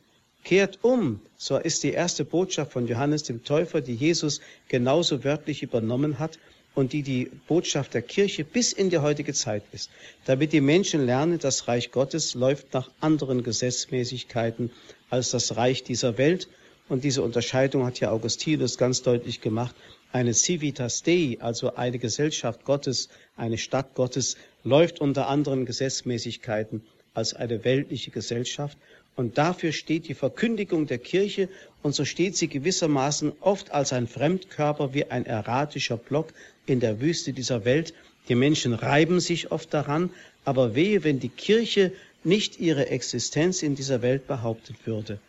Kehrt 0.45 0.77
um, 0.83 1.21
so 1.37 1.57
ist 1.57 1.81
die 1.81 1.91
erste 1.91 2.23
Botschaft 2.23 2.71
von 2.71 2.87
Johannes 2.87 3.23
dem 3.23 3.43
Täufer, 3.43 3.81
die 3.81 3.95
Jesus 3.95 4.41
genauso 4.67 5.23
wörtlich 5.23 5.63
übernommen 5.63 6.19
hat 6.19 6.37
und 6.75 6.93
die 6.93 7.01
die 7.01 7.31
Botschaft 7.47 7.95
der 7.95 8.03
Kirche 8.03 8.43
bis 8.43 8.71
in 8.71 8.91
die 8.91 8.99
heutige 8.99 9.33
Zeit 9.33 9.63
ist, 9.71 9.89
damit 10.25 10.53
die 10.53 10.61
Menschen 10.61 11.03
lernen, 11.03 11.39
das 11.39 11.67
Reich 11.67 11.91
Gottes 11.91 12.35
läuft 12.35 12.75
nach 12.75 12.91
anderen 13.01 13.41
Gesetzmäßigkeiten 13.41 14.69
als 15.09 15.31
das 15.31 15.57
Reich 15.57 15.83
dieser 15.83 16.19
Welt. 16.19 16.47
Und 16.89 17.03
diese 17.03 17.23
Unterscheidung 17.23 17.83
hat 17.83 17.99
ja 17.99 18.11
Augustinus 18.11 18.77
ganz 18.77 19.01
deutlich 19.01 19.41
gemacht. 19.41 19.75
Eine 20.11 20.35
Civitas 20.35 21.01
Dei, 21.01 21.37
also 21.39 21.73
eine 21.73 21.97
Gesellschaft 21.97 22.65
Gottes, 22.65 23.09
eine 23.35 23.57
Stadt 23.57 23.95
Gottes, 23.95 24.37
läuft 24.63 25.01
unter 25.01 25.27
anderen 25.27 25.65
Gesetzmäßigkeiten 25.65 26.83
als 27.15 27.33
eine 27.33 27.63
weltliche 27.63 28.11
Gesellschaft. 28.11 28.77
Und 29.15 29.37
dafür 29.37 29.71
steht 29.71 30.07
die 30.07 30.13
Verkündigung 30.13 30.87
der 30.87 30.97
Kirche 30.97 31.47
und 31.81 31.95
so 31.95 32.03
steht 32.03 32.35
sie 32.35 32.47
gewissermaßen 32.47 33.31
oft 33.39 33.71
als 33.71 33.93
ein 33.93 34.07
Fremdkörper 34.07 34.93
wie 34.93 35.05
ein 35.05 35.25
erratischer 35.25 35.97
Block 35.97 36.33
in 36.65 36.79
der 36.79 36.99
Wüste 36.99 37.31
dieser 37.31 37.63
Welt. 37.63 37.93
Die 38.27 38.35
Menschen 38.35 38.73
reiben 38.73 39.19
sich 39.19 39.51
oft 39.51 39.73
daran, 39.73 40.09
aber 40.43 40.75
wehe, 40.75 41.03
wenn 41.03 41.19
die 41.19 41.29
Kirche 41.29 41.93
nicht 42.23 42.59
ihre 42.59 42.87
Existenz 42.89 43.63
in 43.63 43.75
dieser 43.75 44.01
Welt 44.01 44.27
behaupten 44.27 44.75
würde. 44.83 45.19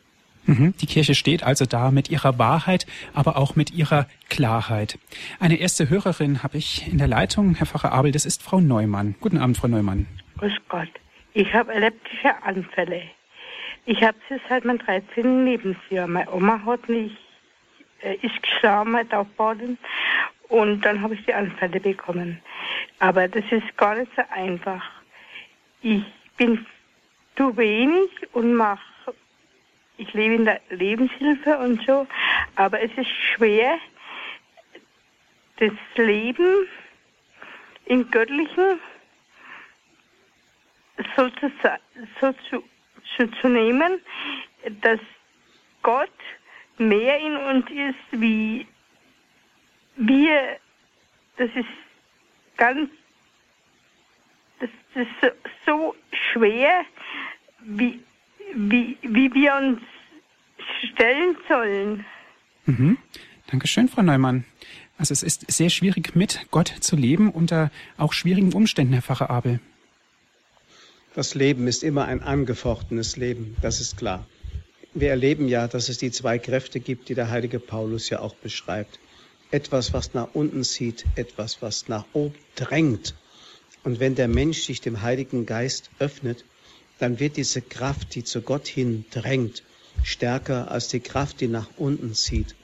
Mhm. 0.47 0.75
Die 0.81 0.87
Kirche 0.87 1.15
steht 1.15 1.43
also 1.43 1.67
da 1.67 1.91
mit 1.91 2.11
ihrer 2.11 2.39
Wahrheit, 2.39 2.87
aber 3.13 3.37
auch 3.37 3.57
mit 3.57 3.73
ihrer 3.73 4.07
Klarheit. 4.29 4.99
Eine 5.41 5.57
erste 5.57 5.91
Hörerin 5.91 6.43
habe 6.43 6.59
ich 6.59 6.87
in 6.91 6.99
der 6.99 7.09
Leitung, 7.09 7.57
Herr 7.57 7.67
Pfarrer 7.67 7.93
Abel, 7.93 8.13
das 8.13 8.25
ist 8.27 8.43
Frau 8.43 8.61
Neumann. 8.61 9.17
Guten 9.21 9.39
Abend, 9.39 9.57
Frau 9.57 9.69
Neumann. 9.69 10.07
Grüß 10.39 10.53
Gott. 10.69 10.89
Ich 11.35 11.53
habe 11.53 11.73
epileptische 11.73 12.43
Anfälle. 12.43 13.03
Ich 13.89 14.03
habe 14.03 14.19
sie 14.29 14.41
seit 14.49 14.65
meinem 14.65 14.79
13. 14.79 15.45
Lebensjahr. 15.45 16.09
Meine 16.09 16.33
Oma 16.33 16.61
hat 16.65 16.89
mich, 16.89 17.17
äh, 18.03 18.17
ist 18.17 18.43
gestorben, 18.43 18.91
meine 18.91 19.09
Taufbaden, 19.09 19.79
und 20.49 20.81
dann 20.85 21.01
habe 21.01 21.15
ich 21.15 21.25
die 21.25 21.33
Anfälle 21.33 21.79
bekommen. 21.79 22.43
Aber 22.99 23.29
das 23.29 23.45
ist 23.51 23.77
gar 23.77 23.95
nicht 23.95 24.11
so 24.17 24.23
einfach. 24.31 24.83
Ich 25.83 26.03
bin 26.37 26.67
zu 27.37 27.57
wenig 27.57 28.11
und 28.33 28.55
mache, 28.55 29.15
ich 29.99 30.13
lebe 30.15 30.35
in 30.35 30.45
der 30.47 30.61
Lebenshilfe 30.71 31.57
und 31.59 31.81
so, 31.87 32.09
aber 32.57 32.81
es 32.81 32.91
ist 32.97 33.11
schwer, 33.11 33.79
das 35.59 35.73
Leben 35.95 36.67
im 37.85 38.11
Göttlichen 38.11 38.81
so 41.15 41.29
zu, 41.31 41.51
so 42.21 42.33
zu 42.51 42.65
zu, 43.17 43.49
nehmen, 43.49 44.01
dass 44.83 45.01
Gott 45.83 46.11
mehr 46.79 47.19
in 47.19 47.37
uns 47.37 47.67
ist, 47.71 48.21
wie 48.21 48.67
wir, 49.97 50.59
das 51.37 51.51
ist 51.55 51.67
ganz, 52.57 52.91
das 54.61 54.71
ist 54.95 55.09
so, 55.21 55.29
so 55.67 55.95
schwer, 56.33 56.85
wie, 57.63 58.03
wie, 58.55 58.99
wie 59.03 59.33
wir 59.35 59.55
uns 59.55 59.81
stellen 60.93 61.37
sollen. 61.49 62.05
Mhm. 62.67 62.99
Dankeschön, 63.47 63.89
Frau 63.89 64.03
Neumann. 64.03 64.45
Also 64.99 65.13
es 65.13 65.23
ist 65.23 65.51
sehr 65.51 65.71
schwierig, 65.71 66.17
mit 66.17 66.47
Gott 66.51 66.69
zu 66.69 66.97
leben 66.97 67.31
unter 67.31 67.71
auch 67.97 68.13
schwierigen 68.13 68.53
Umständen, 68.53 68.95
Herr 68.95 69.03
Pfarrer 69.03 69.31
Abel. 69.31 69.61
Das 71.17 71.35
Leben 71.35 71.67
ist 71.67 71.83
immer 71.83 72.05
ein 72.05 72.23
angefochtenes 72.23 73.17
Leben, 73.17 73.57
das 73.63 73.81
ist 73.81 73.97
klar. 73.97 74.27
Wir 74.93 75.09
erleben 75.09 75.49
ja, 75.49 75.67
dass 75.67 75.89
es 75.89 75.97
die 75.97 76.11
zwei 76.11 76.39
Kräfte 76.39 76.79
gibt, 76.79 77.09
die 77.09 77.15
der 77.15 77.31
heilige 77.31 77.59
Paulus 77.59 78.11
ja 78.11 78.21
auch 78.21 78.35
beschreibt. 78.35 78.99
Etwas, 79.51 79.95
was 79.95 80.13
nach 80.13 80.35
unten 80.35 80.63
zieht, 80.63 81.07
etwas, 81.15 81.63
was 81.63 81.89
nach 81.89 82.05
oben 82.13 82.35
drängt. 82.55 83.15
Und 83.83 83.99
wenn 83.99 84.15
der 84.15 84.29
Mensch 84.29 84.65
sich 84.65 84.83
dem 84.83 85.01
Heiligen 85.01 85.47
Geist 85.47 85.89
öffnet, 85.99 86.45
dann 86.99 87.19
wird 87.19 87.39
diese 87.39 87.63
Kraft, 87.63 88.15
die 88.15 88.23
zu 88.23 88.43
Gott 88.43 88.67
hin 88.67 89.07
drängt, 89.11 89.63
stärker 90.03 90.71
als 90.71 90.89
die 90.89 91.01
Kraft, 91.01 91.41
die 91.41 91.49
nach 91.49 91.71
unten 91.79 92.13
zieht. 92.13 92.55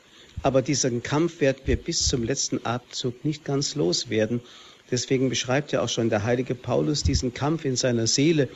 Aber 0.43 0.61
diesen 0.61 1.03
Kampf 1.03 1.41
werden 1.41 1.63
wir 1.65 1.77
bis 1.77 2.07
zum 2.07 2.23
letzten 2.23 2.67
Atemzug 2.67 3.25
nicht 3.25 3.47
ganz 3.47 3.77
loswerden. 3.77 4.43
Deswegen 4.93 5.31
beschreibt 5.31 5.73
ja 5.73 5.81
auch 5.81 5.89
schon 5.89 6.11
der 6.11 6.23
heilige 6.23 6.55
Paulus 6.55 7.03
diesen 7.03 7.33
Kampf 7.33 7.65
in 7.65 7.77
seiner 7.77 8.07
Seele, 8.07 8.51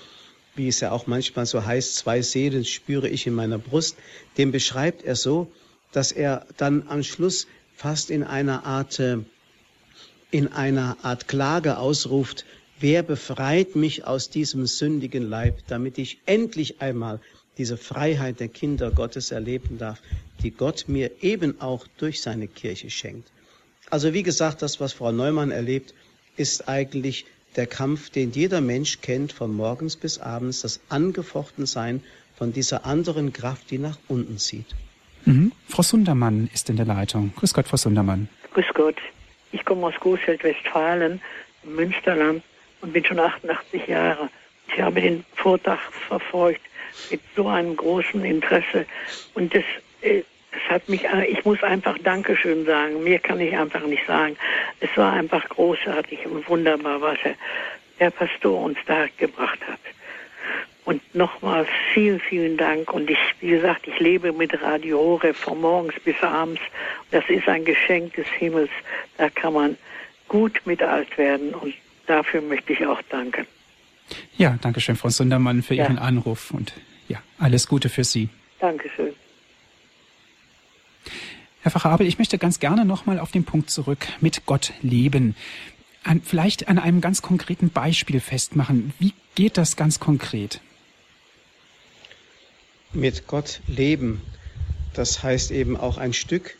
wie 0.54 0.68
es 0.68 0.80
ja 0.80 0.92
auch 0.92 1.06
manchmal 1.06 1.46
so 1.46 1.64
heißt, 1.64 1.96
zwei 1.96 2.20
Seelen 2.20 2.66
spüre 2.66 3.08
ich 3.08 3.26
in 3.26 3.34
meiner 3.34 3.58
Brust. 3.58 3.96
Den 4.36 4.52
beschreibt 4.52 5.02
er 5.02 5.16
so, 5.16 5.50
dass 5.92 6.12
er 6.12 6.46
dann 6.58 6.88
am 6.88 7.02
Schluss 7.02 7.46
fast 7.74 8.10
in 8.10 8.22
einer 8.22 8.66
Art, 8.66 9.00
äh, 9.00 9.18
in 10.30 10.48
einer 10.52 10.98
Art 11.02 11.26
Klage 11.26 11.78
ausruft, 11.78 12.44
wer 12.80 13.02
befreit 13.02 13.74
mich 13.74 14.06
aus 14.06 14.28
diesem 14.28 14.66
sündigen 14.66 15.28
Leib, 15.28 15.60
damit 15.68 15.96
ich 15.96 16.18
endlich 16.26 16.82
einmal 16.82 17.18
diese 17.56 17.78
Freiheit 17.78 18.40
der 18.40 18.48
Kinder 18.48 18.90
Gottes 18.90 19.30
erleben 19.30 19.78
darf, 19.78 20.02
die 20.42 20.50
Gott 20.50 20.84
mir 20.86 21.10
eben 21.22 21.62
auch 21.62 21.86
durch 21.96 22.20
seine 22.20 22.46
Kirche 22.46 22.90
schenkt. 22.90 23.30
Also 23.88 24.12
wie 24.12 24.22
gesagt, 24.22 24.60
das, 24.60 24.80
was 24.80 24.92
Frau 24.92 25.12
Neumann 25.12 25.50
erlebt, 25.50 25.94
ist 26.36 26.68
eigentlich 26.68 27.26
der 27.56 27.66
Kampf, 27.66 28.10
den 28.10 28.32
jeder 28.32 28.60
Mensch 28.60 29.00
kennt, 29.00 29.32
von 29.32 29.54
morgens 29.54 29.96
bis 29.96 30.18
abends, 30.18 30.62
das 30.62 30.80
Angefochtensein 30.88 32.02
von 32.36 32.52
dieser 32.52 32.84
anderen 32.84 33.32
Kraft, 33.32 33.70
die 33.70 33.78
nach 33.78 33.98
unten 34.08 34.38
zieht. 34.38 34.66
Mhm. 35.24 35.52
Frau 35.68 35.82
Sundermann 35.82 36.50
ist 36.52 36.68
in 36.68 36.76
der 36.76 36.86
Leitung. 36.86 37.32
Grüß 37.36 37.54
Gott, 37.54 37.66
Frau 37.66 37.76
Sundermann. 37.76 38.28
Grüß 38.52 38.66
Gott. 38.74 38.96
Ich 39.52 39.64
komme 39.64 39.86
aus 39.86 39.94
Großfeld, 40.00 40.44
Westfalen, 40.44 41.20
Münsterland 41.64 42.42
und 42.82 42.92
bin 42.92 43.04
schon 43.04 43.18
88 43.18 43.86
Jahre. 43.86 44.28
Ich 44.68 44.80
habe 44.80 45.00
den 45.00 45.24
Vortrag 45.34 45.78
verfolgt 46.08 46.60
mit 47.10 47.20
so 47.34 47.48
einem 47.48 47.76
großen 47.76 48.24
Interesse. 48.24 48.86
Und 49.34 49.54
das, 49.54 49.64
das 50.56 50.70
hat 50.70 50.88
mich, 50.88 51.04
äh, 51.04 51.26
ich 51.26 51.44
muss 51.44 51.62
einfach 51.62 51.98
Dankeschön 51.98 52.64
sagen. 52.64 53.02
Mir 53.04 53.18
kann 53.18 53.40
ich 53.40 53.56
einfach 53.56 53.84
nicht 53.86 54.06
sagen. 54.06 54.36
Es 54.80 54.88
war 54.96 55.12
einfach 55.12 55.46
großartig 55.48 56.26
und 56.26 56.48
wunderbar, 56.48 57.00
was 57.00 57.18
der, 57.22 57.34
der 58.00 58.10
Pastor 58.10 58.62
uns 58.62 58.78
da 58.86 59.06
gebracht 59.18 59.58
hat. 59.68 59.78
Und 60.86 61.02
nochmal 61.14 61.66
vielen, 61.92 62.20
vielen 62.20 62.56
Dank. 62.56 62.92
Und 62.92 63.10
ich, 63.10 63.18
wie 63.40 63.50
gesagt, 63.50 63.86
ich 63.86 63.98
lebe 63.98 64.32
mit 64.32 64.62
Radio 64.62 64.98
Horeb 64.98 65.36
von 65.36 65.60
morgens 65.60 65.94
bis 66.04 66.16
abends. 66.22 66.60
Das 67.10 67.24
ist 67.28 67.48
ein 67.48 67.64
Geschenk 67.64 68.14
des 68.14 68.28
Himmels. 68.28 68.70
Da 69.18 69.28
kann 69.28 69.52
man 69.52 69.76
gut 70.28 70.60
mit 70.64 70.82
alt 70.82 71.18
werden. 71.18 71.54
Und 71.54 71.74
dafür 72.06 72.40
möchte 72.40 72.72
ich 72.72 72.86
auch 72.86 73.02
danken. 73.10 73.46
Ja, 74.36 74.56
danke 74.62 74.80
schön, 74.80 74.96
Frau 74.96 75.08
Sundermann, 75.08 75.62
für 75.62 75.74
ja. 75.74 75.84
Ihren 75.84 75.98
Anruf 75.98 76.52
und 76.52 76.72
ja, 77.08 77.20
alles 77.38 77.66
Gute 77.66 77.88
für 77.88 78.04
Sie. 78.04 78.28
Dankeschön. 78.60 79.15
Herr 81.66 81.72
Pfarrer 81.72 81.94
Abel, 81.94 82.06
ich 82.06 82.18
möchte 82.18 82.38
ganz 82.38 82.60
gerne 82.60 82.84
nochmal 82.84 83.18
auf 83.18 83.32
den 83.32 83.42
Punkt 83.42 83.70
zurück, 83.70 84.06
mit 84.20 84.46
Gott 84.46 84.72
leben. 84.82 85.34
An, 86.04 86.22
vielleicht 86.22 86.68
an 86.68 86.78
einem 86.78 87.00
ganz 87.00 87.22
konkreten 87.22 87.70
Beispiel 87.70 88.20
festmachen. 88.20 88.94
Wie 89.00 89.14
geht 89.34 89.58
das 89.58 89.74
ganz 89.74 89.98
konkret? 89.98 90.60
Mit 92.92 93.26
Gott 93.26 93.62
leben, 93.66 94.22
das 94.94 95.24
heißt 95.24 95.50
eben 95.50 95.76
auch 95.76 95.98
ein 95.98 96.12
Stück, 96.12 96.56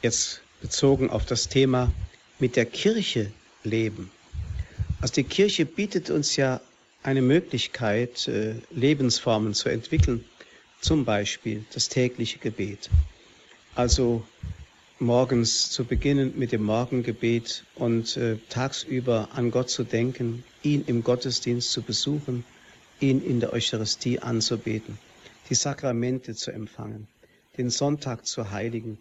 jetzt 0.00 0.42
bezogen 0.60 1.10
auf 1.10 1.26
das 1.26 1.48
Thema, 1.48 1.90
mit 2.38 2.54
der 2.54 2.66
Kirche 2.66 3.32
leben. 3.64 4.12
Also 5.00 5.14
die 5.14 5.24
Kirche 5.24 5.66
bietet 5.66 6.08
uns 6.08 6.36
ja 6.36 6.60
eine 7.02 7.20
Möglichkeit, 7.20 8.28
äh, 8.28 8.54
Lebensformen 8.70 9.54
zu 9.54 9.70
entwickeln, 9.70 10.24
zum 10.80 11.04
Beispiel 11.04 11.64
das 11.74 11.88
tägliche 11.88 12.38
Gebet. 12.38 12.90
Also 13.80 14.22
morgens 14.98 15.70
zu 15.70 15.86
beginnen 15.86 16.34
mit 16.36 16.52
dem 16.52 16.62
Morgengebet 16.64 17.64
und 17.76 18.14
äh, 18.18 18.36
tagsüber 18.50 19.30
an 19.32 19.50
Gott 19.50 19.70
zu 19.70 19.84
denken, 19.84 20.44
ihn 20.62 20.84
im 20.86 21.02
Gottesdienst 21.02 21.72
zu 21.72 21.80
besuchen, 21.80 22.44
ihn 23.00 23.24
in 23.24 23.40
der 23.40 23.54
Eucharistie 23.54 24.18
anzubeten, 24.18 24.98
die 25.48 25.54
Sakramente 25.54 26.34
zu 26.34 26.50
empfangen, 26.50 27.08
den 27.56 27.70
Sonntag 27.70 28.26
zu 28.26 28.50
heiligen. 28.50 28.98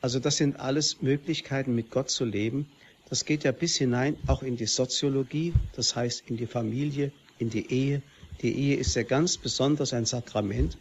Also 0.00 0.18
das 0.18 0.38
sind 0.38 0.58
alles 0.58 1.02
Möglichkeiten, 1.02 1.74
mit 1.74 1.90
Gott 1.90 2.08
zu 2.08 2.24
leben, 2.24 2.70
das 3.10 3.26
geht 3.26 3.44
ja 3.44 3.52
bis 3.52 3.76
hinein 3.76 4.16
auch 4.26 4.42
in 4.42 4.56
die 4.56 4.64
Soziologie, 4.64 5.52
das 5.76 5.94
heißt 5.94 6.22
in 6.28 6.38
die 6.38 6.46
Familie, 6.46 7.12
in 7.38 7.50
die 7.50 7.70
Ehe. 7.70 8.00
Die 8.40 8.56
Ehe 8.56 8.76
ist 8.76 8.96
ja 8.96 9.02
ganz 9.02 9.36
besonders 9.36 9.92
ein 9.92 10.06
Sakrament. 10.06 10.78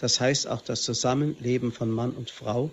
Das 0.00 0.18
heißt 0.18 0.48
auch 0.48 0.62
das 0.62 0.82
Zusammenleben 0.82 1.72
von 1.72 1.90
Mann 1.90 2.12
und 2.12 2.30
Frau 2.30 2.70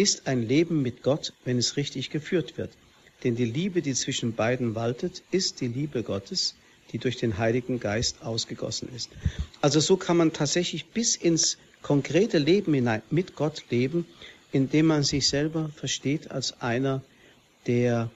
ist 0.00 0.26
ein 0.26 0.48
Leben 0.48 0.80
mit 0.80 1.02
Gott, 1.02 1.34
wenn 1.44 1.58
es 1.58 1.76
richtig 1.76 2.08
geführt 2.08 2.56
wird. 2.56 2.70
Denn 3.22 3.36
die 3.36 3.44
Liebe, 3.44 3.82
die 3.82 3.92
zwischen 3.92 4.34
beiden 4.34 4.74
waltet, 4.74 5.22
ist 5.30 5.60
die 5.60 5.68
Liebe 5.68 6.02
Gottes, 6.02 6.54
die 6.90 6.98
durch 6.98 7.18
den 7.18 7.36
Heiligen 7.36 7.80
Geist 7.80 8.22
ausgegossen 8.22 8.88
ist. 8.96 9.10
Also 9.60 9.78
so 9.78 9.98
kann 9.98 10.16
man 10.16 10.32
tatsächlich 10.32 10.86
bis 10.86 11.16
ins 11.16 11.58
konkrete 11.82 12.38
Leben 12.38 12.72
hinein 12.72 13.02
mit 13.10 13.36
Gott 13.36 13.64
leben, 13.68 14.06
indem 14.52 14.86
man 14.86 15.02
sich 15.02 15.28
selber 15.28 15.68
versteht 15.76 16.30
als 16.30 16.62
einer, 16.62 17.02
der 17.66 18.10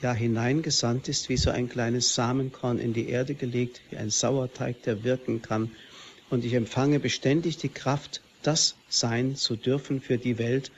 ja 0.00 0.14
hineingesandt 0.14 1.06
ist, 1.08 1.28
wie 1.28 1.36
so 1.36 1.50
ein 1.50 1.68
kleines 1.68 2.14
Samenkorn 2.14 2.78
in 2.78 2.94
die 2.94 3.10
Erde 3.10 3.34
gelegt, 3.34 3.82
wie 3.90 3.98
ein 3.98 4.08
Sauerteig, 4.08 4.82
der 4.84 5.04
wirken 5.04 5.42
kann. 5.42 5.70
Und 6.30 6.46
ich 6.46 6.54
empfange 6.54 6.98
beständig 6.98 7.58
die 7.58 7.68
Kraft, 7.68 8.22
das 8.42 8.74
sein 8.88 9.36
zu 9.36 9.54
dürfen 9.54 10.00
für 10.00 10.16
die 10.16 10.38
Welt, 10.38 10.70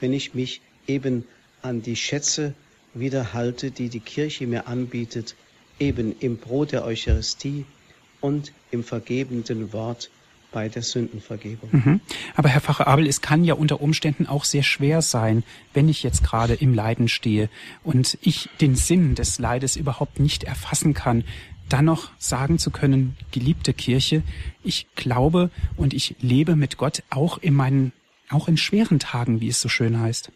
wenn 0.00 0.12
ich 0.12 0.34
mich 0.34 0.60
eben 0.86 1.24
an 1.62 1.82
die 1.82 1.96
Schätze 1.96 2.54
wiederhalte, 2.94 3.70
die 3.70 3.88
die 3.88 4.00
Kirche 4.00 4.46
mir 4.46 4.66
anbietet, 4.66 5.36
eben 5.78 6.14
im 6.18 6.36
Brot 6.36 6.72
der 6.72 6.84
Eucharistie 6.84 7.64
und 8.20 8.52
im 8.70 8.84
vergebenden 8.84 9.72
Wort 9.72 10.10
bei 10.52 10.68
der 10.68 10.82
Sündenvergebung. 10.82 11.70
Mhm. 11.72 12.00
Aber 12.34 12.48
Herr 12.48 12.60
Pfarrer 12.60 12.88
Abel, 12.88 13.06
es 13.06 13.20
kann 13.20 13.44
ja 13.44 13.54
unter 13.54 13.80
Umständen 13.80 14.26
auch 14.26 14.44
sehr 14.44 14.62
schwer 14.62 15.00
sein, 15.00 15.44
wenn 15.74 15.88
ich 15.88 16.02
jetzt 16.02 16.24
gerade 16.24 16.54
im 16.54 16.74
Leiden 16.74 17.08
stehe 17.08 17.48
und 17.84 18.18
ich 18.20 18.48
den 18.60 18.74
Sinn 18.74 19.14
des 19.14 19.38
Leides 19.38 19.76
überhaupt 19.76 20.18
nicht 20.18 20.44
erfassen 20.44 20.92
kann, 20.92 21.24
dann 21.68 21.84
noch 21.84 22.10
sagen 22.18 22.58
zu 22.58 22.70
können, 22.70 23.16
geliebte 23.30 23.72
Kirche, 23.72 24.22
ich 24.64 24.88
glaube 24.96 25.50
und 25.76 25.94
ich 25.94 26.16
lebe 26.20 26.56
mit 26.56 26.76
Gott 26.76 27.04
auch 27.10 27.38
in 27.38 27.54
meinen, 27.54 27.92
auch 28.30 28.48
in 28.48 28.56
schweren 28.56 28.98
Tagen, 28.98 29.40
wie 29.40 29.48
es 29.48 29.60
so 29.60 29.68
schön 29.68 30.00
heißt. 30.00 30.30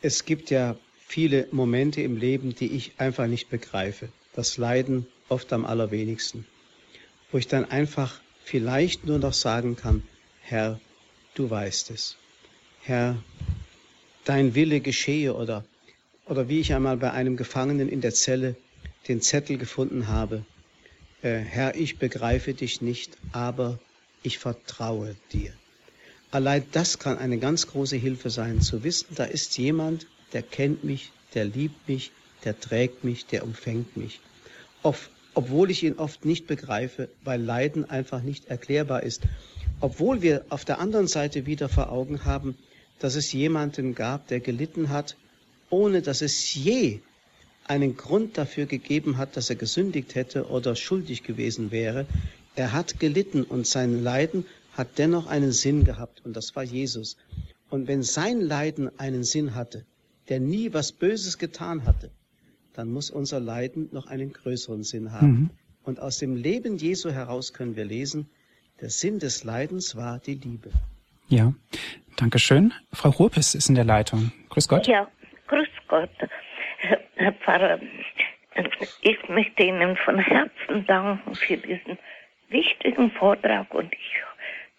Es 0.00 0.24
gibt 0.24 0.50
ja 0.50 0.76
viele 1.06 1.46
Momente 1.52 2.02
im 2.02 2.16
Leben, 2.16 2.54
die 2.54 2.72
ich 2.72 2.92
einfach 2.98 3.26
nicht 3.26 3.50
begreife. 3.50 4.08
Das 4.34 4.56
Leiden 4.56 5.06
oft 5.28 5.52
am 5.52 5.64
allerwenigsten. 5.64 6.46
Wo 7.30 7.38
ich 7.38 7.48
dann 7.48 7.64
einfach 7.64 8.20
vielleicht 8.44 9.06
nur 9.06 9.18
noch 9.18 9.32
sagen 9.32 9.76
kann, 9.76 10.02
Herr, 10.42 10.80
du 11.34 11.48
weißt 11.48 11.90
es. 11.90 12.16
Herr, 12.82 13.22
dein 14.24 14.54
Wille 14.54 14.80
geschehe 14.80 15.34
oder, 15.34 15.64
oder 16.26 16.48
wie 16.48 16.60
ich 16.60 16.74
einmal 16.74 16.96
bei 16.96 17.12
einem 17.12 17.36
Gefangenen 17.36 17.88
in 17.88 18.00
der 18.00 18.14
Zelle 18.14 18.56
den 19.08 19.20
Zettel 19.20 19.58
gefunden 19.58 20.08
habe, 20.08 20.44
äh, 21.22 21.38
Herr, 21.38 21.76
ich 21.76 21.98
begreife 21.98 22.54
dich 22.54 22.80
nicht, 22.80 23.16
aber 23.32 23.78
ich 24.22 24.38
vertraue 24.38 25.16
dir. 25.32 25.52
Allein 26.32 26.64
das 26.72 26.98
kann 26.98 27.18
eine 27.18 27.38
ganz 27.38 27.66
große 27.66 27.96
Hilfe 27.96 28.30
sein, 28.30 28.62
zu 28.62 28.82
wissen, 28.82 29.14
da 29.14 29.24
ist 29.24 29.56
jemand, 29.58 30.06
der 30.32 30.42
kennt 30.42 30.82
mich, 30.82 31.12
der 31.34 31.44
liebt 31.44 31.88
mich, 31.88 32.10
der 32.44 32.58
trägt 32.58 33.04
mich, 33.04 33.26
der 33.26 33.44
umfängt 33.44 33.96
mich. 33.96 34.20
Auf 34.82 35.10
obwohl 35.34 35.70
ich 35.70 35.82
ihn 35.82 35.94
oft 35.94 36.24
nicht 36.24 36.46
begreife, 36.46 37.08
weil 37.24 37.40
Leiden 37.40 37.88
einfach 37.88 38.22
nicht 38.22 38.46
erklärbar 38.46 39.02
ist. 39.02 39.22
Obwohl 39.80 40.22
wir 40.22 40.44
auf 40.50 40.64
der 40.64 40.78
anderen 40.78 41.06
Seite 41.06 41.46
wieder 41.46 41.68
vor 41.68 41.90
Augen 41.90 42.24
haben, 42.24 42.56
dass 42.98 43.14
es 43.14 43.32
jemanden 43.32 43.94
gab, 43.94 44.28
der 44.28 44.40
gelitten 44.40 44.90
hat, 44.90 45.16
ohne 45.70 46.02
dass 46.02 46.20
es 46.20 46.54
je 46.54 47.00
einen 47.66 47.96
Grund 47.96 48.36
dafür 48.36 48.66
gegeben 48.66 49.16
hat, 49.16 49.36
dass 49.36 49.48
er 49.48 49.56
gesündigt 49.56 50.14
hätte 50.14 50.48
oder 50.48 50.76
schuldig 50.76 51.22
gewesen 51.22 51.70
wäre. 51.70 52.06
Er 52.54 52.72
hat 52.72 53.00
gelitten 53.00 53.42
und 53.42 53.66
sein 53.66 54.02
Leiden 54.02 54.44
hat 54.76 54.98
dennoch 54.98 55.26
einen 55.26 55.52
Sinn 55.52 55.84
gehabt 55.84 56.22
und 56.24 56.36
das 56.36 56.56
war 56.56 56.62
Jesus. 56.62 57.16
Und 57.70 57.88
wenn 57.88 58.02
sein 58.02 58.40
Leiden 58.40 58.90
einen 58.98 59.24
Sinn 59.24 59.54
hatte, 59.54 59.84
der 60.28 60.40
nie 60.40 60.72
was 60.72 60.92
Böses 60.92 61.38
getan 61.38 61.84
hatte, 61.86 62.10
dann 62.74 62.90
muss 62.90 63.10
unser 63.10 63.40
Leiden 63.40 63.88
noch 63.92 64.06
einen 64.06 64.32
größeren 64.32 64.82
Sinn 64.82 65.12
haben. 65.12 65.26
Mhm. 65.26 65.50
Und 65.84 66.00
aus 66.00 66.18
dem 66.18 66.36
Leben 66.36 66.76
Jesu 66.76 67.10
heraus 67.10 67.52
können 67.52 67.76
wir 67.76 67.84
lesen, 67.84 68.30
der 68.80 68.90
Sinn 68.90 69.18
des 69.18 69.44
Leidens 69.44 69.96
war 69.96 70.18
die 70.18 70.34
Liebe. 70.34 70.70
Ja, 71.28 71.52
danke 72.16 72.38
schön. 72.38 72.72
Frau 72.92 73.18
Hurpes 73.18 73.54
ist 73.54 73.68
in 73.68 73.74
der 73.74 73.84
Leitung. 73.84 74.32
Grüß 74.50 74.68
Gott. 74.68 74.86
Ja, 74.86 75.08
grüß 75.48 75.68
Gott. 75.88 76.10
Herr 77.14 77.32
Pfarrer, 77.32 77.78
ich 79.02 79.28
möchte 79.28 79.62
Ihnen 79.62 79.96
von 80.04 80.18
Herzen 80.18 80.86
danken 80.86 81.34
für 81.34 81.56
diesen 81.56 81.98
wichtigen 82.48 83.10
Vortrag 83.12 83.72
und 83.74 83.92
ich, 83.92 84.16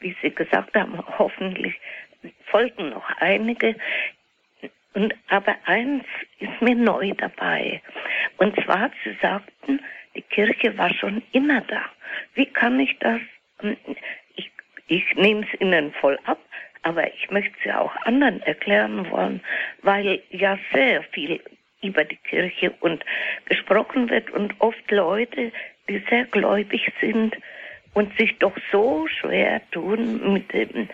wie 0.03 0.15
Sie 0.21 0.29
gesagt 0.29 0.75
haben, 0.75 0.99
hoffentlich 1.17 1.79
folgen 2.45 2.89
noch 2.89 3.09
einige. 3.17 3.75
Und 4.93 5.15
aber 5.29 5.55
eins 5.65 6.03
ist 6.39 6.61
mir 6.61 6.75
neu 6.75 7.13
dabei. 7.17 7.81
Und 8.37 8.55
zwar, 8.63 8.91
Sie 9.03 9.17
sagten, 9.21 9.79
die 10.15 10.21
Kirche 10.21 10.77
war 10.77 10.93
schon 10.93 11.23
immer 11.31 11.61
da. 11.61 11.85
Wie 12.35 12.45
kann 12.45 12.79
ich 12.79 12.95
das? 12.99 13.19
Ähm, 13.63 13.77
ich, 14.35 14.51
ich 14.87 15.15
nehme 15.15 15.45
es 15.51 15.61
Ihnen 15.61 15.91
voll 15.93 16.19
ab, 16.25 16.39
aber 16.83 17.11
ich 17.11 17.31
möchte 17.31 17.53
es 17.59 17.65
ja 17.65 17.79
auch 17.79 17.95
anderen 18.05 18.41
erklären 18.43 19.09
wollen, 19.09 19.41
weil 19.81 20.21
ja 20.29 20.59
sehr 20.71 21.01
viel 21.03 21.41
über 21.81 22.03
die 22.03 22.17
Kirche 22.17 22.71
und 22.81 23.03
gesprochen 23.45 24.09
wird 24.09 24.29
und 24.31 24.53
oft 24.59 24.91
Leute, 24.91 25.51
die 25.89 26.03
sehr 26.09 26.25
gläubig 26.25 26.91
sind 27.01 27.35
und 27.93 28.15
sich 28.17 28.37
doch 28.39 28.55
so 28.71 29.07
schwer 29.07 29.61
tun 29.71 30.33
mit 30.33 30.51
dem, 30.53 30.89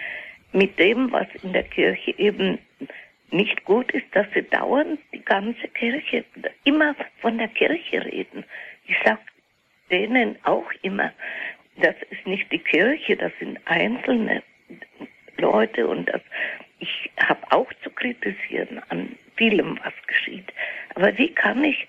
mit 0.51 0.77
dem, 0.79 1.11
was 1.11 1.27
in 1.43 1.53
der 1.53 1.63
Kirche 1.63 2.17
eben 2.17 2.59
nicht 3.31 3.63
gut 3.65 3.91
ist, 3.91 4.05
dass 4.13 4.27
sie 4.33 4.41
dauernd 4.41 4.99
die 5.13 5.23
ganze 5.23 5.67
Kirche, 5.69 6.25
immer 6.63 6.95
von 7.21 7.37
der 7.37 7.47
Kirche 7.49 8.03
reden. 8.05 8.43
Ich 8.87 8.95
sage 9.03 9.19
denen 9.91 10.35
auch 10.43 10.71
immer, 10.81 11.11
das 11.77 11.95
ist 12.09 12.25
nicht 12.25 12.51
die 12.51 12.59
Kirche, 12.59 13.15
das 13.15 13.31
sind 13.39 13.59
einzelne 13.65 14.43
Leute 15.37 15.87
und 15.87 16.09
das, 16.09 16.21
ich 16.79 17.09
habe 17.19 17.39
auch 17.51 17.71
zu 17.83 17.89
kritisieren 17.89 18.81
an 18.89 19.15
vielem, 19.35 19.79
was 19.83 19.93
geschieht. 20.07 20.51
Aber 20.95 21.17
wie 21.17 21.33
kann 21.33 21.63
ich, 21.63 21.87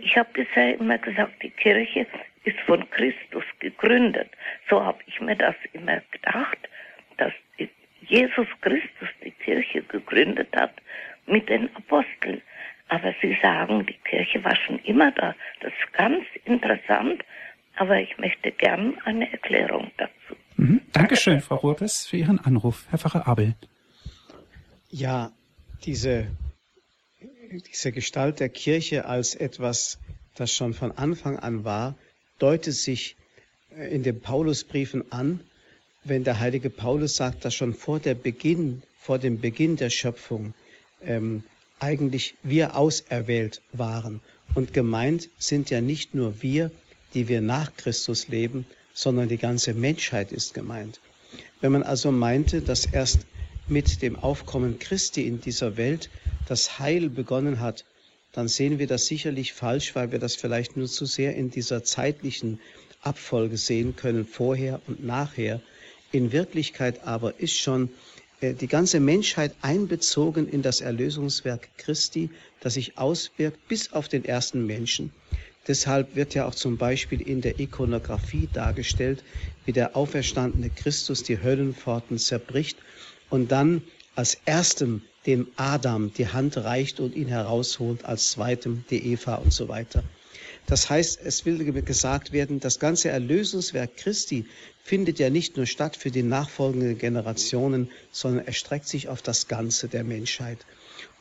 ich 0.00 0.16
habe 0.16 0.28
bisher 0.32 0.78
immer 0.78 0.98
gesagt, 0.98 1.42
die 1.42 1.50
Kirche 1.50 2.06
ist 2.46 2.58
von 2.60 2.88
Christus 2.90 3.44
gegründet. 3.58 4.30
So 4.70 4.82
habe 4.82 4.98
ich 5.06 5.20
mir 5.20 5.36
das 5.36 5.56
immer 5.72 6.00
gedacht, 6.12 6.58
dass 7.18 7.32
Jesus 8.00 8.46
Christus 8.60 9.08
die 9.24 9.32
Kirche 9.32 9.82
gegründet 9.82 10.48
hat 10.54 10.72
mit 11.26 11.48
den 11.48 11.74
Aposteln. 11.74 12.40
Aber 12.88 13.12
Sie 13.20 13.36
sagen, 13.42 13.84
die 13.84 13.98
Kirche 14.08 14.42
war 14.44 14.54
schon 14.54 14.78
immer 14.80 15.10
da. 15.10 15.34
Das 15.60 15.72
ist 15.72 15.92
ganz 15.92 16.24
interessant, 16.44 17.24
aber 17.74 18.00
ich 18.00 18.16
möchte 18.18 18.52
gern 18.52 18.96
eine 19.04 19.30
Erklärung 19.32 19.90
dazu. 19.96 20.36
Mhm. 20.56 20.82
Dankeschön, 20.92 21.40
Frau 21.40 21.56
Rurbes, 21.56 22.06
für 22.06 22.16
Ihren 22.16 22.38
Anruf. 22.38 22.86
Herr 22.90 22.98
Pfarrer 23.00 23.26
Abel. 23.26 23.56
Ja, 24.88 25.32
diese, 25.84 26.28
diese 27.50 27.90
Gestalt 27.90 28.38
der 28.38 28.50
Kirche 28.50 29.06
als 29.06 29.34
etwas, 29.34 29.98
das 30.36 30.52
schon 30.52 30.74
von 30.74 30.92
Anfang 30.92 31.38
an 31.40 31.64
war, 31.64 31.96
deutet 32.38 32.74
sich 32.74 33.16
äh, 33.76 33.94
in 33.94 34.02
den 34.02 34.20
Paulusbriefen 34.20 35.10
an, 35.12 35.40
wenn 36.04 36.24
der 36.24 36.38
heilige 36.38 36.70
Paulus 36.70 37.16
sagt, 37.16 37.44
dass 37.44 37.54
schon 37.54 37.74
vor 37.74 37.98
der 37.98 38.14
Beginn, 38.14 38.82
vor 39.00 39.18
dem 39.18 39.40
Beginn 39.40 39.76
der 39.76 39.90
Schöpfung 39.90 40.54
ähm, 41.02 41.42
eigentlich 41.80 42.34
wir 42.42 42.76
auserwählt 42.76 43.60
waren. 43.72 44.20
Und 44.54 44.72
gemeint 44.72 45.28
sind 45.38 45.70
ja 45.70 45.80
nicht 45.80 46.14
nur 46.14 46.42
wir, 46.42 46.70
die 47.14 47.28
wir 47.28 47.40
nach 47.40 47.74
Christus 47.76 48.28
leben, 48.28 48.66
sondern 48.94 49.28
die 49.28 49.36
ganze 49.36 49.74
Menschheit 49.74 50.32
ist 50.32 50.54
gemeint. 50.54 51.00
Wenn 51.60 51.72
man 51.72 51.82
also 51.82 52.12
meinte, 52.12 52.62
dass 52.62 52.86
erst 52.86 53.26
mit 53.68 54.00
dem 54.00 54.16
Aufkommen 54.16 54.78
Christi 54.78 55.26
in 55.26 55.40
dieser 55.40 55.76
Welt 55.76 56.08
das 56.46 56.78
Heil 56.78 57.10
begonnen 57.10 57.60
hat, 57.60 57.84
dann 58.36 58.48
sehen 58.48 58.78
wir 58.78 58.86
das 58.86 59.06
sicherlich 59.06 59.54
falsch, 59.54 59.94
weil 59.94 60.12
wir 60.12 60.18
das 60.18 60.36
vielleicht 60.36 60.76
nur 60.76 60.88
zu 60.88 61.06
sehr 61.06 61.34
in 61.34 61.50
dieser 61.50 61.84
zeitlichen 61.84 62.60
Abfolge 63.00 63.56
sehen 63.56 63.96
können, 63.96 64.26
vorher 64.26 64.82
und 64.86 65.02
nachher. 65.02 65.62
In 66.12 66.32
Wirklichkeit 66.32 67.06
aber 67.06 67.40
ist 67.40 67.58
schon 67.58 67.88
äh, 68.42 68.52
die 68.52 68.66
ganze 68.66 69.00
Menschheit 69.00 69.54
einbezogen 69.62 70.50
in 70.50 70.60
das 70.60 70.82
Erlösungswerk 70.82 71.70
Christi, 71.78 72.28
das 72.60 72.74
sich 72.74 72.98
auswirkt 72.98 73.68
bis 73.68 73.94
auf 73.94 74.06
den 74.06 74.26
ersten 74.26 74.66
Menschen. 74.66 75.12
Deshalb 75.66 76.14
wird 76.14 76.34
ja 76.34 76.46
auch 76.46 76.54
zum 76.54 76.76
Beispiel 76.76 77.22
in 77.22 77.40
der 77.40 77.58
Ikonografie 77.58 78.50
dargestellt, 78.52 79.24
wie 79.64 79.72
der 79.72 79.96
auferstandene 79.96 80.68
Christus 80.68 81.22
die 81.22 81.42
Höllenpforten 81.42 82.18
zerbricht 82.18 82.76
und 83.30 83.50
dann 83.50 83.80
als 84.16 84.38
erstem 84.44 85.02
dem 85.26 85.46
Adam 85.56 86.12
die 86.12 86.28
Hand 86.28 86.56
reicht 86.56 87.00
und 87.00 87.14
ihn 87.14 87.28
herausholt, 87.28 88.04
als 88.04 88.30
zweitem 88.32 88.84
die 88.90 89.12
Eva 89.12 89.36
und 89.36 89.52
so 89.52 89.68
weiter. 89.68 90.02
Das 90.66 90.90
heißt, 90.90 91.20
es 91.24 91.44
will 91.46 91.58
gesagt 91.82 92.32
werden, 92.32 92.58
das 92.58 92.80
ganze 92.80 93.10
Erlösungswerk 93.10 93.96
Christi 93.96 94.46
findet 94.82 95.18
ja 95.18 95.30
nicht 95.30 95.56
nur 95.56 95.66
statt 95.66 95.96
für 95.96 96.10
die 96.10 96.24
nachfolgenden 96.24 96.98
Generationen, 96.98 97.88
sondern 98.10 98.46
erstreckt 98.46 98.88
sich 98.88 99.08
auf 99.08 99.22
das 99.22 99.46
Ganze 99.46 99.86
der 99.86 100.02
Menschheit. 100.02 100.58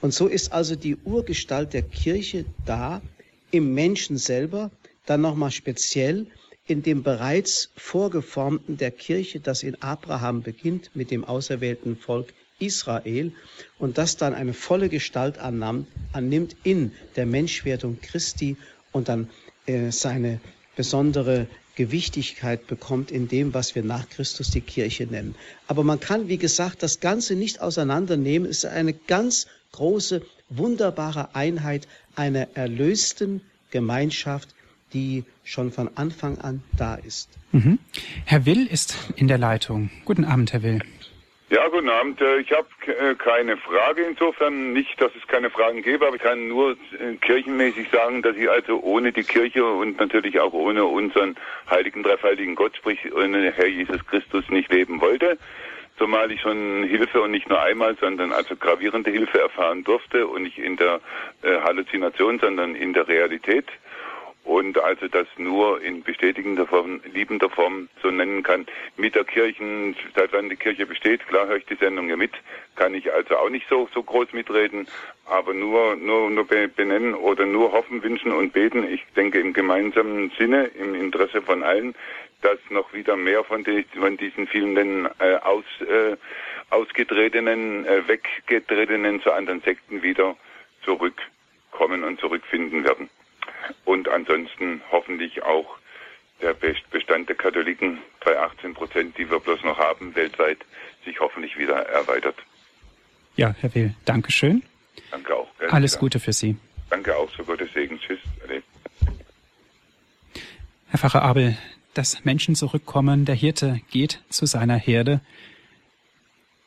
Und 0.02 0.14
so 0.14 0.28
ist 0.28 0.52
also 0.52 0.76
die 0.76 0.96
Urgestalt 0.96 1.74
der 1.74 1.84
Kirche 1.84 2.46
da 2.66 3.02
im 3.52 3.74
Menschen 3.74 4.18
selber, 4.18 4.72
dann 5.06 5.22
nochmal 5.22 5.52
speziell 5.52 6.28
in 6.68 6.82
dem 6.82 7.04
bereits 7.04 7.70
vorgeformten 7.76 8.78
der 8.78 8.92
Kirche, 8.92 9.40
das 9.40 9.62
in 9.62 9.80
Abraham 9.82 10.42
beginnt 10.42 10.90
mit 10.96 11.12
dem 11.12 11.24
auserwählten 11.24 11.98
Volk 11.98 12.34
Israel 12.60 13.32
und 13.80 13.98
das 13.98 14.18
dann 14.18 14.34
eine 14.34 14.54
volle 14.54 14.90
Gestalt 14.90 15.38
annimmt, 15.38 15.88
annimmt 16.14 16.56
in 16.64 16.92
der 17.16 17.26
Menschwerdung 17.26 18.00
Christi 18.02 18.58
und 18.92 19.10
dann 19.10 19.30
äh, 19.66 19.92
seine 19.92 20.40
besondere 20.76 21.48
Gewichtigkeit 21.76 22.68
bekommt 22.68 23.12
in 23.12 23.28
dem, 23.28 23.54
was 23.54 23.76
wir 23.76 23.84
nach 23.84 24.10
Christus 24.10 24.50
die 24.50 24.62
Kirche 24.62 25.06
nennen. 25.06 25.36
Aber 25.68 25.84
man 25.84 26.00
kann, 26.00 26.28
wie 26.30 26.38
gesagt, 26.38 26.84
das 26.84 27.02
Ganze 27.02 27.36
nicht 27.36 27.62
auseinandernehmen. 27.62 28.50
Es 28.50 28.64
ist 28.64 28.66
eine 28.66 28.94
ganz 28.94 29.48
große, 29.74 30.22
wunderbare 30.50 31.36
Einheit 31.36 31.88
einer 32.16 32.48
erlösten 32.56 33.42
Gemeinschaft, 33.72 34.50
die 34.94 35.26
schon 35.44 35.72
von 35.72 35.90
Anfang 35.96 36.38
an 36.38 36.64
da 36.78 36.96
ist. 36.96 37.28
Mhm. 37.52 37.80
Herr 38.24 38.46
Will 38.46 38.66
ist 38.66 38.96
in 39.18 39.28
der 39.28 39.38
Leitung. 39.38 39.90
Guten 40.06 40.24
Abend, 40.24 40.54
Herr 40.54 40.64
Will. 40.64 40.80
Ja, 41.50 41.68
guten 41.68 41.90
Abend. 41.90 42.20
Äh, 42.22 42.40
ich 42.40 42.52
habe 42.52 42.68
äh, 42.88 43.14
keine 43.14 43.56
Frage 43.58 44.02
insofern, 44.02 44.74
nicht, 44.74 45.00
dass 45.00 45.12
es 45.16 45.28
keine 45.28 45.52
Fragen 45.52 45.84
gäbe, 45.84 46.08
aber 46.08 46.16
ich 46.16 46.22
kann 46.24 46.48
nur 46.48 46.72
äh, 46.72 47.16
kirchenmäßig 47.22 47.88
sagen, 47.92 48.24
dass 48.24 48.36
ich 48.36 48.50
also 48.50 48.82
ohne 48.82 49.12
die 49.12 49.24
Kirche 49.24 49.64
und 49.64 50.00
natürlich 50.00 50.40
auch 50.40 50.54
ohne 50.54 50.86
unseren 50.86 51.36
heiligen, 51.70 52.02
dreifaltigen 52.02 52.56
Gott, 52.56 52.76
sprich 52.76 53.14
ohne 53.14 53.52
Herr 53.52 53.68
Jesus 53.68 54.04
Christus 54.08 54.50
nicht 54.50 54.72
leben 54.72 55.00
wollte. 55.02 55.38
Zumal 56.00 56.32
ich 56.32 56.42
schon 56.42 56.84
Hilfe 56.84 57.22
und 57.22 57.30
nicht 57.30 57.48
nur 57.48 57.62
einmal, 57.62 57.96
sondern 58.02 58.34
also 58.34 58.56
gravierende 58.56 59.12
Hilfe 59.12 59.40
erfahren 59.40 59.84
durfte 59.84 60.28
und 60.28 60.44
nicht 60.44 60.58
in 60.58 60.76
der 60.76 61.00
Halluzination, 61.42 62.38
sondern 62.38 62.76
in 62.76 62.92
der 62.92 63.08
Realität 63.08 63.68
und 64.46 64.78
also 64.78 65.08
das 65.08 65.28
nur 65.38 65.82
in 65.82 66.04
bestätigender 66.04 66.68
Form, 66.68 67.02
liebender 67.12 67.50
Form 67.50 67.90
so 68.02 68.12
nennen 68.12 68.44
kann. 68.44 68.68
Mit 68.96 69.16
der 69.16 69.26
Kirchen, 69.26 69.96
seit 70.16 70.32
wann 70.34 70.50
die 70.50 70.56
Kirche 70.56 70.86
besteht, 70.86 71.28
klar 71.28 71.48
höre 71.48 71.58
ich 71.58 71.66
die 71.66 71.76
Sendung 71.76 72.08
ja 72.10 72.16
mit, 72.16 72.32
kann 72.76 72.94
ich 72.94 73.12
also 73.12 73.38
auch 73.38 73.50
nicht 73.50 73.68
so, 73.68 73.90
so 73.94 74.04
groß 74.04 74.34
mitreden, 74.34 74.88
aber 75.26 75.54
nur, 75.54 75.96
nur, 75.96 76.30
nur 76.30 76.46
benennen 76.46 77.16
oder 77.16 77.46
nur 77.46 77.72
hoffen, 77.72 78.04
wünschen 78.04 78.32
und 78.32 78.54
beten. 78.54 78.88
Ich 78.88 79.04
denke 79.16 79.40
im 79.40 79.52
gemeinsamen 79.52 80.32
Sinne, 80.38 80.66
im 80.80 80.94
Interesse 80.94 81.42
von 81.42 81.64
allen, 81.64 81.96
dass 82.44 82.60
noch 82.70 82.94
wieder 82.94 83.16
mehr 83.16 83.44
von, 83.44 83.64
die, 83.64 83.84
von 83.98 84.16
diesen 84.16 84.46
vielen 84.46 85.08
äh, 85.20 85.36
aus, 85.42 85.66
äh, 85.82 86.16
ausgetretenen, 86.70 87.86
äh, 87.88 88.08
weggetretenen 88.08 89.24
zu 89.24 89.32
anderen 89.32 89.62
Sekten 89.62 90.04
wieder 90.04 90.38
zurückkommen 90.84 92.04
und 92.04 92.20
zurückfinden 92.20 92.84
werden 92.84 93.10
und 93.86 94.08
ansonsten 94.10 94.82
hoffentlich 94.92 95.44
auch 95.44 95.78
der 96.42 96.54
Bestand 96.54 97.30
der 97.30 97.36
Katholiken 97.36 98.00
bei 98.24 98.38
18 98.38 98.74
Prozent, 98.74 99.18
die 99.18 99.30
wir 99.30 99.40
bloß 99.40 99.64
noch 99.64 99.78
haben 99.78 100.16
weltweit, 100.16 100.60
sich 101.06 101.20
hoffentlich 101.20 101.58
wieder 101.58 101.76
erweitert. 101.76 102.36
Ja, 103.36 103.56
Herr 103.60 103.74
Will, 103.76 103.94
Dankeschön. 104.06 104.64
Danke 105.12 105.36
auch. 105.36 105.48
Alles. 105.70 106.00
Gute 106.00 106.20
für 106.20 106.34
Sie. 106.34 106.58
Danke 106.90 107.16
auch, 107.16 107.30
so 107.36 107.44
Gottes 107.44 107.72
Segen. 107.74 108.00
Tschüss. 108.00 108.20
Ade. 108.44 108.64
Herr 110.88 111.00
Pfarrer 111.00 111.24
Abel, 111.24 111.58
dass 111.94 112.24
Menschen 112.26 112.56
zurückkommen, 112.56 113.26
der 113.26 113.36
Hirte 113.36 113.82
geht 113.92 114.22
zu 114.30 114.46
seiner 114.46 114.78
Herde. 114.78 115.22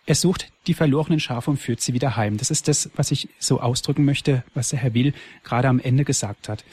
Er 0.09 0.15
sucht 0.15 0.51
die 0.67 0.73
verlorenen 0.73 1.21
Schafe 1.21 1.51
und 1.51 1.59
führt 1.59 1.83
sie 1.83 1.93
wieder 1.93 2.17
heim. 2.17 2.39
Das 2.39 2.51
ist 2.51 2.67
das, 2.67 2.89
was 2.97 3.11
ich 3.11 3.29
so 3.39 3.61
ausdrücken 3.61 4.07
möchte, 4.07 4.43
was 4.55 4.71
der 4.71 4.79
Herr 4.79 4.95
Will 4.95 5.13
gerade 5.45 5.69
am 5.69 5.81
Ende 5.81 6.07
gesagt 6.07 6.49
hat. 6.49 6.65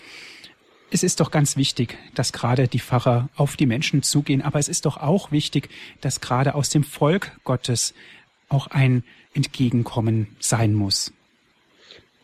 Es 0.89 1.03
ist 1.03 1.19
doch 1.19 1.31
ganz 1.31 1.57
wichtig, 1.57 1.97
dass 2.13 2.31
gerade 2.31 2.69
die 2.69 2.79
Pfarrer 2.79 3.27
auf 3.35 3.57
die 3.57 3.65
Menschen 3.65 4.03
zugehen, 4.03 4.41
aber 4.41 4.57
es 4.59 4.69
ist 4.69 4.85
doch 4.85 4.95
auch 4.95 5.33
wichtig, 5.33 5.67
dass 5.99 6.21
gerade 6.21 6.55
aus 6.55 6.69
dem 6.69 6.85
Volk 6.85 7.37
Gottes 7.43 7.93
auch 8.47 8.67
ein 8.67 9.03
Entgegenkommen 9.33 10.27
sein 10.39 10.73
muss. 10.73 11.11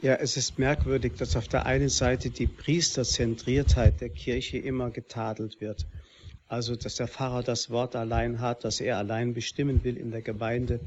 Ja, 0.02 0.14
es 0.14 0.38
ist 0.38 0.60
merkwürdig, 0.60 1.16
dass 1.18 1.36
auf 1.36 1.50
der 1.50 1.66
einen 1.66 1.90
Seite 1.90 2.30
die 2.30 2.48
Priesterzentriertheit 2.48 4.00
der 4.00 4.12
Kirche 4.12 4.60
immer 4.60 4.92
getadelt 4.92 5.60
wird. 5.60 5.86
Also, 6.52 6.76
dass 6.76 6.96
der 6.96 7.08
Pfarrer 7.08 7.44
das 7.44 7.70
Wort 7.70 7.96
allein 7.96 8.42
hat, 8.42 8.66
dass 8.66 8.82
er 8.82 8.98
allein 8.98 9.34
bestimmen 9.34 9.86
will 9.86 9.96
in 9.96 10.12
der 10.12 10.22
Gemeinde. 10.22 10.82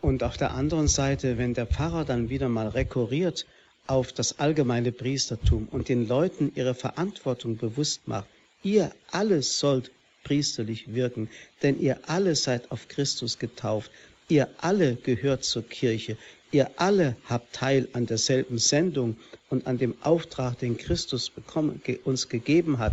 Und 0.00 0.22
auf 0.22 0.36
der 0.36 0.52
anderen 0.52 0.86
Seite, 0.86 1.38
wenn 1.38 1.54
der 1.54 1.66
Pfarrer 1.66 2.04
dann 2.04 2.30
wieder 2.30 2.48
mal 2.48 2.68
rekurriert 2.68 3.46
auf 3.88 4.12
das 4.12 4.38
allgemeine 4.38 4.92
Priestertum 4.92 5.66
und 5.72 5.88
den 5.88 6.06
Leuten 6.06 6.52
ihre 6.54 6.74
Verantwortung 6.74 7.56
bewusst 7.56 8.06
macht, 8.06 8.28
ihr 8.62 8.92
alles 9.10 9.58
sollt 9.58 9.90
priesterlich 10.22 10.94
wirken, 10.94 11.28
denn 11.64 11.80
ihr 11.80 11.98
alle 12.06 12.36
seid 12.36 12.70
auf 12.70 12.86
Christus 12.86 13.40
getauft, 13.40 13.90
ihr 14.28 14.48
alle 14.58 14.94
gehört 14.94 15.42
zur 15.42 15.68
Kirche, 15.68 16.16
ihr 16.52 16.70
alle 16.76 17.16
habt 17.28 17.54
Teil 17.54 17.88
an 17.92 18.06
derselben 18.06 18.58
Sendung 18.58 19.16
und 19.48 19.66
an 19.66 19.78
dem 19.78 19.96
Auftrag, 20.02 20.60
den 20.60 20.76
Christus 20.76 21.28
bekommen, 21.28 21.82
uns 22.04 22.28
gegeben 22.28 22.78
hat, 22.78 22.92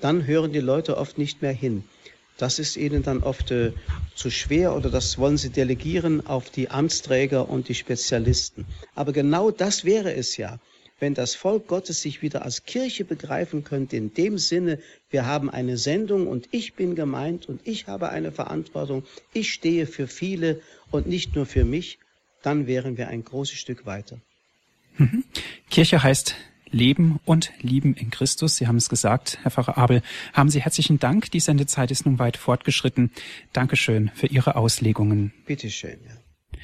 dann 0.00 0.26
hören 0.26 0.52
die 0.52 0.60
Leute 0.60 0.96
oft 0.96 1.18
nicht 1.18 1.42
mehr 1.42 1.52
hin. 1.52 1.84
Das 2.36 2.60
ist 2.60 2.76
ihnen 2.76 3.02
dann 3.02 3.22
oft 3.24 3.50
äh, 3.50 3.72
zu 4.14 4.30
schwer 4.30 4.76
oder 4.76 4.90
das 4.90 5.18
wollen 5.18 5.36
sie 5.36 5.50
delegieren 5.50 6.24
auf 6.24 6.50
die 6.50 6.70
Amtsträger 6.70 7.48
und 7.48 7.68
die 7.68 7.74
Spezialisten. 7.74 8.64
Aber 8.94 9.12
genau 9.12 9.50
das 9.50 9.84
wäre 9.84 10.14
es 10.14 10.36
ja, 10.36 10.60
wenn 11.00 11.14
das 11.14 11.34
Volk 11.34 11.66
Gottes 11.66 12.02
sich 12.02 12.22
wieder 12.22 12.42
als 12.44 12.64
Kirche 12.64 13.04
begreifen 13.04 13.64
könnte, 13.64 13.96
in 13.96 14.14
dem 14.14 14.38
Sinne, 14.38 14.78
wir 15.10 15.26
haben 15.26 15.50
eine 15.50 15.76
Sendung 15.76 16.28
und 16.28 16.48
ich 16.52 16.74
bin 16.74 16.94
gemeint 16.94 17.48
und 17.48 17.60
ich 17.64 17.88
habe 17.88 18.08
eine 18.10 18.32
Verantwortung, 18.32 19.04
ich 19.32 19.52
stehe 19.52 19.86
für 19.86 20.06
viele 20.06 20.60
und 20.90 21.06
nicht 21.06 21.34
nur 21.34 21.46
für 21.46 21.64
mich, 21.64 21.98
dann 22.42 22.66
wären 22.66 22.96
wir 22.96 23.08
ein 23.08 23.24
großes 23.24 23.58
Stück 23.58 23.84
weiter. 23.84 24.20
Mhm. 24.96 25.24
Kirche 25.70 26.02
heißt 26.02 26.34
Leben 26.70 27.20
und 27.24 27.52
Lieben 27.60 27.94
in 27.94 28.10
Christus. 28.10 28.56
Sie 28.56 28.66
haben 28.66 28.76
es 28.76 28.88
gesagt, 28.88 29.38
Herr 29.42 29.50
Pfarrer 29.50 29.78
Abel. 29.78 30.02
Haben 30.32 30.50
Sie 30.50 30.62
herzlichen 30.62 30.98
Dank. 30.98 31.30
Die 31.30 31.40
Sendezeit 31.40 31.90
ist 31.90 32.06
nun 32.06 32.18
weit 32.18 32.36
fortgeschritten. 32.36 33.10
Dankeschön 33.52 34.10
für 34.14 34.26
Ihre 34.26 34.56
Auslegungen. 34.56 35.32
Bitteschön. 35.46 35.98
Ja. 36.06 36.60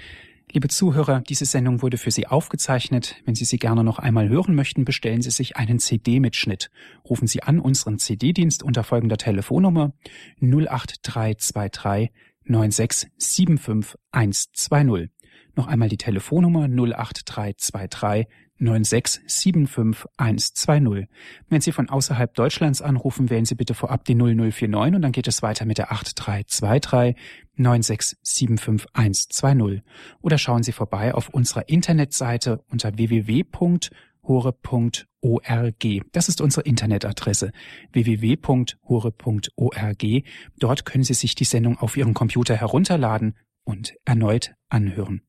Liebe 0.54 0.68
Zuhörer, 0.68 1.20
diese 1.20 1.46
Sendung 1.46 1.82
wurde 1.82 1.98
für 1.98 2.12
Sie 2.12 2.28
aufgezeichnet. 2.28 3.16
Wenn 3.24 3.34
Sie 3.34 3.44
sie 3.44 3.58
gerne 3.58 3.82
noch 3.82 3.98
einmal 3.98 4.28
hören 4.28 4.54
möchten, 4.54 4.84
bestellen 4.84 5.20
Sie 5.20 5.32
sich 5.32 5.56
einen 5.56 5.80
CD-Mitschnitt. 5.80 6.70
Rufen 7.08 7.26
Sie 7.26 7.42
an 7.42 7.58
unseren 7.58 7.98
CD-Dienst 7.98 8.62
unter 8.62 8.84
folgender 8.84 9.16
Telefonnummer 9.16 9.92
08323 10.40 12.12
9675 12.44 13.98
120. 14.12 15.10
Noch 15.56 15.66
einmal 15.66 15.88
die 15.88 15.96
Telefonnummer 15.96 16.68
08323 16.68 18.26
9675120. 18.60 21.08
Wenn 21.48 21.60
Sie 21.60 21.72
von 21.72 21.88
außerhalb 21.88 22.32
Deutschlands 22.34 22.80
anrufen, 22.82 23.28
wählen 23.30 23.44
Sie 23.44 23.56
bitte 23.56 23.74
vorab 23.74 24.04
die 24.04 24.14
0049 24.14 24.94
und 24.94 25.02
dann 25.02 25.12
geht 25.12 25.28
es 25.28 25.42
weiter 25.42 25.64
mit 25.64 25.78
der 25.78 25.90
8323 25.92 27.16
9675120. 27.58 29.82
Oder 30.20 30.38
schauen 30.38 30.62
Sie 30.62 30.70
vorbei 30.72 31.14
auf 31.14 31.30
unserer 31.30 31.68
Internetseite 31.68 32.62
unter 32.68 32.96
www.hore.org. 32.96 33.92
Das 36.12 36.28
ist 36.28 36.40
unsere 36.40 36.62
Internetadresse 36.62 37.50
www.hore.org. 37.92 40.04
Dort 40.58 40.84
können 40.84 41.04
Sie 41.04 41.14
sich 41.14 41.34
die 41.34 41.44
Sendung 41.44 41.78
auf 41.78 41.96
Ihrem 41.96 42.14
Computer 42.14 42.54
herunterladen 42.56 43.36
und 43.64 43.94
erneut 44.04 44.54
anhören. 44.68 45.22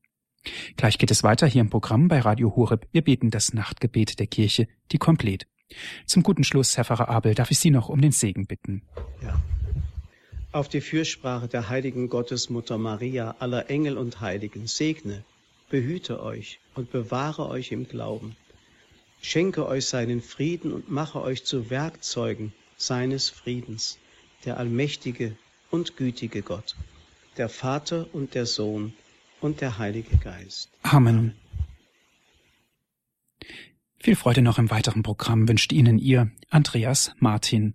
Gleich 0.76 0.98
geht 0.98 1.10
es 1.10 1.22
weiter 1.22 1.46
hier 1.46 1.60
im 1.60 1.70
Programm 1.70 2.08
bei 2.08 2.20
Radio 2.20 2.54
Horeb. 2.56 2.86
Wir 2.92 3.02
beten 3.02 3.30
das 3.30 3.52
Nachtgebet 3.52 4.18
der 4.18 4.26
Kirche, 4.26 4.68
die 4.92 4.98
Komplett. 4.98 5.46
Zum 6.06 6.22
guten 6.22 6.44
Schluss, 6.44 6.76
Herr 6.76 6.84
Pfarrer 6.84 7.08
Abel, 7.08 7.34
darf 7.34 7.50
ich 7.50 7.58
Sie 7.58 7.70
noch 7.70 7.88
um 7.88 8.00
den 8.00 8.12
Segen 8.12 8.46
bitten. 8.46 8.82
Ja. 9.22 9.40
Auf 10.52 10.68
die 10.68 10.80
Fürsprache 10.80 11.48
der 11.48 11.68
heiligen 11.68 12.08
Gottesmutter 12.08 12.78
Maria, 12.78 13.36
aller 13.40 13.68
Engel 13.68 13.98
und 13.98 14.20
Heiligen, 14.20 14.66
segne, 14.66 15.24
behüte 15.68 16.22
euch 16.22 16.60
und 16.74 16.90
bewahre 16.92 17.48
euch 17.48 17.72
im 17.72 17.88
Glauben. 17.88 18.36
Schenke 19.20 19.66
euch 19.66 19.86
seinen 19.86 20.22
Frieden 20.22 20.72
und 20.72 20.90
mache 20.90 21.20
euch 21.20 21.44
zu 21.44 21.68
Werkzeugen 21.68 22.52
seines 22.76 23.28
Friedens, 23.28 23.98
der 24.44 24.58
allmächtige 24.58 25.36
und 25.70 25.96
gütige 25.96 26.42
Gott, 26.42 26.76
der 27.36 27.48
Vater 27.48 28.06
und 28.12 28.34
der 28.34 28.46
Sohn, 28.46 28.92
und 29.40 29.60
der 29.60 29.78
Heilige 29.78 30.16
Geist. 30.16 30.70
Amen. 30.82 31.34
Viel 33.98 34.16
Freude 34.16 34.42
noch 34.42 34.58
im 34.58 34.70
weiteren 34.70 35.02
Programm 35.02 35.48
wünscht 35.48 35.72
Ihnen 35.72 35.98
Ihr 35.98 36.30
Andreas 36.50 37.12
Martin. 37.18 37.74